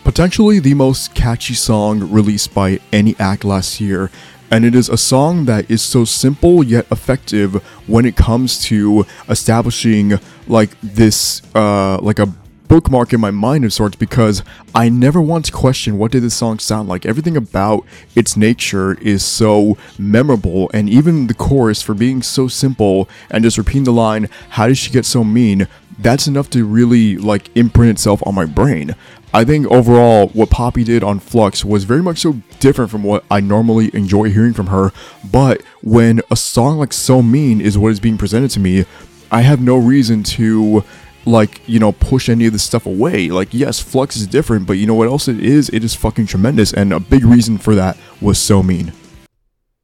Potentially 0.07 0.61
the 0.61 0.73
most 0.73 1.17
catchy 1.17 1.53
song 1.53 2.13
released 2.13 2.55
by 2.55 2.79
any 2.93 3.17
act 3.19 3.45
last 3.45 3.81
year, 3.81 4.09
and 4.53 4.65
it 4.65 4.73
is 4.73 4.89
a 4.89 4.97
song 4.97 5.47
that 5.47 5.69
is 5.69 5.83
so 5.83 6.05
simple 6.05 6.63
yet 6.63 6.87
effective 6.93 7.55
when 7.89 8.07
it 8.07 8.15
comes 8.15 8.63
to 8.67 9.05
establishing 9.29 10.21
like 10.47 10.71
this 10.81 11.43
uh 11.57 11.99
like 11.99 12.21
a 12.21 12.33
bookmark 12.69 13.13
in 13.13 13.21
my 13.21 13.33
mind 13.33 13.65
of 13.65 13.73
sorts 13.73 13.97
because 13.97 14.45
I 14.77 14.89
never 14.89 15.21
once 15.21 15.51
questioned 15.51 15.99
what 15.99 16.13
did 16.13 16.23
this 16.23 16.35
song 16.35 16.61
sound 16.61 16.89
like. 16.89 17.05
Everything 17.05 17.37
about 17.37 17.85
its 18.15 18.37
nature 18.37 18.95
is 19.01 19.25
so 19.25 19.77
memorable, 19.99 20.71
and 20.73 20.89
even 20.89 21.27
the 21.27 21.35
chorus 21.35 21.83
for 21.83 21.95
being 21.95 22.23
so 22.23 22.47
simple 22.47 23.09
and 23.29 23.43
just 23.43 23.59
repeating 23.59 23.85
the 23.85 23.93
line, 23.93 24.29
"How 24.51 24.69
did 24.69 24.79
she 24.79 24.93
get 24.93 25.05
so 25.05 25.25
mean?" 25.25 25.67
That's 25.99 26.29
enough 26.29 26.51
to 26.51 26.65
really 26.65 27.17
like 27.17 27.51
imprint 27.57 27.91
itself 27.91 28.23
on 28.27 28.35
my 28.35 28.45
brain. 28.45 28.95
I 29.37 29.45
think 29.45 29.67
overall, 29.67 30.29
what 30.29 30.49
Poppy 30.49 30.83
did 30.83 31.05
on 31.05 31.19
Flux 31.21 31.63
was 31.63 31.85
very 31.85 32.03
much 32.03 32.21
so 32.21 32.41
different 32.59 32.91
from 32.91 33.03
what 33.03 33.23
I 33.31 33.41
normally 33.41 33.95
enjoy 33.95 34.31
hearing 34.31 34.55
from 34.55 34.69
her. 34.69 34.93
But 35.31 35.61
when 35.83 36.23
a 36.31 36.37
song 36.37 36.79
like 36.79 36.95
So 36.95 37.21
Mean 37.21 37.61
is 37.61 37.77
what 37.77 37.93
is 37.93 38.01
being 38.01 38.17
presented 38.17 38.51
to 38.53 38.61
me, 38.61 38.87
I 39.31 39.43
have 39.43 39.61
no 39.61 39.77
reason 39.77 40.23
to 40.23 40.83
like 41.27 41.61
you 41.69 41.79
know 41.79 41.93
push 41.93 42.31
any 42.31 42.47
of 42.47 42.55
this 42.55 42.63
stuff 42.63 42.87
away. 42.87 43.29
Like 43.29 43.53
yes 43.53 43.79
flux 43.79 44.17
is 44.17 44.27
different 44.27 44.67
but 44.67 44.79
you 44.79 44.87
know 44.87 44.95
what 44.95 45.09
else 45.09 45.29
it 45.29 45.45
is? 45.45 45.69
It 45.69 45.85
is 45.85 45.95
fucking 45.95 46.29
tremendous 46.29 46.73
and 46.73 46.95
a 46.95 46.99
big 46.99 47.23
reason 47.23 47.59
for 47.59 47.75
that 47.75 47.99
was 48.23 48.39
so 48.39 48.63
mean. 48.63 48.95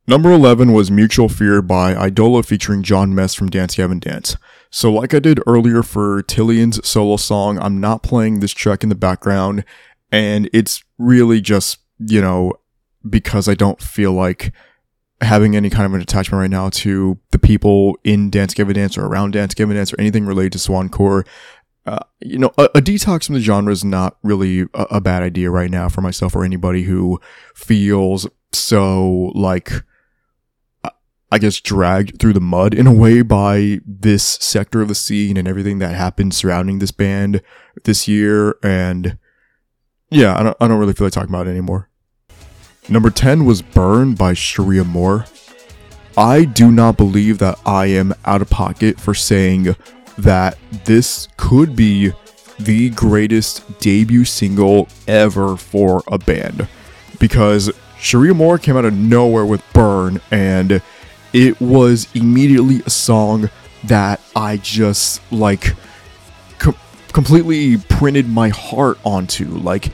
Number 0.07 0.33
11 0.33 0.73
was 0.73 0.91
mutual 0.91 1.29
fear 1.29 1.61
by 1.61 1.95
idola 1.95 2.43
featuring 2.43 2.83
Jon 2.83 3.15
Mess 3.15 3.35
from 3.35 3.51
dance 3.51 3.75
gavin 3.75 3.99
dance 3.99 4.35
so 4.73 4.93
like 4.93 5.15
i 5.15 5.21
did 5.21 5.39
earlier 5.47 5.85
for 5.85 6.23
Tilian's 6.23 6.85
solo 6.87 7.17
song 7.17 7.59
i'm 7.61 7.81
not 7.81 8.03
playing 8.03 8.41
this 8.41 8.53
track 8.53 8.83
in 8.83 8.89
the 8.89 8.97
background 8.97 9.65
and 10.11 10.51
it's 10.53 10.83
really 10.99 11.41
just 11.41 11.79
you 12.01 12.21
know 12.21 12.53
because 13.09 13.49
i 13.49 13.55
don't 13.55 13.81
feel 13.81 14.13
like 14.13 14.53
having 15.23 15.57
any 15.57 15.71
kind 15.71 15.87
of 15.87 15.95
an 15.95 16.01
attachment 16.01 16.41
right 16.41 16.51
now 16.51 16.69
to 16.69 17.19
the 17.31 17.39
people 17.39 17.97
in 18.05 18.31
Dance 18.31 18.55
Gavin 18.55 18.75
Dance 18.75 18.99
or 18.99 19.07
around 19.07 19.33
Dance 19.33 19.55
Gavin 19.55 19.77
Dance 19.77 19.93
or 19.93 20.01
anything 20.01 20.27
related 20.27 20.53
to 20.53 20.59
Swancore. 20.59 21.27
Uh, 21.87 22.01
you 22.21 22.39
know, 22.39 22.53
a, 22.59 22.65
a, 22.77 22.81
detox 22.81 23.27
from 23.27 23.35
the 23.35 23.41
genre 23.41 23.73
is 23.73 23.85
not 23.85 24.17
really 24.23 24.63
a, 24.75 24.83
a, 24.93 25.01
bad 25.01 25.21
idea 25.21 25.51
right 25.51 25.71
now 25.71 25.89
for 25.89 26.01
myself 26.01 26.37
or 26.37 26.45
anybody 26.45 26.85
who 26.85 27.21
feels 27.57 28.29
so 28.53 29.33
like, 29.35 29.83
I 31.33 31.39
guess, 31.39 31.61
dragged 31.61 32.21
through 32.21 32.35
the 32.35 32.41
mud 32.43 32.75
in 32.75 32.87
a 32.87 32.93
way 32.93 33.23
by 33.23 33.81
this 33.87 34.23
sector 34.23 34.83
of 34.83 34.89
the 34.89 34.95
scene 34.95 35.39
and 35.39 35.49
everything 35.49 35.79
that 35.79 35.95
happened 35.95 36.35
surrounding 36.35 36.79
this 36.79 36.91
band 36.91 37.41
this 37.85 38.07
year. 38.07 38.59
And 38.63 39.17
yeah, 40.11 40.39
I 40.39 40.43
don't, 40.43 40.57
I 40.61 40.69
don't 40.69 40.79
really 40.79 40.93
feel 40.93 41.07
like 41.07 41.15
talking 41.15 41.31
about 41.31 41.47
it 41.47 41.51
anymore. 41.53 41.89
Number 42.91 43.09
10 43.09 43.47
was 43.47 43.63
Burn 43.63 44.15
by 44.15 44.35
Sharia 44.35 44.85
Moore. 44.85 45.25
I 46.19 46.45
do 46.45 46.71
not 46.71 46.99
believe 46.99 47.39
that 47.39 47.59
I 47.65 47.87
am 47.87 48.13
out 48.27 48.43
of 48.43 48.51
pocket 48.51 49.01
for 49.01 49.15
saying 49.15 49.75
that 50.19 50.59
this 50.85 51.29
could 51.39 51.75
be 51.75 52.13
the 52.59 52.91
greatest 52.91 53.79
debut 53.79 54.27
single 54.27 54.87
ever 55.09 55.57
for 55.57 56.03
a 56.09 56.19
band 56.19 56.69
because 57.19 57.71
Sharia 57.99 58.35
Moore 58.35 58.59
came 58.59 58.77
out 58.77 58.85
of 58.85 58.93
nowhere 58.93 59.47
with 59.47 59.63
Burn, 59.73 60.21
and 60.31 60.83
it 61.33 61.61
was 61.61 62.09
immediately 62.15 62.83
a 62.87 62.91
song 62.91 63.51
that 63.85 64.21
I 64.37 64.59
just 64.59 65.21
like 65.33 65.75
com- 66.59 66.77
completely 67.13 67.79
printed 67.79 68.29
my 68.29 68.49
heart 68.49 68.99
onto. 69.05 69.47
Like, 69.47 69.93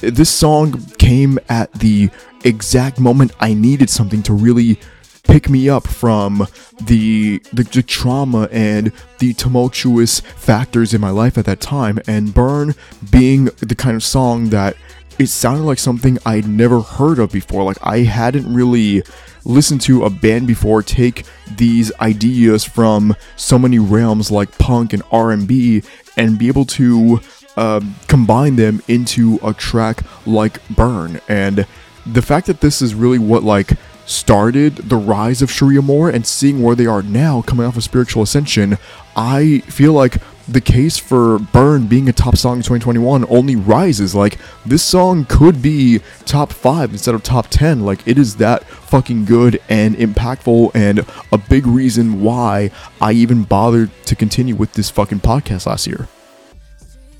this 0.00 0.30
song 0.30 0.80
came 0.98 1.38
at 1.48 1.72
the 1.72 2.10
exact 2.44 3.00
moment 3.00 3.32
I 3.40 3.54
needed 3.54 3.90
something 3.90 4.22
to 4.24 4.32
really 4.32 4.78
pick 5.24 5.50
me 5.50 5.68
up 5.68 5.86
from 5.86 6.46
the, 6.80 7.38
the, 7.52 7.62
the 7.64 7.82
trauma 7.82 8.48
and 8.50 8.92
the 9.18 9.34
tumultuous 9.34 10.20
factors 10.20 10.94
in 10.94 11.00
my 11.00 11.10
life 11.10 11.36
at 11.36 11.44
that 11.44 11.60
time 11.60 11.98
and 12.06 12.32
burn 12.32 12.74
being 13.10 13.46
the 13.60 13.74
kind 13.74 13.94
of 13.94 14.02
song 14.02 14.48
that 14.50 14.74
it 15.18 15.26
sounded 15.26 15.64
like 15.64 15.78
something 15.78 16.18
I'd 16.24 16.48
never 16.48 16.80
heard 16.80 17.18
of 17.18 17.32
before 17.32 17.64
like 17.64 17.76
I 17.82 17.98
hadn't 17.98 18.52
really 18.52 19.02
listened 19.48 19.80
to 19.80 20.04
a 20.04 20.10
band 20.10 20.46
before 20.46 20.82
take 20.82 21.24
these 21.56 21.90
ideas 22.00 22.64
from 22.64 23.16
so 23.34 23.58
many 23.58 23.78
realms 23.78 24.30
like 24.30 24.56
punk 24.58 24.92
and 24.92 25.02
R&B 25.10 25.82
and 26.16 26.38
be 26.38 26.46
able 26.46 26.66
to 26.66 27.18
um, 27.56 27.96
combine 28.06 28.56
them 28.56 28.80
into 28.86 29.40
a 29.42 29.52
track 29.52 30.04
like 30.26 30.66
Burn. 30.68 31.20
And 31.28 31.66
the 32.06 32.22
fact 32.22 32.46
that 32.46 32.60
this 32.60 32.80
is 32.80 32.94
really 32.94 33.18
what 33.18 33.42
like 33.42 33.72
started 34.06 34.76
the 34.76 34.96
rise 34.96 35.42
of 35.42 35.50
Sharia 35.50 35.82
Moore 35.82 36.08
and 36.08 36.26
seeing 36.26 36.62
where 36.62 36.74
they 36.74 36.86
are 36.86 37.02
now 37.02 37.42
coming 37.42 37.66
off 37.66 37.76
of 37.76 37.84
Spiritual 37.84 38.22
Ascension, 38.22 38.78
I 39.16 39.58
feel 39.66 39.92
like 39.92 40.16
the 40.48 40.60
case 40.60 40.96
for 40.96 41.38
Burn 41.38 41.86
being 41.86 42.08
a 42.08 42.12
top 42.12 42.36
song 42.36 42.56
in 42.56 42.62
2021 42.62 43.26
only 43.28 43.54
rises. 43.54 44.14
Like, 44.14 44.38
this 44.64 44.82
song 44.82 45.26
could 45.26 45.60
be 45.60 46.00
top 46.24 46.52
5 46.52 46.92
instead 46.92 47.14
of 47.14 47.22
top 47.22 47.48
10. 47.50 47.84
Like, 47.84 48.06
it 48.06 48.18
is 48.18 48.36
that 48.36 48.64
fucking 48.64 49.26
good 49.26 49.60
and 49.68 49.94
impactful, 49.96 50.70
and 50.74 51.04
a 51.32 51.38
big 51.38 51.66
reason 51.66 52.22
why 52.22 52.70
I 53.00 53.12
even 53.12 53.44
bothered 53.44 53.90
to 54.06 54.16
continue 54.16 54.56
with 54.56 54.72
this 54.72 54.90
fucking 54.90 55.20
podcast 55.20 55.66
last 55.66 55.86
year. 55.86 56.08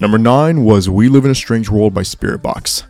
Number 0.01 0.18
9 0.18 0.64
was 0.64 0.89
We 0.89 1.09
Live 1.09 1.24
in 1.24 1.31
a 1.31 1.35
Strange 1.35 1.68
World 1.68 1.93
by 1.93 2.03
Spiritbox. 2.03 2.85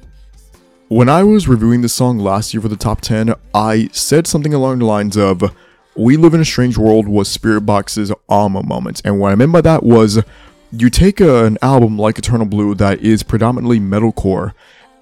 When 0.89 1.09
I 1.09 1.23
was 1.23 1.49
reviewing 1.49 1.83
this 1.83 1.93
song 1.93 2.19
last 2.19 2.55
year 2.55 2.61
for 2.61 2.69
the 2.69 2.77
top 2.77 3.01
10, 3.01 3.35
I 3.53 3.91
said 3.93 4.27
something 4.27 4.55
along 4.55 4.79
the 4.79 4.87
lines 4.87 5.17
of 5.17 5.55
We 5.97 6.17
Live 6.17 6.35
in 6.35 6.41
a 6.41 6.45
Strange 6.45 6.79
World 6.79 7.09
was 7.09 7.29
Spiritbox's 7.29 8.13
Amo 8.29 8.63
moment. 8.63 9.03
And 9.05 9.19
what 9.19 9.33
I 9.33 9.35
meant 9.35 9.53
by 9.53 9.61
that 9.63 9.83
was 9.83 10.23
you 10.71 10.91
take 10.91 11.21
a, 11.21 11.45
an 11.45 11.59
album 11.63 11.99
like 11.99 12.19
Eternal 12.19 12.47
Blue 12.47 12.75
that 12.77 13.01
is 13.01 13.23
predominantly 13.23 13.81
metalcore, 13.81 14.53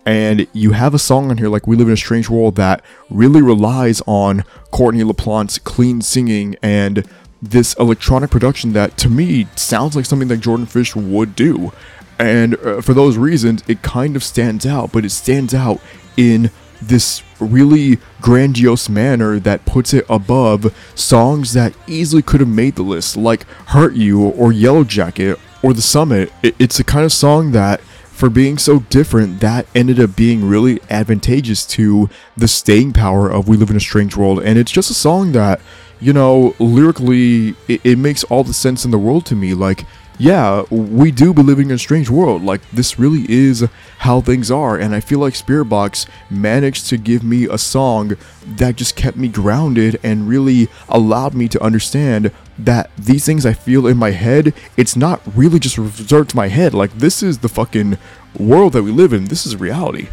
and 0.06 0.46
you 0.52 0.72
have 0.72 0.94
a 0.94 0.98
song 0.98 1.30
on 1.30 1.38
here 1.38 1.48
like 1.48 1.66
We 1.66 1.76
Live 1.76 1.88
in 1.88 1.94
a 1.94 1.96
Strange 1.96 2.30
World 2.30 2.56
that 2.56 2.82
really 3.10 3.42
relies 3.42 4.00
on 4.06 4.44
Courtney 4.70 5.02
LaPlante's 5.02 5.58
clean 5.58 6.00
singing 6.00 6.56
and 6.62 7.06
this 7.42 7.74
electronic 7.74 8.30
production 8.30 8.72
that 8.72 8.96
to 8.96 9.10
me 9.10 9.46
sounds 9.56 9.94
like 9.94 10.06
something 10.06 10.28
that 10.28 10.38
Jordan 10.38 10.66
Fish 10.66 10.96
would 10.96 11.36
do. 11.36 11.72
And 12.18 12.54
uh, 12.56 12.80
for 12.80 12.94
those 12.94 13.18
reasons, 13.18 13.62
it 13.68 13.82
kind 13.82 14.16
of 14.16 14.24
stands 14.24 14.64
out, 14.64 14.92
but 14.92 15.04
it 15.04 15.10
stands 15.10 15.52
out 15.52 15.80
in 16.16 16.50
this 16.80 17.22
really 17.38 17.98
grandiose 18.20 18.88
manner 18.88 19.38
that 19.38 19.64
puts 19.66 19.92
it 19.92 20.04
above 20.08 20.74
songs 20.94 21.52
that 21.52 21.74
easily 21.86 22.22
could 22.22 22.40
have 22.40 22.48
made 22.48 22.76
the 22.76 22.82
list, 22.82 23.16
like 23.16 23.44
Hurt 23.68 23.94
You 23.94 24.22
or 24.22 24.52
Yellow 24.52 24.84
Jacket 24.84 25.38
or 25.62 25.72
The 25.72 25.82
Summit. 25.82 26.32
It's 26.42 26.78
a 26.78 26.84
kind 26.84 27.04
of 27.04 27.12
song 27.12 27.52
that, 27.52 27.80
for 27.80 28.30
being 28.30 28.56
so 28.56 28.80
different, 28.80 29.40
that 29.40 29.66
ended 29.74 30.00
up 30.00 30.16
being 30.16 30.48
really 30.48 30.80
advantageous 30.88 31.66
to 31.66 32.08
the 32.36 32.48
staying 32.48 32.94
power 32.94 33.28
of 33.30 33.48
We 33.48 33.56
Live 33.58 33.70
in 33.70 33.76
a 33.76 33.80
Strange 33.80 34.16
World. 34.16 34.42
And 34.42 34.58
it's 34.58 34.72
just 34.72 34.90
a 34.90 34.94
song 34.94 35.32
that, 35.32 35.60
you 36.00 36.12
know, 36.14 36.54
lyrically, 36.58 37.54
it, 37.68 37.80
it 37.84 37.98
makes 37.98 38.24
all 38.24 38.44
the 38.44 38.54
sense 38.54 38.86
in 38.86 38.90
the 38.90 38.98
world 38.98 39.26
to 39.26 39.34
me. 39.34 39.52
Like, 39.52 39.84
yeah, 40.18 40.62
we 40.70 41.10
do 41.10 41.34
be 41.34 41.42
living 41.42 41.68
in 41.68 41.76
a 41.76 41.78
strange 41.78 42.08
world. 42.08 42.42
Like, 42.42 42.68
this 42.70 42.98
really 42.98 43.30
is 43.30 43.66
how 43.98 44.20
things 44.20 44.50
are. 44.50 44.78
And 44.78 44.94
I 44.94 45.00
feel 45.00 45.18
like 45.18 45.34
Spiritbox 45.34 46.06
managed 46.30 46.88
to 46.88 46.96
give 46.96 47.22
me 47.22 47.44
a 47.44 47.58
song 47.58 48.16
that 48.46 48.76
just 48.76 48.96
kept 48.96 49.16
me 49.16 49.28
grounded 49.28 50.00
and 50.02 50.28
really 50.28 50.68
allowed 50.88 51.34
me 51.34 51.48
to 51.48 51.62
understand 51.62 52.32
that 52.58 52.90
these 52.96 53.26
things 53.26 53.44
I 53.44 53.52
feel 53.52 53.86
in 53.86 53.98
my 53.98 54.12
head, 54.12 54.54
it's 54.76 54.96
not 54.96 55.20
really 55.36 55.58
just 55.58 55.76
reserved 55.76 56.30
to 56.30 56.36
my 56.36 56.48
head. 56.48 56.72
Like, 56.72 56.92
this 56.94 57.22
is 57.22 57.38
the 57.38 57.48
fucking 57.48 57.98
world 58.38 58.72
that 58.72 58.82
we 58.82 58.90
live 58.90 59.12
in. 59.12 59.26
This 59.26 59.44
is 59.44 59.56
reality. 59.56 60.08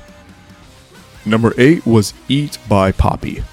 Number 1.25 1.53
8 1.57 1.85
was 1.85 2.13
Eat 2.27 2.57
by 2.67 2.91
Poppy. 2.91 3.43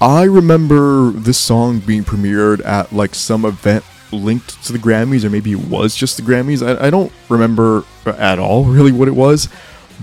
I 0.00 0.24
remember 0.24 1.10
this 1.10 1.38
song 1.38 1.80
being 1.80 2.04
premiered 2.04 2.64
at 2.64 2.92
like 2.92 3.14
some 3.14 3.44
event 3.44 3.84
linked 4.14 4.62
to 4.64 4.72
the 4.72 4.78
Grammys, 4.78 5.24
or 5.24 5.30
maybe 5.30 5.52
it 5.52 5.68
was 5.68 5.94
just 5.96 6.16
the 6.16 6.22
Grammys. 6.22 6.66
I, 6.66 6.86
I 6.86 6.90
don't 6.90 7.12
remember 7.28 7.84
at 8.06 8.38
all 8.38 8.64
really 8.64 8.92
what 8.92 9.08
it 9.08 9.14
was, 9.14 9.48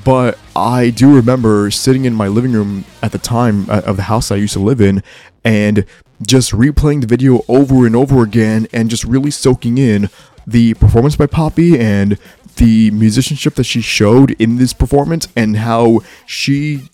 but 0.03 0.37
I 0.55 0.89
do 0.89 1.15
remember 1.15 1.71
sitting 1.71 2.05
in 2.05 2.13
my 2.13 2.27
living 2.27 2.53
room 2.53 2.85
at 3.01 3.11
the 3.11 3.17
time 3.17 3.69
uh, 3.69 3.81
of 3.85 3.97
the 3.97 4.03
house 4.03 4.31
I 4.31 4.35
used 4.35 4.53
to 4.53 4.59
live 4.59 4.81
in 4.81 5.03
and 5.43 5.85
just 6.25 6.51
replaying 6.51 7.01
the 7.01 7.07
video 7.07 7.41
over 7.47 7.85
and 7.85 7.95
over 7.95 8.21
again 8.23 8.67
and 8.73 8.89
just 8.89 9.03
really 9.03 9.31
soaking 9.31 9.77
in 9.77 10.09
the 10.45 10.73
performance 10.75 11.15
by 11.15 11.27
Poppy 11.27 11.79
and 11.79 12.17
the 12.57 12.91
musicianship 12.91 13.55
that 13.55 13.63
she 13.63 13.81
showed 13.81 14.31
in 14.31 14.57
this 14.57 14.73
performance 14.73 15.27
and 15.35 15.57
how 15.57 16.01
she 16.25 16.89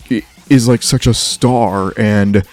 is 0.49 0.67
like 0.67 0.83
such 0.83 1.07
a 1.07 1.13
star 1.13 1.93
and 1.97 2.43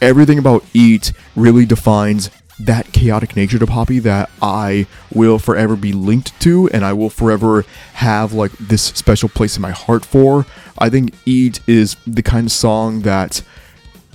everything 0.00 0.38
about 0.38 0.64
Eat 0.74 1.12
really 1.36 1.64
defines 1.64 2.30
that 2.58 2.92
chaotic 2.92 3.36
nature 3.36 3.58
to 3.58 3.66
Poppy 3.66 3.98
that 4.00 4.30
I 4.40 4.86
will 5.12 5.38
forever 5.38 5.76
be 5.76 5.92
linked 5.92 6.38
to 6.42 6.68
and 6.72 6.84
I 6.84 6.92
will 6.92 7.10
forever 7.10 7.64
have 7.94 8.32
like 8.32 8.52
this 8.52 8.82
special 8.82 9.28
place 9.28 9.56
in 9.56 9.62
my 9.62 9.72
heart 9.72 10.04
for. 10.04 10.46
I 10.78 10.88
think 10.88 11.14
Eat 11.24 11.60
is 11.66 11.96
the 12.06 12.22
kind 12.22 12.46
of 12.46 12.52
song 12.52 13.00
that 13.00 13.42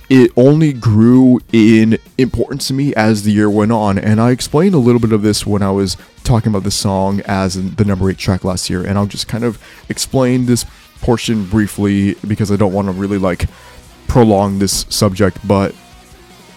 it 0.08 0.32
only 0.36 0.72
grew 0.72 1.40
in 1.52 1.98
importance 2.18 2.66
to 2.68 2.74
me 2.74 2.94
as 2.94 3.22
the 3.22 3.30
year 3.30 3.48
went 3.48 3.72
on 3.72 3.98
and 3.98 4.20
I 4.20 4.30
explained 4.30 4.74
a 4.74 4.78
little 4.78 5.00
bit 5.00 5.12
of 5.12 5.22
this 5.22 5.46
when 5.46 5.62
I 5.62 5.70
was 5.70 5.96
talking 6.24 6.50
about 6.50 6.64
the 6.64 6.70
song 6.70 7.20
as 7.26 7.54
the 7.76 7.84
number 7.84 8.10
8 8.10 8.18
track 8.18 8.44
last 8.44 8.68
year 8.68 8.84
and 8.84 8.98
I'll 8.98 9.06
just 9.06 9.28
kind 9.28 9.44
of 9.44 9.62
explain 9.88 10.46
this 10.46 10.64
portion 11.00 11.46
briefly 11.46 12.14
because 12.26 12.50
I 12.50 12.56
don't 12.56 12.72
want 12.72 12.88
to 12.88 12.92
really 12.92 13.18
like 13.18 13.48
prolong 14.08 14.58
this 14.58 14.84
subject 14.88 15.38
but 15.46 15.74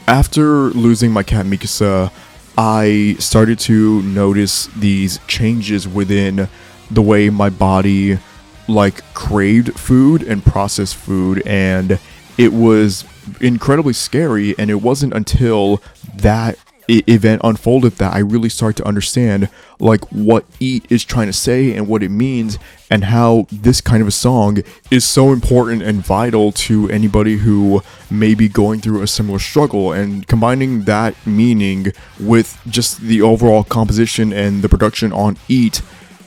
after 0.08 0.70
losing 0.72 1.12
my 1.12 1.24
cat 1.24 1.46
Mikasa, 1.46 2.12
I 2.58 3.16
started 3.20 3.60
to 3.60 4.02
notice 4.04 4.68
these 4.68 5.20
changes 5.28 5.88
within 5.88 6.48
the 6.92 7.02
way 7.02 7.30
my 7.30 7.50
body 7.50 8.20
like 8.68 9.04
craved 9.14 9.78
food 9.80 10.24
and 10.24 10.46
processed 10.46 10.96
food 10.96 11.42
and 11.46 12.00
it 12.38 12.54
was 12.54 13.06
incredibly 13.42 13.94
scary 13.94 14.56
and 14.58 14.70
it 14.70 14.76
wasn't 14.76 15.14
until 15.14 15.82
that 16.16 16.58
event 16.88 17.42
unfolded 17.44 17.94
that 17.94 18.14
I 18.14 18.20
really 18.20 18.50
start 18.50 18.76
to 18.78 18.86
understand 18.86 19.50
like 19.80 20.04
what 20.12 20.46
eat 20.60 20.86
is 20.90 21.04
trying 21.04 21.28
to 21.28 21.34
say 21.34 21.76
and 21.76 21.88
what 21.88 22.04
it 22.04 22.10
means 22.10 22.58
and 22.92 23.06
how 23.06 23.48
this 23.52 23.82
kind 23.82 24.02
of 24.02 24.08
a 24.08 24.12
song 24.12 24.60
is 24.92 25.06
so 25.06 25.32
important 25.32 25.82
and 25.82 26.06
vital 26.06 26.52
to 26.52 26.90
anybody 26.90 27.38
who 27.38 27.82
may 28.10 28.36
be 28.36 28.48
going 28.48 28.82
through 28.82 29.02
a 29.02 29.08
similar 29.08 29.40
struggle. 29.40 29.92
And 29.92 30.28
combining 30.28 30.84
that 30.84 31.16
meaning 31.26 31.94
with 32.20 32.60
just 32.68 33.02
the 33.02 33.22
overall 33.22 33.64
composition 33.64 34.34
and 34.34 34.62
the 34.62 34.70
production 34.70 35.14
on 35.14 35.38
eat 35.48 35.82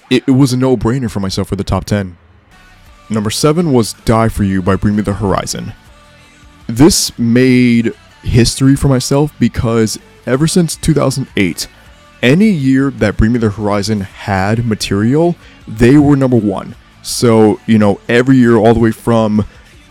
it, 0.08 0.22
it 0.26 0.32
was 0.32 0.52
a 0.52 0.56
no-brainer 0.56 1.10
for 1.10 1.20
myself 1.20 1.48
for 1.48 1.56
the 1.56 1.64
top 1.64 1.84
10 1.84 2.16
number 3.10 3.30
7 3.30 3.72
was 3.72 3.92
die 4.04 4.28
for 4.28 4.44
you 4.44 4.62
by 4.62 4.76
bring 4.76 4.96
me 4.96 5.02
the 5.02 5.14
horizon. 5.14 5.72
This 6.66 7.16
made 7.18 7.92
history 8.22 8.74
for 8.76 8.88
myself 8.88 9.32
because 9.38 9.98
ever 10.26 10.46
since 10.46 10.76
2008, 10.76 11.68
any 12.22 12.48
year 12.48 12.90
that 12.90 13.16
Bring 13.16 13.32
Me 13.32 13.38
the 13.38 13.50
Horizon 13.50 14.00
had 14.00 14.66
material, 14.66 15.36
they 15.68 15.96
were 15.96 16.16
number 16.16 16.36
one. 16.36 16.74
So, 17.02 17.60
you 17.66 17.78
know, 17.78 18.00
every 18.08 18.36
year, 18.36 18.56
all 18.56 18.74
the 18.74 18.80
way 18.80 18.90
from 18.90 19.46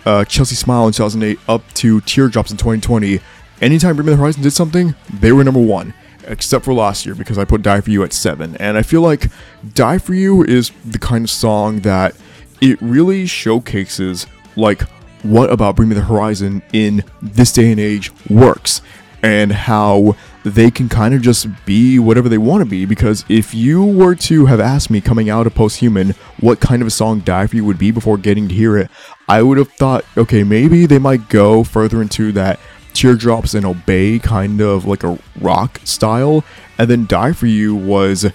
uh, 0.06 0.26
Chelsea 0.26 0.56
Smile 0.56 0.88
in 0.88 0.94
2008 0.94 1.40
up 1.48 1.62
to 1.76 2.02
Teardrops 2.02 2.52
in 2.52 2.58
2020, 2.58 3.20
anytime 3.62 3.96
Bring 3.96 4.08
Me 4.08 4.12
the 4.12 4.18
Horizon 4.18 4.44
did 4.44 4.52
something, 4.52 4.96
they 5.14 5.32
were 5.32 5.44
number 5.44 5.62
one. 5.62 5.94
Except 6.28 6.66
for 6.66 6.74
last 6.74 7.06
year 7.06 7.14
because 7.14 7.38
I 7.38 7.46
put 7.46 7.62
Die 7.62 7.82
For 7.82 7.90
You 7.92 8.04
at 8.04 8.12
seven. 8.12 8.58
And 8.58 8.78
I 8.78 8.82
feel 8.82 9.02
like 9.02 9.30
Die 9.76 9.98
For 10.00 10.16
You 10.16 10.44
is 10.44 10.72
the 10.84 10.98
kind 10.98 11.26
of 11.26 11.30
song 11.30 11.82
that 11.82 12.16
it 12.62 12.82
really 12.82 13.28
showcases, 13.28 14.26
like, 14.56 14.82
what 15.22 15.52
about 15.52 15.76
Bring 15.76 15.90
Me 15.90 15.96
the 15.96 16.02
Horizon 16.02 16.64
in 16.74 17.04
this 17.22 17.54
day 17.54 17.72
and 17.72 17.80
age 17.80 18.12
works 18.28 18.82
and 19.26 19.52
how 19.52 20.16
they 20.44 20.70
can 20.70 20.88
kind 20.88 21.16
of 21.16 21.20
just 21.20 21.48
be 21.66 21.98
whatever 21.98 22.30
they 22.30 22.38
want 22.38 22.62
to 22.62 22.70
be. 22.70 22.86
Because 22.86 23.26
if 23.28 23.56
you 23.56 23.84
were 23.84 24.14
to 24.14 24.46
have 24.46 24.60
asked 24.60 24.92
me 24.92 25.02
coming 25.02 25.32
out 25.32 25.48
of 25.48 25.56
Posthuman 25.56 26.16
what 26.40 26.60
kind 26.60 26.84
of 26.84 26.88
a 26.88 26.92
song 26.92 27.22
Die 27.22 27.48
For 27.48 27.56
You 27.56 27.66
would 27.66 27.80
be 27.80 27.90
before 27.90 28.20
getting 28.20 28.48
to 28.48 28.54
hear 28.54 28.78
it, 28.78 28.92
I 29.28 29.42
would 29.42 29.58
have 29.58 29.72
thought, 29.72 30.06
okay, 30.16 30.44
maybe 30.44 30.86
they 30.86 31.00
might 31.00 31.28
go 31.28 31.64
further 31.64 32.04
into 32.04 32.32
that 32.34 32.60
teardrops 32.94 33.56
and 33.56 33.66
obey 33.66 34.20
kind 34.20 34.62
of 34.62 34.86
like 34.86 35.04
a 35.04 35.18
rock 35.42 35.82
style. 35.84 36.44
And 36.78 36.88
then 36.88 37.08
Die 37.08 37.34
For 37.34 37.48
You 37.48 37.76
was 37.76 38.32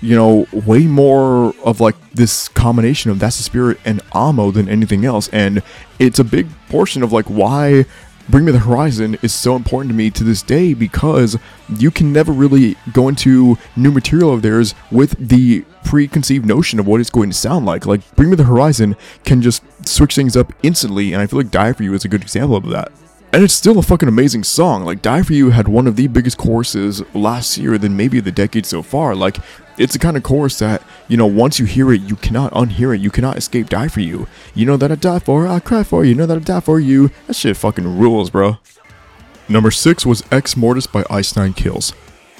you 0.00 0.14
know, 0.14 0.46
way 0.52 0.86
more 0.86 1.52
of 1.64 1.80
like 1.80 1.96
this 2.12 2.46
combination 2.48 3.10
of 3.10 3.18
That's 3.18 3.38
the 3.38 3.42
Spirit 3.42 3.80
and 3.84 4.00
Amo 4.12 4.52
than 4.52 4.68
anything 4.68 5.04
else. 5.04 5.28
And 5.32 5.62
it's 5.98 6.20
a 6.20 6.24
big 6.24 6.46
portion 6.68 7.02
of 7.02 7.12
like 7.12 7.26
why 7.26 7.84
Bring 8.30 8.44
Me 8.44 8.52
the 8.52 8.58
Horizon 8.58 9.16
is 9.22 9.32
so 9.32 9.56
important 9.56 9.90
to 9.90 9.96
me 9.96 10.10
to 10.10 10.22
this 10.22 10.42
day 10.42 10.74
because 10.74 11.38
you 11.78 11.90
can 11.90 12.12
never 12.12 12.30
really 12.30 12.76
go 12.92 13.08
into 13.08 13.56
new 13.74 13.90
material 13.90 14.34
of 14.34 14.42
theirs 14.42 14.74
with 14.90 15.16
the 15.18 15.62
preconceived 15.84 16.44
notion 16.44 16.78
of 16.78 16.86
what 16.86 17.00
it's 17.00 17.08
going 17.08 17.30
to 17.30 17.36
sound 17.36 17.64
like. 17.64 17.86
Like 17.86 18.14
Bring 18.16 18.28
Me 18.28 18.36
the 18.36 18.44
Horizon 18.44 18.96
can 19.24 19.40
just 19.40 19.62
switch 19.88 20.14
things 20.14 20.36
up 20.36 20.52
instantly, 20.62 21.14
and 21.14 21.22
I 21.22 21.26
feel 21.26 21.38
like 21.38 21.50
Die 21.50 21.72
For 21.72 21.82
You 21.82 21.94
is 21.94 22.04
a 22.04 22.08
good 22.08 22.20
example 22.20 22.56
of 22.56 22.66
that. 22.66 22.92
And 23.32 23.42
it's 23.42 23.54
still 23.54 23.78
a 23.78 23.82
fucking 23.82 24.08
amazing 24.08 24.44
song. 24.44 24.84
Like, 24.84 25.02
Die 25.02 25.22
For 25.22 25.32
You 25.32 25.50
had 25.50 25.68
one 25.68 25.86
of 25.86 25.96
the 25.96 26.06
biggest 26.06 26.38
choruses 26.38 27.02
last 27.14 27.56
year 27.56 27.76
than 27.78 27.96
maybe 27.96 28.20
the 28.20 28.32
decade 28.32 28.64
so 28.64 28.82
far. 28.82 29.14
Like, 29.14 29.38
it's 29.78 29.92
the 29.92 29.98
kind 29.98 30.16
of 30.16 30.22
chorus 30.22 30.58
that, 30.58 30.82
you 31.08 31.16
know, 31.16 31.26
once 31.26 31.58
you 31.58 31.64
hear 31.64 31.92
it, 31.92 32.02
you 32.02 32.16
cannot 32.16 32.52
unhear 32.52 32.94
it. 32.94 33.00
You 33.00 33.10
cannot 33.10 33.36
escape 33.36 33.68
Die 33.68 33.88
For 33.88 34.00
You. 34.00 34.28
You 34.54 34.66
know 34.66 34.76
that 34.76 34.92
I 34.92 34.94
die 34.94 35.18
for, 35.18 35.48
I 35.48 35.58
cry 35.58 35.82
for 35.82 36.04
you, 36.04 36.14
know 36.14 36.26
that 36.26 36.36
I 36.36 36.40
die 36.40 36.60
for 36.60 36.78
you. 36.78 37.10
That 37.26 37.34
shit 37.34 37.56
fucking 37.56 37.98
rules, 37.98 38.30
bro. 38.30 38.58
Number 39.48 39.70
6 39.70 40.04
was 40.04 40.22
Ex 40.30 40.56
Mortis 40.56 40.86
by 40.86 41.04
Ice 41.08 41.34
Nine 41.34 41.54
Kills. 41.54 41.94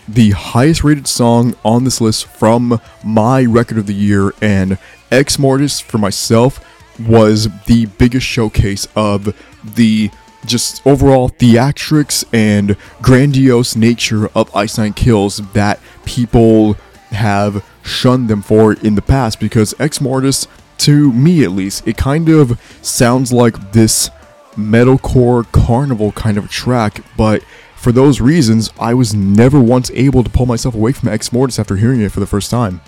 The 0.06 0.30
highest 0.30 0.84
rated 0.84 1.06
song 1.06 1.56
on 1.64 1.84
this 1.84 2.00
list 2.00 2.26
from 2.26 2.80
my 3.02 3.44
record 3.44 3.78
of 3.78 3.86
the 3.86 3.94
year, 3.94 4.32
and 4.42 4.78
Ex 5.10 5.38
Mortis 5.38 5.80
for 5.80 5.98
myself 5.98 6.64
was 7.00 7.48
the 7.66 7.86
biggest 7.86 8.26
showcase 8.26 8.86
of 8.94 9.34
the 9.76 10.10
just 10.46 10.86
overall 10.86 11.28
theatrics 11.30 12.24
and 12.32 12.76
grandiose 13.02 13.76
nature 13.76 14.28
of 14.34 14.54
Ice 14.54 14.78
Nine 14.78 14.92
Kills 14.92 15.38
that 15.52 15.80
people 16.04 16.74
have 17.10 17.64
shunned 17.88 18.28
them 18.28 18.42
for 18.42 18.74
in 18.74 18.94
the 18.94 19.02
past 19.02 19.40
because 19.40 19.74
Ex 19.80 20.00
Mortis, 20.00 20.46
to 20.78 21.12
me 21.12 21.42
at 21.42 21.50
least, 21.50 21.86
it 21.88 21.96
kind 21.96 22.28
of 22.28 22.60
sounds 22.82 23.32
like 23.32 23.72
this 23.72 24.10
metalcore 24.54 25.50
carnival 25.52 26.12
kind 26.12 26.36
of 26.36 26.50
track, 26.50 27.02
but 27.16 27.42
for 27.76 27.92
those 27.92 28.20
reasons, 28.20 28.70
I 28.80 28.94
was 28.94 29.14
never 29.14 29.60
once 29.60 29.90
able 29.92 30.24
to 30.24 30.30
pull 30.30 30.46
myself 30.46 30.74
away 30.74 30.92
from 30.92 31.08
Ex 31.08 31.32
Mortis 31.32 31.58
after 31.58 31.76
hearing 31.76 32.00
it 32.00 32.10
for 32.10 32.20
the 32.20 32.26
first 32.26 32.50
time. 32.50 32.80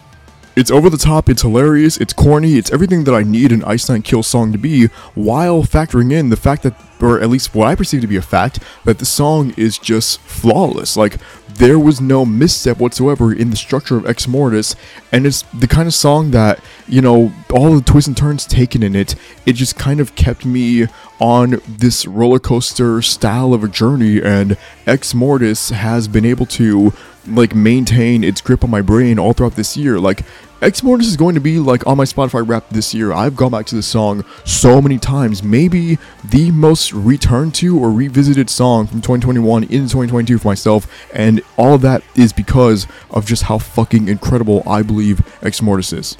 It's 0.57 0.70
over 0.70 0.90
the 0.90 0.98
top, 0.98 1.28
it's 1.28 1.42
hilarious, 1.42 1.96
it's 1.96 2.12
corny, 2.12 2.57
it's 2.57 2.72
everything 2.72 3.05
that 3.05 3.14
I 3.14 3.22
need 3.22 3.53
an 3.53 3.62
Ice 3.64 3.88
Nine 3.88 4.03
Kill 4.03 4.24
song 4.24 4.51
to 4.51 4.59
be, 4.59 4.86
while 5.14 5.62
factoring 5.62 6.12
in 6.12 6.28
the 6.28 6.36
fact 6.36 6.64
that, 6.64 6.74
or 7.01 7.20
at 7.20 7.30
least 7.30 7.55
what 7.55 7.68
I 7.68 7.76
perceive 7.76 8.01
to 8.01 8.09
be 8.09 8.16
a 8.16 8.22
fact, 8.22 8.59
that 8.84 8.98
the 8.98 9.07
song 9.07 9.55
is 9.57 9.78
just 9.78 10.18
flawless. 10.20 10.96
Like, 10.96 11.18
there 11.61 11.79
was 11.79 12.01
no 12.01 12.25
misstep 12.25 12.79
whatsoever 12.79 13.35
in 13.35 13.51
the 13.51 13.57
structure 13.57 13.99
of 13.99 14.07
Ex 14.07 14.27
Mortis, 14.27 14.75
and 15.13 15.27
it's 15.27 15.43
the 15.53 15.69
kind 15.69 15.87
of 15.87 15.93
song 15.93 16.31
that, 16.31 16.59
you 16.89 17.03
know, 17.03 17.35
all 17.53 17.75
the 17.75 17.83
twists 17.83 18.09
and 18.09 18.17
turns 18.17 18.47
taken 18.47 18.83
in 18.83 18.97
it, 18.97 19.15
it 19.45 19.53
just 19.53 19.77
kind 19.77 20.01
of 20.01 20.15
kept 20.15 20.47
me 20.47 20.87
on 21.19 21.61
this 21.69 22.07
roller 22.07 22.39
coaster 22.39 23.03
style 23.03 23.53
of 23.53 23.63
a 23.63 23.69
journey, 23.69 24.23
and 24.23 24.57
Ex 24.87 25.13
Mortis 25.13 25.69
has 25.69 26.09
been 26.09 26.25
able 26.25 26.47
to 26.47 26.95
like 27.27 27.55
maintain 27.55 28.25
its 28.25 28.41
grip 28.41 28.65
on 28.65 28.71
my 28.71 28.81
brain 28.81 29.19
all 29.19 29.35
throughout 29.35 29.57
this 29.57 29.77
year. 29.77 30.01
Like 30.01 30.25
Ex 30.63 30.83
Mortis 30.83 31.07
is 31.07 31.17
going 31.17 31.35
to 31.35 31.41
be 31.41 31.59
like 31.59 31.87
on 31.87 31.97
my 31.97 32.05
Spotify 32.05 32.47
rap 32.47 32.69
this 32.69 32.93
year. 32.93 33.15
I've 33.15 33.35
gone 33.35 33.51
back 33.51 33.65
to 33.67 33.75
this 33.75 33.87
song 33.87 34.27
so 34.45 34.83
many 34.83 34.99
times. 34.99 35.43
Maybe 35.43 35.97
the 36.23 36.51
most 36.51 36.93
returned 36.93 37.55
to 37.57 37.79
or 37.79 37.91
revisited 37.91 38.51
song 38.51 38.87
from 38.87 39.01
2021 39.01 39.63
into 39.63 39.75
2022 39.77 40.37
for 40.37 40.49
myself, 40.49 40.87
and 41.15 41.41
all 41.57 41.73
of 41.73 41.81
that 41.81 42.03
is 42.15 42.35
because 42.35 42.87
of 43.11 43.25
just 43.25 43.45
how 43.45 43.57
fucking 43.57 44.09
incredible 44.09 44.63
I 44.67 44.83
believe 44.83 45.23
Ex 45.43 45.63
Mortis 45.63 45.95
is. 45.95 46.19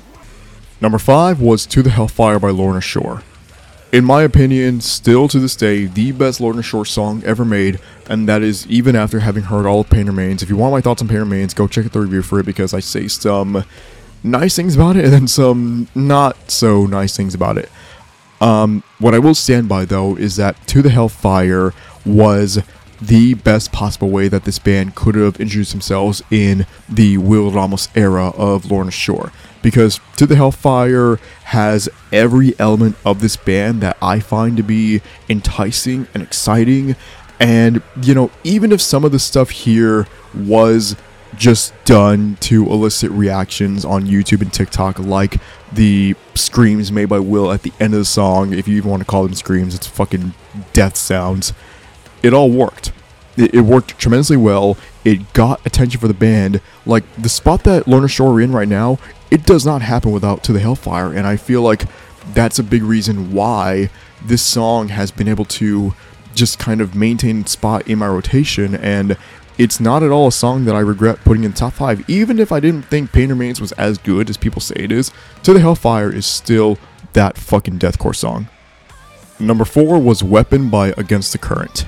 Number 0.81 0.99
five 0.99 1.43
was 1.43 1.67
To 1.67 1.83
the 1.83 1.91
Hellfire 1.91 2.39
by 2.39 2.49
Lorna 2.49 2.81
Shore 2.81 3.23
in 3.93 4.05
my 4.05 4.23
opinion, 4.23 4.81
still 4.81 5.27
to 5.27 5.41
this 5.41 5.57
day, 5.57 5.87
the 5.87 6.13
best 6.13 6.41
Lorna 6.41 6.63
Shore 6.63 6.87
song 6.87 7.23
ever 7.25 7.45
made, 7.45 7.81
and 8.09 8.29
that 8.29 8.41
is 8.41 8.67
even 8.69 8.95
after 8.95 9.21
having 9.21 9.45
heard 9.45 9.67
all 9.67 9.81
of 9.81 9.91
Pain 9.91 10.07
Remains. 10.07 10.43
If 10.43 10.49
you 10.49 10.57
want 10.57 10.73
my 10.73 10.81
thoughts 10.81 11.03
on 11.03 11.09
Pain 11.09 11.19
Remains, 11.19 11.55
go 11.55 11.67
check 11.67 11.87
out 11.87 11.93
the 11.93 12.01
review 12.01 12.23
for 12.23 12.39
it 12.39 12.47
because 12.47 12.73
I 12.73 12.79
say 12.79 13.09
some 13.09 13.65
nice 14.23 14.57
things 14.57 14.75
about 14.75 14.97
it 14.97 15.05
and 15.05 15.13
then 15.13 15.29
some 15.29 15.89
not 15.95 16.51
so 16.51 16.87
nice 16.87 17.17
things 17.17 17.35
about 17.35 17.59
it. 17.59 17.71
Um, 18.41 18.83
what 18.99 19.15
I 19.15 19.19
will 19.19 19.35
stand 19.35 19.69
by 19.69 19.85
though 19.85 20.17
is 20.17 20.37
that 20.37 20.67
To 20.69 20.83
the 20.83 20.91
Hellfire 20.91 21.73
was 22.05 22.63
the 23.01 23.35
best 23.35 23.73
possible 23.73 24.11
way 24.11 24.29
that 24.29 24.45
this 24.45 24.59
band 24.59 24.95
could 24.95 25.15
have 25.15 25.41
introduced 25.41 25.73
themselves 25.73 26.23
in 26.31 26.67
the 26.89 27.17
Will 27.19 27.51
Ramos 27.51 27.89
era 27.95 28.29
of 28.31 28.71
Lorna 28.71 28.91
Shore. 28.91 29.33
Because 29.63 30.01
To 30.17 30.27
the 30.27 30.37
Hellfire 30.37 31.19
has 31.45 31.89
every 32.13 32.59
element 32.59 32.97
of 33.05 33.21
this 33.21 33.37
band 33.37 33.81
that 33.83 33.97
I 34.03 34.21
find 34.21 34.57
to 34.57 34.63
be 34.63 35.01
enticing 35.29 36.09
and 36.15 36.23
exciting. 36.23 36.97
And, 37.39 37.83
you 38.03 38.15
know, 38.15 38.31
even 38.45 38.71
if 38.73 38.83
some 38.83 39.05
of 39.05 39.13
the 39.13 39.19
stuff 39.19 39.51
here 39.51 40.07
was 40.35 40.95
just 41.37 41.73
done 41.85 42.37
to 42.41 42.67
elicit 42.67 43.11
reactions 43.11 43.85
on 43.85 44.07
YouTube 44.07 44.43
and 44.43 44.53
TikTok, 44.53 44.99
like 44.99 45.41
the 45.73 46.15
screams 46.35 46.91
made 46.91 47.07
by 47.07 47.19
Will 47.19 47.53
at 47.53 47.63
the 47.63 47.73
end 47.81 47.95
of 47.95 48.01
the 48.01 48.05
song, 48.05 48.53
if 48.53 48.67
you 48.67 48.77
even 48.77 48.91
want 48.91 49.01
to 49.01 49.07
call 49.07 49.25
them 49.25 49.35
screams, 49.35 49.75
it's 49.75 49.87
fucking 49.87 50.35
death 50.73 50.97
sounds 50.97 51.53
it 52.23 52.35
all 52.35 52.51
worked. 52.51 52.93
It, 53.37 53.55
it, 53.55 53.61
worked 53.63 53.99
tremendously 53.99 54.37
well. 54.37 54.77
It 55.05 55.33
got 55.33 55.65
attention 55.65 56.01
for 56.01 56.09
the 56.09 56.15
band. 56.15 56.61
Like 56.85 57.05
the 57.17 57.29
spot 57.29 57.65
that 57.65 57.89
Lorna 57.89 58.09
Shore 58.09 58.35
are 58.35 58.41
in 58.41 58.53
right 58.53 58.69
now, 58.69 58.99
it 59.31 59.47
does 59.47 59.65
not 59.65 59.83
happen 59.83 60.13
without 60.13 60.43
To 60.45 60.53
the 60.53 60.61
Hellfire, 60.61 61.13
and 61.13 61.27
I 61.27 61.37
feel 61.37 61.63
like 61.63 61.85
that's 62.35 62.59
a 62.59 62.65
big 62.65 62.83
reason 62.83 63.33
why 63.33 63.91
this 64.25 64.43
song 64.43 64.89
has 64.89 65.11
been 65.11 65.29
able 65.29 65.47
to 65.47 65.95
just 66.35 66.59
kind 66.59 66.81
of 66.81 66.95
maintain 66.95 67.47
spot 67.47 67.87
in 67.89 67.99
my 67.99 68.07
rotation 68.07 68.75
and 68.75 69.17
it's 69.61 69.79
not 69.79 70.03
at 70.03 70.11
all 70.11 70.29
a 70.29 70.33
song 70.33 70.65
that 70.65 70.75
I 70.75 70.81
regret 70.81 71.23
putting 71.23 71.45
in 71.45 71.53
top 71.53 71.75
5 71.75 72.09
even 72.09 72.39
if 72.39 72.51
I 72.51 72.61
didn't 72.61 72.87
think 72.87 73.13
Pain 73.13 73.29
Remains 73.29 73.61
was 73.61 73.73
as 73.73 73.99
good 73.99 74.31
as 74.31 74.39
people 74.39 74.63
say 74.63 74.75
it 74.79 74.91
is. 74.91 75.13
To 75.43 75.53
the 75.53 75.61
Hellfire 75.61 76.11
is 76.11 76.25
still 76.25 76.79
that 77.13 77.37
fucking 77.37 77.79
deathcore 77.79 78.17
song. 78.17 78.49
Number 79.39 79.67
4 79.67 79.99
was 79.99 80.25
Weapon 80.25 80.71
by 80.71 80.95
Against 80.97 81.33
the 81.33 81.39
Current. 81.39 81.85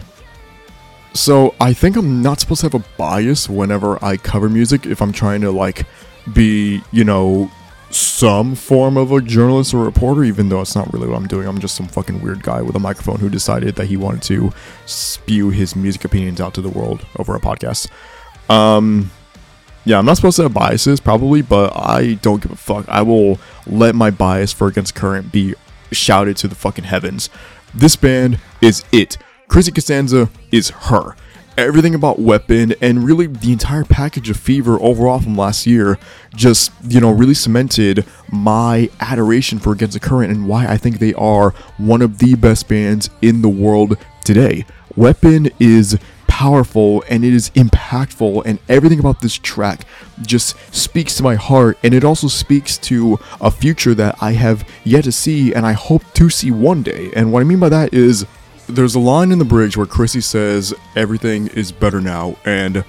So 1.15 1.55
I 1.63 1.73
think 1.73 1.97
I'm 1.97 2.21
not 2.21 2.41
supposed 2.41 2.61
to 2.61 2.67
have 2.67 2.75
a 2.75 2.85
bias 2.99 3.49
whenever 3.49 4.03
I 4.05 4.19
cover 4.19 4.51
music 4.51 4.85
if 4.85 5.01
I'm 5.01 5.13
trying 5.13 5.41
to 5.41 5.51
like 5.51 5.87
be, 6.35 6.83
you 6.93 7.05
know, 7.05 7.51
some 7.95 8.55
form 8.55 8.97
of 8.97 9.13
a 9.13 9.21
journalist 9.21 9.75
or 9.75 9.85
reporter, 9.85 10.25
even 10.25 10.49
though 10.49 10.61
it's 10.61 10.75
not 10.75 10.93
really 10.93 11.09
what 11.09 11.17
I'm 11.17 11.27
doing. 11.27 11.47
I'm 11.47 11.61
just 11.61 11.75
some 11.75 11.87
fucking 11.89 12.23
weird 12.23 12.43
guy 12.43 12.63
with 12.63 12.77
a 12.77 12.81
microphone 12.81 13.21
who 13.21 13.29
decided 13.29 13.75
that 13.77 13.87
he 13.87 13.97
wanted 13.97 14.23
to 14.23 14.53
spew 14.87 15.51
his 15.51 15.77
music 15.77 16.05
opinions 16.05 16.41
out 16.41 16.55
to 16.55 16.63
the 16.63 16.69
world 16.69 17.05
over 17.19 17.35
a 17.35 17.41
podcast. 17.41 17.91
Um, 18.49 19.11
yeah, 19.85 19.99
I'm 19.99 20.07
not 20.07 20.17
supposed 20.17 20.37
to 20.37 20.45
have 20.45 20.55
biases, 20.55 21.01
probably, 21.01 21.43
but 21.43 21.73
I 21.77 22.15
don't 22.23 22.43
give 22.43 22.53
a 22.53 22.57
fuck. 22.57 22.89
I 22.89 23.03
will 23.03 23.39
let 23.67 23.95
my 23.95 24.11
bias 24.11 24.53
for 24.53 24.69
Against 24.69 24.95
Current 24.95 25.33
be 25.33 25.55
shouted 25.91 26.37
to 26.39 26.49
the 26.49 26.55
fucking 26.55 26.85
heavens. 26.85 27.31
This 27.75 27.97
band 27.97 28.39
is 28.61 28.85
it. 28.93 29.19
Chrissy 29.49 29.73
Costanza 29.73 30.31
is 30.51 30.71
her. 30.71 31.17
Everything 31.59 31.95
about 31.95 32.19
Weapon 32.19 32.75
and 32.81 33.05
really 33.05 33.27
the 33.27 33.53
entire 33.53 33.85
package 33.85 34.31
of 34.31 34.39
Fever 34.39 34.81
overall 34.81 35.21
from 35.21 35.37
last 35.37 35.67
year 35.67 35.99
just, 36.35 36.73
you 36.89 36.99
know, 36.99 37.11
really 37.11 37.35
cemented 37.35 38.07
my 38.31 38.89
adoration 39.01 39.59
for 39.59 39.73
Against 39.73 39.93
the 39.93 40.01
Current 40.01 40.33
and 40.33 40.49
why 40.49 40.67
I 40.67 40.79
think 40.79 40.99
they 40.99 41.13
are 41.15 41.51
one 41.77 42.01
of 42.01 42.19
the 42.19 42.37
best 42.37 42.69
bands 42.69 43.11
in 43.21 43.43
the 43.43 43.51
world 43.51 43.99
today. 44.25 44.65
Weapon 44.97 45.51
is 45.61 45.99
powerful 46.27 47.05
and 47.11 47.23
it 47.23 47.35
is 47.35 47.51
impactful 47.51 48.43
and 48.47 48.59
everything 48.71 48.99
about 48.99 49.21
this 49.21 49.35
track 49.35 49.85
just 50.23 50.57
speaks 50.75 51.15
to 51.17 51.23
my 51.23 51.35
heart 51.35 51.77
and 51.83 51.93
it 51.93 52.03
also 52.03 52.29
speaks 52.29 52.79
to 52.79 53.19
a 53.43 53.51
future 53.51 53.95
that 53.95 54.17
I 54.23 54.33
have 54.33 54.67
yet 54.85 55.05
to 55.05 55.13
see 55.13 55.53
and 55.53 55.67
I 55.67 55.73
hope 55.73 56.03
to 56.15 56.31
see 56.31 56.51
one 56.51 56.83
day. 56.83 57.11
And 57.15 57.31
what 57.31 57.41
I 57.41 57.45
mean 57.45 57.61
by 57.61 57.69
that 57.69 57.93
is 57.93 58.25
there's 58.73 58.95
a 58.95 59.01
line 59.01 59.33
in 59.33 59.39
the 59.39 59.45
bridge 59.45 59.77
where 59.77 59.87
Chrissy 59.87 60.21
says 60.21 60.75
everything 60.97 61.49
is 61.49 61.73
better 61.73 62.01
now, 62.01 62.37
and 62.45 62.85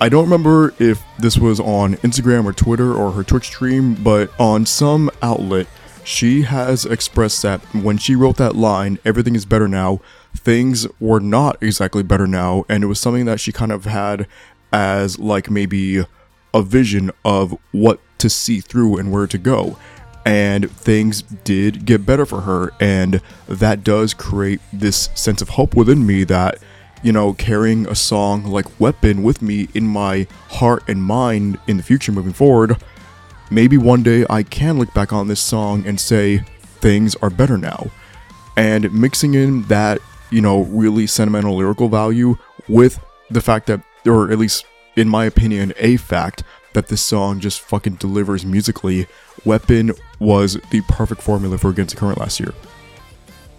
I 0.00 0.08
don't 0.08 0.24
remember 0.24 0.74
if 0.78 1.02
this 1.18 1.38
was 1.38 1.60
on 1.60 1.94
Instagram 1.96 2.44
or 2.44 2.52
Twitter 2.52 2.94
or 2.94 3.12
her 3.12 3.22
Twitch 3.22 3.46
stream, 3.46 3.94
but 3.94 4.30
on 4.38 4.66
some 4.66 5.10
outlet, 5.22 5.66
she 6.04 6.42
has 6.42 6.84
expressed 6.84 7.42
that 7.42 7.60
when 7.74 7.98
she 7.98 8.14
wrote 8.14 8.36
that 8.36 8.54
line, 8.54 8.98
everything 9.04 9.34
is 9.34 9.44
better 9.44 9.68
now, 9.68 10.00
things 10.36 10.86
were 11.00 11.20
not 11.20 11.62
exactly 11.62 12.02
better 12.02 12.26
now, 12.26 12.64
and 12.68 12.84
it 12.84 12.86
was 12.86 13.00
something 13.00 13.24
that 13.24 13.40
she 13.40 13.52
kind 13.52 13.72
of 13.72 13.84
had 13.84 14.26
as 14.72 15.18
like 15.18 15.50
maybe 15.50 16.04
a 16.52 16.62
vision 16.62 17.10
of 17.24 17.56
what 17.72 18.00
to 18.18 18.28
see 18.28 18.60
through 18.60 18.96
and 18.98 19.10
where 19.10 19.26
to 19.26 19.38
go. 19.38 19.76
And 20.26 20.70
things 20.70 21.22
did 21.22 21.84
get 21.84 22.06
better 22.06 22.24
for 22.24 22.40
her, 22.42 22.72
and 22.80 23.20
that 23.46 23.84
does 23.84 24.14
create 24.14 24.60
this 24.72 25.10
sense 25.14 25.42
of 25.42 25.50
hope 25.50 25.76
within 25.76 26.06
me 26.06 26.24
that, 26.24 26.58
you 27.02 27.12
know, 27.12 27.34
carrying 27.34 27.86
a 27.86 27.94
song 27.94 28.44
like 28.44 28.80
Weapon 28.80 29.22
with 29.22 29.42
me 29.42 29.68
in 29.74 29.86
my 29.86 30.26
heart 30.48 30.82
and 30.88 31.02
mind 31.02 31.58
in 31.66 31.76
the 31.76 31.82
future 31.82 32.10
moving 32.10 32.32
forward, 32.32 32.82
maybe 33.50 33.76
one 33.76 34.02
day 34.02 34.24
I 34.30 34.42
can 34.42 34.78
look 34.78 34.94
back 34.94 35.12
on 35.12 35.28
this 35.28 35.40
song 35.40 35.86
and 35.86 36.00
say, 36.00 36.38
things 36.80 37.14
are 37.16 37.28
better 37.30 37.58
now. 37.58 37.90
And 38.56 38.90
mixing 38.94 39.34
in 39.34 39.64
that, 39.64 40.00
you 40.30 40.40
know, 40.40 40.62
really 40.62 41.06
sentimental 41.06 41.56
lyrical 41.56 41.90
value 41.90 42.36
with 42.68 42.98
the 43.30 43.42
fact 43.42 43.66
that, 43.66 43.82
or 44.06 44.30
at 44.30 44.38
least 44.38 44.64
in 44.96 45.08
my 45.08 45.24
opinion, 45.26 45.74
a 45.76 45.96
fact 45.96 46.42
that 46.72 46.88
this 46.88 47.02
song 47.02 47.40
just 47.40 47.60
fucking 47.60 47.96
delivers 47.96 48.44
musically, 48.46 49.06
Weapon 49.44 49.92
was 50.18 50.58
the 50.70 50.80
perfect 50.88 51.22
formula 51.22 51.58
for 51.58 51.70
Against 51.70 51.94
the 51.94 52.00
Current 52.00 52.18
last 52.18 52.40
year. 52.40 52.52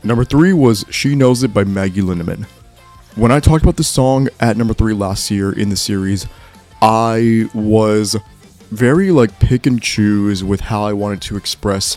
Number 0.03 0.23
three 0.23 0.53
was 0.53 0.85
She 0.89 1.15
Knows 1.15 1.43
It 1.43 1.53
by 1.53 1.63
Maggie 1.63 2.01
Lindemann. 2.01 2.45
When 3.15 3.31
I 3.31 3.39
talked 3.39 3.63
about 3.63 3.77
the 3.77 3.83
song 3.83 4.27
at 4.39 4.57
number 4.57 4.73
three 4.73 4.93
last 4.93 5.31
year 5.31 5.51
in 5.51 5.69
the 5.69 5.75
series, 5.75 6.27
I 6.81 7.49
was 7.53 8.15
very 8.71 9.11
like 9.11 9.39
pick 9.39 9.65
and 9.65 9.81
choose 9.81 10.43
with 10.43 10.59
how 10.59 10.83
I 10.83 10.93
wanted 10.93 11.21
to 11.23 11.37
express 11.37 11.95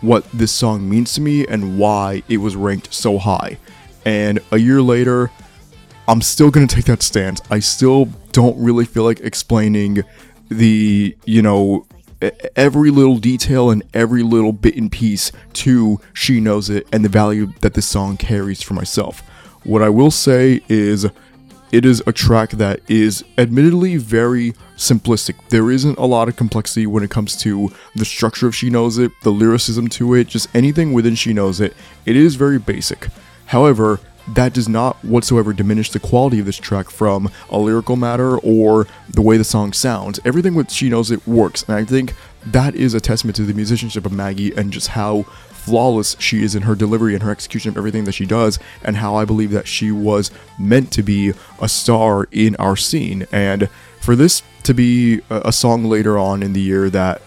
what 0.00 0.30
this 0.32 0.52
song 0.52 0.88
means 0.88 1.12
to 1.14 1.20
me 1.20 1.46
and 1.46 1.78
why 1.78 2.22
it 2.28 2.36
was 2.36 2.54
ranked 2.54 2.92
so 2.92 3.18
high. 3.18 3.58
And 4.04 4.40
a 4.52 4.58
year 4.58 4.82
later, 4.82 5.30
I'm 6.06 6.22
still 6.22 6.50
to 6.50 6.66
take 6.66 6.86
that 6.86 7.02
stance. 7.02 7.40
I 7.50 7.58
still 7.58 8.06
don't 8.32 8.58
really 8.62 8.84
feel 8.84 9.04
like 9.04 9.20
explaining 9.20 10.04
the, 10.48 11.16
you 11.24 11.42
know, 11.42 11.86
every 12.56 12.90
little 12.90 13.18
detail 13.18 13.70
and 13.70 13.82
every 13.94 14.22
little 14.22 14.52
bit 14.52 14.76
and 14.76 14.90
piece 14.90 15.30
to 15.54 16.00
She 16.12 16.40
Knows 16.40 16.70
It 16.70 16.86
and 16.92 17.04
the 17.04 17.08
value 17.08 17.52
that 17.60 17.74
this 17.74 17.86
song 17.86 18.16
carries 18.16 18.62
for 18.62 18.74
myself. 18.74 19.20
What 19.64 19.82
I 19.82 19.88
will 19.88 20.10
say 20.10 20.62
is 20.68 21.06
it 21.70 21.84
is 21.84 22.02
a 22.06 22.12
track 22.12 22.50
that 22.52 22.80
is 22.88 23.24
admittedly 23.36 23.96
very 23.98 24.52
simplistic. 24.76 25.34
There 25.50 25.70
isn't 25.70 25.98
a 25.98 26.06
lot 26.06 26.28
of 26.28 26.36
complexity 26.36 26.86
when 26.86 27.02
it 27.02 27.10
comes 27.10 27.36
to 27.42 27.70
the 27.94 28.04
structure 28.04 28.46
of 28.46 28.56
She 28.56 28.70
Knows 28.70 28.98
It, 28.98 29.12
the 29.22 29.30
lyricism 29.30 29.88
to 29.88 30.14
it, 30.14 30.28
just 30.28 30.48
anything 30.54 30.92
within 30.92 31.14
She 31.14 31.32
Knows 31.32 31.60
It. 31.60 31.76
It 32.06 32.16
is 32.16 32.36
very 32.36 32.58
basic. 32.58 33.08
However, 33.46 34.00
that 34.34 34.52
does 34.52 34.68
not 34.68 34.96
whatsoever 35.04 35.52
diminish 35.52 35.90
the 35.90 36.00
quality 36.00 36.38
of 36.40 36.46
this 36.46 36.58
track 36.58 36.90
from 36.90 37.30
a 37.50 37.58
lyrical 37.58 37.96
matter 37.96 38.38
or 38.38 38.86
the 39.08 39.22
way 39.22 39.36
the 39.36 39.44
song 39.44 39.72
sounds. 39.72 40.20
Everything 40.24 40.54
with 40.54 40.70
She 40.70 40.88
Knows 40.88 41.10
It 41.10 41.26
works, 41.26 41.62
and 41.64 41.74
I 41.74 41.84
think 41.84 42.14
that 42.46 42.74
is 42.74 42.94
a 42.94 43.00
testament 43.00 43.36
to 43.36 43.44
the 43.44 43.54
musicianship 43.54 44.06
of 44.06 44.12
Maggie 44.12 44.54
and 44.54 44.72
just 44.72 44.88
how 44.88 45.22
flawless 45.50 46.16
she 46.18 46.42
is 46.42 46.54
in 46.54 46.62
her 46.62 46.74
delivery 46.74 47.14
and 47.14 47.22
her 47.22 47.30
execution 47.30 47.68
of 47.70 47.76
everything 47.76 48.04
that 48.04 48.12
she 48.12 48.24
does, 48.24 48.58
and 48.82 48.96
how 48.96 49.16
I 49.16 49.24
believe 49.24 49.50
that 49.50 49.68
she 49.68 49.92
was 49.92 50.30
meant 50.58 50.92
to 50.92 51.02
be 51.02 51.32
a 51.60 51.68
star 51.68 52.28
in 52.30 52.56
our 52.56 52.76
scene. 52.76 53.26
And 53.32 53.68
for 54.00 54.16
this 54.16 54.42
to 54.62 54.72
be 54.72 55.20
a 55.28 55.52
song 55.52 55.84
later 55.84 56.18
on 56.18 56.42
in 56.42 56.52
the 56.52 56.60
year 56.60 56.88
that 56.90 57.20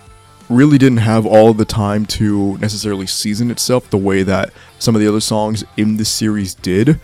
really 0.51 0.77
didn't 0.77 0.99
have 0.99 1.25
all 1.25 1.53
the 1.53 1.65
time 1.65 2.05
to 2.05 2.57
necessarily 2.57 3.07
season 3.07 3.49
itself 3.49 3.89
the 3.89 3.97
way 3.97 4.23
that 4.23 4.51
some 4.79 4.95
of 4.95 5.01
the 5.01 5.07
other 5.07 5.21
songs 5.21 5.63
in 5.77 5.97
the 5.97 6.05
series 6.05 6.53
did. 6.53 6.99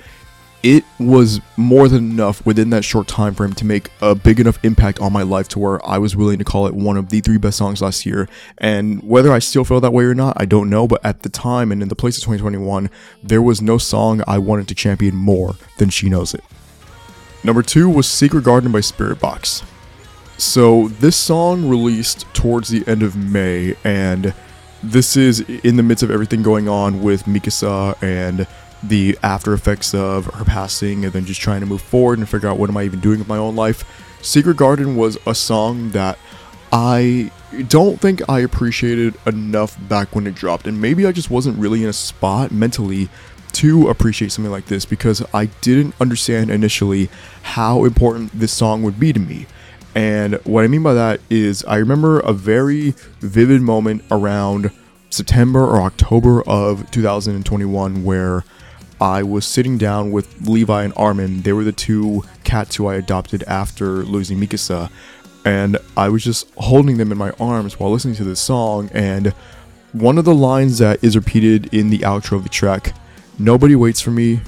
It 0.63 0.83
was 0.99 1.39
more 1.55 1.87
than 1.87 2.11
enough 2.11 2.45
within 2.45 2.71
that 2.71 2.83
short 2.83 3.07
time 3.07 3.35
frame 3.35 3.53
to 3.53 3.65
make 3.65 3.89
a 4.01 4.15
big 4.15 4.39
enough 4.39 4.59
impact 4.65 4.99
on 4.99 5.13
my 5.13 5.21
life 5.21 5.47
to 5.49 5.59
where 5.59 5.85
I 5.87 5.97
was 5.97 6.15
willing 6.15 6.39
to 6.39 6.43
call 6.43 6.67
it 6.67 6.75
one 6.75 6.97
of 6.97 7.09
the 7.09 7.21
three 7.21 7.37
best 7.37 7.57
songs 7.57 7.81
last 7.81 8.05
year. 8.05 8.27
And 8.57 9.01
whether 9.03 9.31
I 9.31 9.39
still 9.39 9.63
feel 9.63 9.79
that 9.79 9.93
way 9.93 10.03
or 10.03 10.15
not, 10.15 10.35
I 10.39 10.45
don't 10.45 10.69
know. 10.69 10.87
But 10.87 11.05
at 11.05 11.21
the 11.21 11.29
time 11.29 11.71
and 11.71 11.81
in 11.81 11.89
the 11.89 11.95
place 11.95 12.17
of 12.17 12.23
2021, 12.23 12.89
there 13.23 13.41
was 13.41 13.61
no 13.61 13.77
song 13.77 14.23
I 14.27 14.39
wanted 14.39 14.67
to 14.67 14.75
champion 14.75 15.15
more 15.15 15.55
than 15.77 15.89
She 15.89 16.09
Knows 16.09 16.33
It. 16.33 16.43
Number 17.43 17.61
two 17.61 17.87
was 17.87 18.09
Secret 18.09 18.43
Garden 18.43 18.71
by 18.71 18.79
Spiritbox. 18.79 19.63
So 20.37 20.89
this 20.89 21.15
song 21.15 21.67
released 21.67 22.31
towards 22.33 22.69
the 22.69 22.87
end 22.87 23.01
of 23.01 23.15
May, 23.15 23.75
and 23.83 24.33
this 24.83 25.17
is 25.17 25.39
in 25.39 25.77
the 25.77 25.83
midst 25.83 26.03
of 26.03 26.11
everything 26.11 26.43
going 26.43 26.69
on 26.69 27.01
with 27.01 27.23
Mikasa 27.23 28.01
and 28.03 28.45
the 28.83 29.17
after 29.23 29.53
effects 29.53 29.95
of 29.95 30.25
her 30.27 30.45
passing, 30.45 31.05
and 31.05 31.13
then 31.13 31.25
just 31.25 31.41
trying 31.41 31.61
to 31.61 31.65
move 31.65 31.81
forward 31.81 32.19
and 32.19 32.29
figure 32.29 32.47
out 32.47 32.59
what 32.59 32.69
am 32.69 32.77
I 32.77 32.83
even 32.83 32.99
doing 32.99 33.17
with 33.17 33.27
my 33.27 33.37
own 33.37 33.55
life. 33.55 33.83
Secret 34.21 34.57
Garden 34.57 34.95
was 34.95 35.17
a 35.25 35.33
song 35.33 35.89
that 35.91 36.19
I 36.71 37.31
don't 37.67 37.99
think 37.99 38.21
I 38.29 38.41
appreciated 38.41 39.15
enough 39.25 39.75
back 39.89 40.13
when 40.13 40.27
it 40.27 40.35
dropped, 40.35 40.67
and 40.67 40.79
maybe 40.79 41.07
I 41.07 41.11
just 41.11 41.31
wasn't 41.31 41.57
really 41.57 41.81
in 41.81 41.89
a 41.89 41.93
spot 41.93 42.51
mentally 42.51 43.09
to 43.53 43.89
appreciate 43.89 44.31
something 44.31 44.51
like 44.51 44.67
this 44.67 44.85
because 44.85 45.25
I 45.33 45.45
didn't 45.61 45.95
understand 45.99 46.51
initially 46.51 47.09
how 47.41 47.85
important 47.85 48.37
this 48.37 48.51
song 48.51 48.83
would 48.83 48.99
be 48.99 49.11
to 49.13 49.19
me. 49.19 49.47
And 49.95 50.35
what 50.45 50.63
I 50.63 50.67
mean 50.67 50.83
by 50.83 50.93
that 50.93 51.21
is, 51.29 51.63
I 51.65 51.77
remember 51.77 52.19
a 52.19 52.33
very 52.33 52.93
vivid 53.19 53.61
moment 53.61 54.03
around 54.11 54.71
September 55.09 55.65
or 55.65 55.81
October 55.81 56.43
of 56.43 56.89
2021 56.91 58.03
where 58.03 58.43
I 58.99 59.23
was 59.23 59.45
sitting 59.45 59.77
down 59.77 60.11
with 60.11 60.47
Levi 60.47 60.83
and 60.83 60.93
Armin. 60.95 61.41
They 61.41 61.53
were 61.53 61.63
the 61.63 61.71
two 61.71 62.23
cats 62.43 62.75
who 62.75 62.87
I 62.87 62.95
adopted 62.95 63.43
after 63.43 64.03
losing 64.03 64.39
Mikasa. 64.39 64.89
And 65.45 65.77
I 65.95 66.09
was 66.09 66.23
just 66.23 66.51
holding 66.55 66.97
them 66.97 67.11
in 67.11 67.17
my 67.17 67.31
arms 67.39 67.79
while 67.79 67.91
listening 67.91 68.15
to 68.15 68.23
this 68.23 68.39
song. 68.39 68.89
And 68.93 69.27
one 69.93 70.17
of 70.17 70.25
the 70.25 70.35
lines 70.35 70.79
that 70.79 71.03
is 71.03 71.15
repeated 71.15 71.73
in 71.73 71.89
the 71.89 71.99
outro 71.99 72.33
of 72.33 72.43
the 72.43 72.49
track 72.49 72.93
nobody 73.39 73.75
waits 73.75 74.01
for 74.01 74.11
me, 74.11 74.41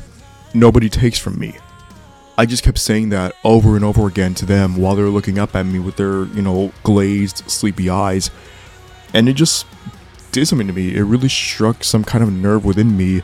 nobody 0.53 0.89
takes 0.89 1.19
from 1.19 1.39
me. 1.39 1.55
I 2.39 2.45
just 2.45 2.63
kept 2.63 2.77
saying 2.77 3.09
that 3.09 3.35
over 3.43 3.75
and 3.75 3.83
over 3.83 4.07
again 4.07 4.33
to 4.35 4.45
them 4.45 4.77
while 4.77 4.95
they're 4.95 5.09
looking 5.09 5.37
up 5.37 5.57
at 5.57 5.65
me 5.65 5.77
with 5.77 5.97
their, 5.97 6.23
you 6.27 6.41
know, 6.41 6.71
glazed, 6.83 7.39
sleepy 7.51 7.89
eyes. 7.89 8.31
And 9.13 9.27
it 9.27 9.33
just 9.33 9.65
did 10.31 10.47
something 10.47 10.67
to 10.67 10.71
me. 10.71 10.95
It 10.95 11.01
really 11.01 11.27
struck 11.27 11.83
some 11.83 12.05
kind 12.05 12.23
of 12.23 12.31
nerve 12.31 12.63
within 12.63 12.95
me. 12.95 13.23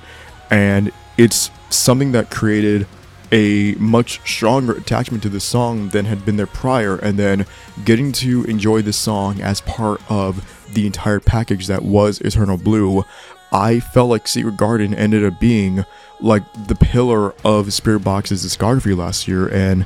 And 0.52 0.92
it's 1.18 1.50
something 1.70 2.12
that 2.12 2.30
created 2.30 2.88
a 3.32 3.76
much 3.76 4.20
stronger 4.30 4.74
attachment 4.74 5.24
to 5.24 5.30
this 5.30 5.46
song 5.46 5.88
than 5.90 6.04
had 6.04 6.26
been 6.26 6.36
there 6.36 6.46
prior. 6.46 6.98
And 6.98 7.18
then 7.18 7.46
getting 7.86 8.12
to 8.14 8.44
enjoy 8.44 8.82
this 8.82 8.98
song 8.98 9.40
as 9.40 9.62
part 9.62 10.02
of 10.12 10.68
the 10.74 10.86
entire 10.86 11.22
package 11.22 11.68
that 11.68 11.84
was 11.84 12.20
Eternal 12.20 12.58
Blue, 12.58 13.06
I 13.52 13.80
felt 13.80 14.10
like 14.10 14.28
Secret 14.28 14.58
Garden 14.58 14.94
ended 14.94 15.24
up 15.26 15.40
being 15.40 15.86
like 16.20 16.44
the 16.68 16.76
pillar 16.76 17.30
of 17.44 17.68
Spiritbox's 17.68 18.46
discography 18.46 18.98
last 18.98 19.28
year, 19.28 19.48
and 19.48 19.86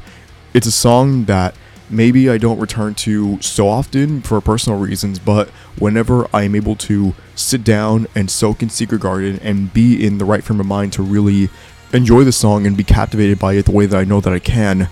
it's 0.53 0.67
a 0.67 0.71
song 0.71 1.25
that 1.25 1.55
maybe 1.89 2.29
I 2.29 2.37
don't 2.37 2.59
return 2.59 2.95
to 2.95 3.41
so 3.41 3.67
often 3.67 4.21
for 4.21 4.39
personal 4.41 4.79
reasons, 4.79 5.19
but 5.19 5.49
whenever 5.77 6.27
I 6.33 6.43
am 6.43 6.55
able 6.55 6.75
to 6.77 7.15
sit 7.35 7.63
down 7.63 8.07
and 8.15 8.29
soak 8.29 8.61
in 8.61 8.69
Secret 8.69 9.01
Garden 9.01 9.39
and 9.41 9.73
be 9.73 10.05
in 10.05 10.17
the 10.17 10.25
right 10.25 10.43
frame 10.43 10.59
of 10.59 10.65
mind 10.65 10.93
to 10.93 11.03
really 11.03 11.49
enjoy 11.91 12.23
the 12.23 12.31
song 12.31 12.67
and 12.67 12.77
be 12.77 12.83
captivated 12.83 13.39
by 13.39 13.53
it 13.53 13.65
the 13.65 13.71
way 13.71 13.85
that 13.87 13.97
I 13.97 14.03
know 14.03 14.21
that 14.21 14.31
I 14.31 14.39
can, 14.39 14.87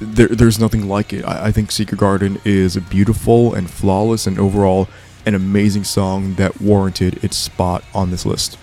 there, 0.00 0.28
there's 0.28 0.58
nothing 0.58 0.88
like 0.88 1.12
it. 1.12 1.24
I, 1.24 1.46
I 1.46 1.52
think 1.52 1.70
Secret 1.70 1.98
Garden 1.98 2.40
is 2.44 2.76
beautiful 2.76 3.54
and 3.54 3.70
flawless 3.70 4.26
and 4.26 4.38
overall 4.38 4.88
an 5.26 5.34
amazing 5.34 5.84
song 5.84 6.34
that 6.34 6.60
warranted 6.60 7.22
its 7.24 7.36
spot 7.36 7.84
on 7.94 8.10
this 8.10 8.26
list. 8.26 8.58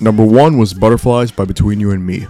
Number 0.00 0.24
one 0.24 0.58
was 0.58 0.74
Butterflies 0.74 1.30
by 1.30 1.44
Between 1.44 1.80
You 1.80 1.90
and 1.90 2.04
Me. 2.06 2.26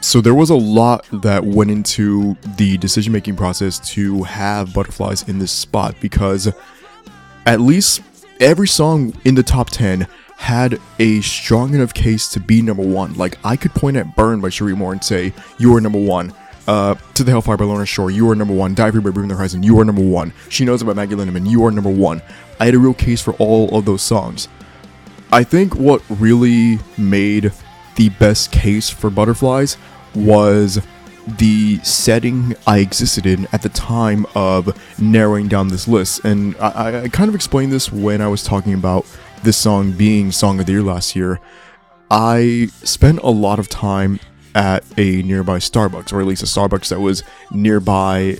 So 0.00 0.20
there 0.20 0.34
was 0.34 0.50
a 0.50 0.56
lot 0.56 1.04
that 1.12 1.44
went 1.44 1.70
into 1.70 2.36
the 2.56 2.78
decision 2.78 3.12
making 3.12 3.36
process 3.36 3.78
to 3.90 4.22
have 4.22 4.72
Butterflies 4.72 5.28
in 5.28 5.38
this 5.38 5.52
spot 5.52 5.96
because 6.00 6.52
at 7.44 7.60
least 7.60 8.02
every 8.40 8.68
song 8.68 9.14
in 9.24 9.34
the 9.34 9.42
top 9.42 9.70
10 9.70 10.06
had 10.36 10.78
a 10.98 11.20
strong 11.22 11.74
enough 11.74 11.94
case 11.94 12.28
to 12.28 12.40
be 12.40 12.62
number 12.62 12.86
one. 12.86 13.14
Like 13.14 13.38
I 13.44 13.56
could 13.56 13.72
point 13.72 13.96
at 13.96 14.14
Burn 14.16 14.40
by 14.40 14.48
Cherie 14.48 14.76
Moore 14.76 14.92
and 14.92 15.02
say, 15.02 15.32
You 15.58 15.74
are 15.74 15.80
number 15.80 15.98
one. 15.98 16.32
Uh, 16.66 16.96
to 17.14 17.22
the 17.22 17.30
Hellfire 17.30 17.56
by 17.56 17.64
Lorna 17.64 17.86
Shore, 17.86 18.10
you 18.10 18.28
are 18.30 18.34
number 18.34 18.54
one. 18.54 18.74
Die 18.74 18.90
Free 18.90 19.00
by 19.00 19.10
Bring 19.10 19.28
the 19.28 19.36
Horizon, 19.36 19.62
you 19.62 19.78
are 19.78 19.84
number 19.84 20.02
one. 20.02 20.32
She 20.48 20.64
Knows 20.64 20.82
About 20.82 20.96
Maggie 20.96 21.14
Lindemann, 21.14 21.48
you 21.48 21.64
are 21.64 21.70
number 21.70 21.90
one. 21.90 22.20
I 22.58 22.64
had 22.64 22.74
a 22.74 22.78
real 22.78 22.94
case 22.94 23.20
for 23.20 23.34
all 23.34 23.76
of 23.76 23.84
those 23.84 24.02
songs. 24.02 24.48
I 25.30 25.44
think 25.44 25.76
what 25.76 26.02
really 26.08 26.78
made 26.98 27.52
the 27.96 28.08
best 28.10 28.52
case 28.52 28.90
for 28.90 29.10
butterflies 29.10 29.76
was 30.14 30.80
the 31.38 31.78
setting 31.78 32.54
I 32.66 32.78
existed 32.78 33.26
in 33.26 33.48
at 33.52 33.62
the 33.62 33.68
time 33.68 34.26
of 34.34 34.78
narrowing 35.00 35.48
down 35.48 35.68
this 35.68 35.88
list. 35.88 36.24
And 36.24 36.56
I, 36.58 37.02
I, 37.04 37.08
kind 37.08 37.28
of 37.28 37.34
explained 37.34 37.72
this 37.72 37.90
when 37.92 38.20
I 38.20 38.28
was 38.28 38.44
talking 38.44 38.74
about 38.74 39.06
this 39.42 39.56
song 39.56 39.92
being 39.92 40.30
Song 40.30 40.60
of 40.60 40.66
the 40.66 40.72
Year 40.72 40.82
last 40.82 41.16
year. 41.16 41.40
I 42.10 42.68
spent 42.84 43.18
a 43.20 43.30
lot 43.30 43.58
of 43.58 43.68
time 43.68 44.20
at 44.56 44.82
a 44.96 45.22
nearby 45.22 45.58
Starbucks, 45.58 46.12
or 46.12 46.20
at 46.20 46.26
least 46.26 46.42
a 46.42 46.46
Starbucks 46.46 46.88
that 46.88 46.98
was 46.98 47.22
nearby 47.52 48.38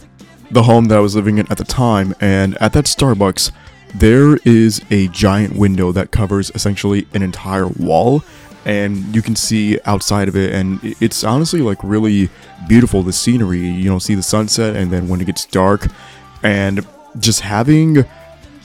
the 0.50 0.62
home 0.62 0.86
that 0.86 0.96
I 0.96 1.00
was 1.00 1.14
living 1.14 1.38
in 1.38 1.46
at 1.52 1.58
the 1.58 1.64
time. 1.64 2.14
And 2.20 2.56
at 2.60 2.72
that 2.72 2.86
Starbucks, 2.86 3.52
there 3.94 4.36
is 4.44 4.80
a 4.90 5.08
giant 5.08 5.56
window 5.56 5.92
that 5.92 6.10
covers 6.10 6.50
essentially 6.54 7.06
an 7.12 7.22
entire 7.22 7.68
wall 7.68 8.24
and 8.64 9.14
you 9.14 9.22
can 9.22 9.36
see 9.36 9.78
outside 9.84 10.26
of 10.26 10.36
it. 10.36 10.52
And 10.52 10.80
it's 11.00 11.22
honestly 11.22 11.60
like 11.60 11.78
really 11.84 12.30
beautiful 12.66 13.02
the 13.02 13.12
scenery. 13.12 13.60
You 13.60 13.90
know 13.90 13.98
see 13.98 14.14
the 14.14 14.22
sunset 14.22 14.74
and 14.74 14.90
then 14.90 15.08
when 15.08 15.20
it 15.20 15.26
gets 15.26 15.44
dark. 15.44 15.86
And 16.42 16.84
just 17.18 17.40
having 17.40 18.04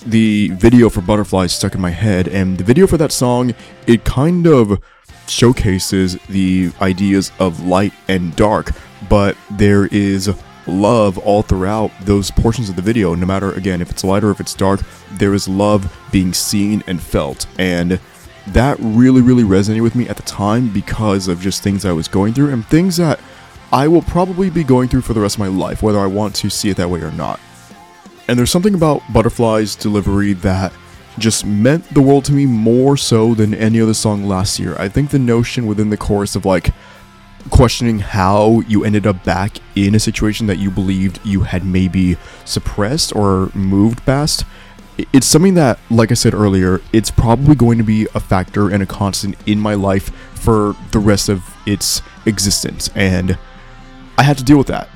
the 0.05 0.49
video 0.49 0.89
for 0.89 1.01
butterflies 1.01 1.53
stuck 1.53 1.75
in 1.75 1.81
my 1.81 1.91
head 1.91 2.27
and 2.27 2.57
the 2.57 2.63
video 2.63 2.87
for 2.87 2.97
that 2.97 3.11
song 3.11 3.53
it 3.85 4.03
kind 4.03 4.47
of 4.47 4.79
showcases 5.27 6.17
the 6.29 6.71
ideas 6.81 7.31
of 7.39 7.65
light 7.65 7.93
and 8.07 8.35
dark 8.35 8.71
but 9.09 9.35
there 9.51 9.85
is 9.87 10.29
love 10.67 11.17
all 11.17 11.41
throughout 11.41 11.91
those 12.01 12.29
portions 12.31 12.69
of 12.69 12.75
the 12.75 12.81
video 12.81 13.15
no 13.15 13.25
matter 13.25 13.51
again 13.53 13.81
if 13.81 13.89
it's 13.89 14.03
light 14.03 14.23
or 14.23 14.31
if 14.31 14.39
it's 14.39 14.53
dark 14.53 14.81
there 15.13 15.33
is 15.33 15.47
love 15.47 15.97
being 16.11 16.33
seen 16.33 16.83
and 16.87 17.01
felt 17.01 17.47
and 17.57 17.99
that 18.47 18.77
really, 18.79 19.21
really 19.21 19.43
resonated 19.43 19.83
with 19.83 19.95
me 19.95 20.07
at 20.07 20.17
the 20.17 20.23
time 20.23 20.69
because 20.69 21.27
of 21.27 21.39
just 21.39 21.63
things 21.63 21.85
I 21.85 21.91
was 21.91 22.07
going 22.07 22.33
through 22.33 22.51
and 22.51 22.65
things 22.65 22.97
that 22.97 23.19
I 23.71 23.87
will 23.87 24.01
probably 24.01 24.49
be 24.49 24.63
going 24.63 24.89
through 24.89 25.01
for 25.01 25.13
the 25.13 25.21
rest 25.21 25.35
of 25.35 25.39
my 25.39 25.47
life, 25.47 25.81
whether 25.81 25.99
I 25.99 26.07
want 26.07 26.35
to 26.35 26.49
see 26.49 26.69
it 26.69 26.77
that 26.77 26.89
way 26.89 27.01
or 27.01 27.11
not. 27.11 27.39
And 28.27 28.37
there's 28.37 28.51
something 28.51 28.75
about 28.75 29.01
Butterfly's 29.13 29.75
delivery 29.75 30.33
that 30.33 30.73
just 31.21 31.45
meant 31.45 31.87
the 31.93 32.01
world 32.01 32.25
to 32.25 32.33
me 32.33 32.45
more 32.45 32.97
so 32.97 33.33
than 33.33 33.53
any 33.53 33.79
other 33.79 33.93
song 33.93 34.25
last 34.27 34.59
year. 34.59 34.75
I 34.77 34.89
think 34.89 35.11
the 35.11 35.19
notion 35.19 35.67
within 35.67 35.89
the 35.89 35.97
chorus 35.97 36.35
of 36.35 36.45
like 36.45 36.73
questioning 37.49 37.99
how 37.99 38.61
you 38.67 38.83
ended 38.83 39.07
up 39.07 39.23
back 39.23 39.57
in 39.75 39.95
a 39.95 39.99
situation 39.99 40.47
that 40.47 40.59
you 40.59 40.69
believed 40.69 41.19
you 41.23 41.41
had 41.41 41.65
maybe 41.65 42.17
suppressed 42.45 43.15
or 43.15 43.49
moved 43.55 44.05
past 44.05 44.45
it's 45.13 45.27
something 45.27 45.53
that, 45.55 45.79
like 45.89 46.11
I 46.11 46.15
said 46.15 46.33
earlier, 46.33 46.81
it's 46.93 47.11
probably 47.11 47.55
going 47.55 47.77
to 47.77 47.83
be 47.83 48.07
a 48.13 48.19
factor 48.19 48.69
and 48.69 48.83
a 48.83 48.85
constant 48.85 49.35
in 49.45 49.59
my 49.59 49.73
life 49.73 50.09
for 50.35 50.75
the 50.91 50.99
rest 50.99 51.29
of 51.29 51.43
its 51.65 52.01
existence. 52.25 52.89
And 52.95 53.37
I 54.17 54.23
had 54.23 54.37
to 54.37 54.43
deal 54.43 54.57
with 54.57 54.67
that. 54.67 54.89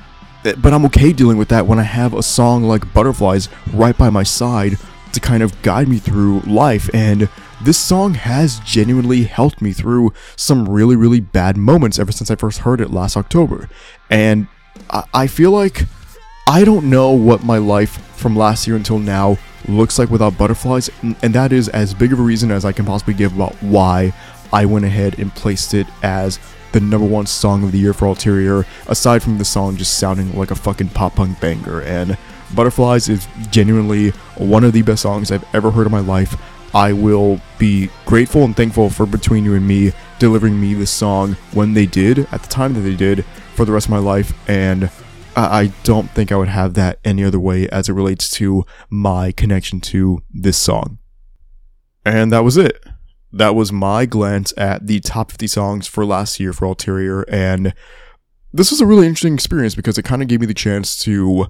Eh, 0.44 0.54
but 0.56 0.72
I'm 0.72 0.84
okay 0.86 1.12
dealing 1.12 1.38
with 1.38 1.48
that 1.48 1.66
when 1.66 1.78
I 1.78 1.82
have 1.82 2.14
a 2.14 2.22
song 2.22 2.64
like 2.64 2.92
Butterflies 2.92 3.48
right 3.72 3.96
by 3.96 4.10
my 4.10 4.22
side 4.22 4.78
to 5.16 5.20
kind 5.20 5.42
of 5.42 5.60
guide 5.62 5.88
me 5.88 5.98
through 5.98 6.40
life. 6.40 6.88
And 6.94 7.28
this 7.62 7.78
song 7.78 8.14
has 8.14 8.60
genuinely 8.60 9.24
helped 9.24 9.60
me 9.60 9.72
through 9.72 10.12
some 10.36 10.68
really, 10.68 10.94
really 10.94 11.20
bad 11.20 11.56
moments 11.56 11.98
ever 11.98 12.12
since 12.12 12.30
I 12.30 12.36
first 12.36 12.58
heard 12.58 12.80
it 12.80 12.90
last 12.90 13.16
October. 13.16 13.68
And 14.10 14.46
I, 14.90 15.04
I 15.12 15.26
feel 15.26 15.50
like 15.50 15.84
I 16.46 16.64
don't 16.64 16.88
know 16.88 17.10
what 17.10 17.44
my 17.44 17.58
life 17.58 18.00
from 18.16 18.36
last 18.36 18.66
year 18.66 18.76
until 18.76 18.98
now 18.98 19.36
looks 19.66 19.98
like 19.98 20.10
without 20.10 20.38
butterflies, 20.38 20.88
and 21.02 21.34
that 21.34 21.52
is 21.52 21.68
as 21.70 21.92
big 21.92 22.12
of 22.12 22.20
a 22.20 22.22
reason 22.22 22.52
as 22.52 22.64
I 22.64 22.72
can 22.72 22.84
possibly 22.84 23.14
give 23.14 23.34
about 23.34 23.54
why 23.56 24.12
I 24.52 24.64
went 24.64 24.84
ahead 24.84 25.18
and 25.18 25.34
placed 25.34 25.74
it 25.74 25.88
as 26.04 26.38
the 26.72 26.80
number 26.80 27.06
one 27.06 27.26
song 27.26 27.64
of 27.64 27.72
the 27.72 27.78
year 27.78 27.92
for 27.92 28.06
Ulterior, 28.06 28.64
aside 28.86 29.22
from 29.22 29.38
the 29.38 29.44
song 29.44 29.76
just 29.76 29.98
sounding 29.98 30.36
like 30.36 30.50
a 30.50 30.54
fucking 30.54 30.90
pop 30.90 31.16
punk 31.16 31.40
banger. 31.40 31.80
And 31.82 32.16
Butterflies 32.54 33.08
is 33.08 33.26
genuinely 33.50 34.10
one 34.36 34.64
of 34.64 34.72
the 34.72 34.82
best 34.82 35.02
songs 35.02 35.30
I've 35.30 35.44
ever 35.54 35.70
heard 35.70 35.86
in 35.86 35.92
my 35.92 36.00
life. 36.00 36.40
I 36.74 36.92
will 36.92 37.40
be 37.58 37.90
grateful 38.04 38.44
and 38.44 38.56
thankful 38.56 38.90
for 38.90 39.06
Between 39.06 39.44
You 39.44 39.54
and 39.54 39.66
Me 39.66 39.92
delivering 40.18 40.60
me 40.60 40.74
this 40.74 40.90
song 40.90 41.36
when 41.52 41.74
they 41.74 41.86
did, 41.86 42.20
at 42.32 42.42
the 42.42 42.48
time 42.48 42.74
that 42.74 42.80
they 42.80 42.94
did, 42.94 43.24
for 43.54 43.64
the 43.64 43.72
rest 43.72 43.86
of 43.86 43.90
my 43.90 43.98
life. 43.98 44.32
And 44.48 44.90
I 45.34 45.72
don't 45.84 46.10
think 46.10 46.32
I 46.32 46.36
would 46.36 46.48
have 46.48 46.74
that 46.74 46.98
any 47.04 47.24
other 47.24 47.40
way 47.40 47.68
as 47.68 47.88
it 47.88 47.92
relates 47.92 48.30
to 48.30 48.64
my 48.88 49.32
connection 49.32 49.80
to 49.82 50.22
this 50.32 50.56
song. 50.56 50.98
And 52.04 52.32
that 52.32 52.44
was 52.44 52.56
it. 52.56 52.84
That 53.32 53.54
was 53.54 53.72
my 53.72 54.06
glance 54.06 54.54
at 54.56 54.86
the 54.86 55.00
top 55.00 55.30
50 55.30 55.46
songs 55.46 55.86
for 55.86 56.06
last 56.06 56.40
year 56.40 56.52
for 56.52 56.64
Ulterior. 56.64 57.22
And 57.22 57.74
this 58.52 58.70
was 58.70 58.80
a 58.80 58.86
really 58.86 59.06
interesting 59.06 59.34
experience 59.34 59.74
because 59.74 59.98
it 59.98 60.04
kind 60.04 60.22
of 60.22 60.28
gave 60.28 60.40
me 60.40 60.46
the 60.46 60.54
chance 60.54 60.98
to 61.00 61.46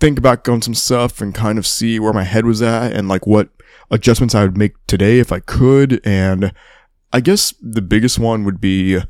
think 0.00 0.18
about 0.18 0.48
on 0.48 0.62
some 0.62 0.74
stuff 0.74 1.20
and 1.20 1.34
kind 1.34 1.58
of 1.58 1.66
see 1.66 1.98
where 1.98 2.12
my 2.12 2.24
head 2.24 2.46
was 2.46 2.62
at 2.62 2.92
and 2.92 3.08
like 3.08 3.26
what 3.26 3.48
adjustments 3.90 4.34
I 4.34 4.42
would 4.42 4.56
make 4.56 4.74
today 4.86 5.18
if 5.18 5.32
I 5.32 5.40
could. 5.40 6.00
And 6.04 6.52
I 7.12 7.20
guess 7.20 7.54
the 7.60 7.82
biggest 7.82 8.18
one 8.18 8.44
would 8.44 8.60
be 8.60 9.00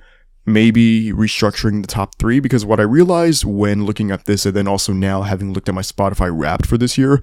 maybe 0.46 1.12
restructuring 1.12 1.82
the 1.82 1.88
top 1.88 2.14
three 2.16 2.40
because 2.40 2.64
what 2.64 2.80
I 2.80 2.84
realized 2.84 3.44
when 3.44 3.84
looking 3.84 4.10
at 4.10 4.24
this 4.24 4.46
and 4.46 4.56
then 4.56 4.66
also 4.66 4.92
now 4.92 5.22
having 5.22 5.52
looked 5.52 5.68
at 5.68 5.74
my 5.74 5.82
Spotify 5.82 6.30
wrapped 6.32 6.66
for 6.66 6.78
this 6.78 6.96
year, 6.96 7.22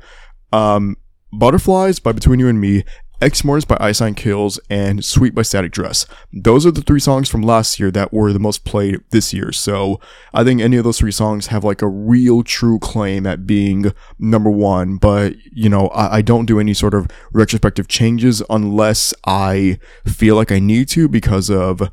um, 0.51 0.97
Butterflies 1.33 1.99
by 1.99 2.11
Between 2.11 2.39
You 2.39 2.47
and 2.47 2.61
Me, 2.61 2.83
Ex 3.21 3.43
Mortis 3.43 3.65
by 3.65 3.77
Ice 3.79 4.01
Nine 4.01 4.13
Kills, 4.13 4.59
and 4.69 5.03
Sweet 5.03 5.33
by 5.33 5.41
Static 5.41 5.71
Dress. 5.71 6.05
Those 6.33 6.65
are 6.65 6.71
the 6.71 6.81
three 6.81 6.99
songs 6.99 7.29
from 7.29 7.41
last 7.41 7.79
year 7.79 7.91
that 7.91 8.11
were 8.11 8.33
the 8.33 8.39
most 8.39 8.65
played 8.65 9.01
this 9.11 9.33
year. 9.33 9.51
So 9.51 9.99
I 10.33 10.43
think 10.43 10.61
any 10.61 10.77
of 10.77 10.83
those 10.83 10.99
three 10.99 11.11
songs 11.11 11.47
have 11.47 11.63
like 11.63 11.81
a 11.81 11.87
real 11.87 12.43
true 12.43 12.79
claim 12.79 13.25
at 13.25 13.47
being 13.47 13.93
number 14.19 14.49
one. 14.49 14.97
But, 14.97 15.35
you 15.51 15.69
know, 15.69 15.87
I, 15.89 16.17
I 16.17 16.21
don't 16.21 16.45
do 16.45 16.59
any 16.59 16.73
sort 16.73 16.93
of 16.93 17.07
retrospective 17.31 17.87
changes 17.87 18.43
unless 18.49 19.13
I 19.25 19.79
feel 20.05 20.35
like 20.35 20.51
I 20.51 20.59
need 20.59 20.89
to 20.89 21.07
because 21.07 21.49
of, 21.49 21.89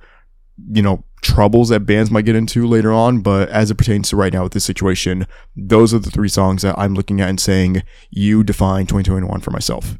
you 0.70 0.82
know, 0.82 1.04
troubles 1.22 1.68
that 1.68 1.86
bands 1.86 2.10
might 2.10 2.24
get 2.24 2.34
into 2.34 2.66
later 2.66 2.92
on, 2.92 3.20
but 3.20 3.48
as 3.48 3.70
it 3.70 3.76
pertains 3.76 4.10
to 4.10 4.16
right 4.16 4.32
now 4.32 4.42
with 4.42 4.52
this 4.52 4.64
situation, 4.64 5.26
those 5.56 5.94
are 5.94 6.00
the 6.00 6.10
three 6.10 6.28
songs 6.28 6.62
that 6.62 6.76
I'm 6.76 6.94
looking 6.94 7.20
at 7.20 7.30
and 7.30 7.40
saying, 7.40 7.84
you 8.10 8.42
define 8.42 8.86
2021 8.86 9.40
for 9.40 9.52
myself. 9.52 9.98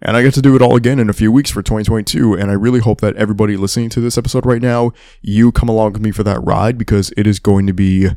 And 0.00 0.16
I 0.16 0.22
get 0.22 0.34
to 0.34 0.42
do 0.42 0.54
it 0.54 0.62
all 0.62 0.76
again 0.76 0.98
in 0.98 1.10
a 1.10 1.12
few 1.12 1.32
weeks 1.32 1.50
for 1.50 1.62
2022. 1.62 2.34
And 2.34 2.50
I 2.50 2.54
really 2.54 2.80
hope 2.80 3.00
that 3.00 3.16
everybody 3.16 3.56
listening 3.56 3.88
to 3.90 4.00
this 4.00 4.16
episode 4.16 4.46
right 4.46 4.62
now, 4.62 4.92
you 5.22 5.50
come 5.50 5.68
along 5.68 5.92
with 5.92 6.02
me 6.02 6.12
for 6.12 6.22
that 6.22 6.42
ride 6.42 6.78
because 6.78 7.12
it 7.16 7.26
is 7.26 7.38
going 7.38 7.66
to 7.66 7.72
be 7.72 8.08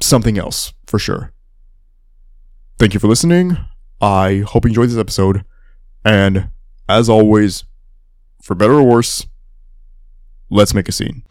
something 0.00 0.38
else 0.38 0.72
for 0.86 0.98
sure. 0.98 1.32
Thank 2.78 2.94
you 2.94 3.00
for 3.00 3.08
listening. 3.08 3.56
I 4.00 4.44
hope 4.46 4.64
you 4.64 4.68
enjoyed 4.68 4.90
this 4.90 4.98
episode. 4.98 5.44
And 6.04 6.48
as 6.88 7.08
always, 7.08 7.64
for 8.42 8.54
better 8.54 8.74
or 8.74 8.82
worse, 8.82 9.26
Let's 10.52 10.74
make 10.74 10.86
a 10.86 10.92
scene. 10.92 11.22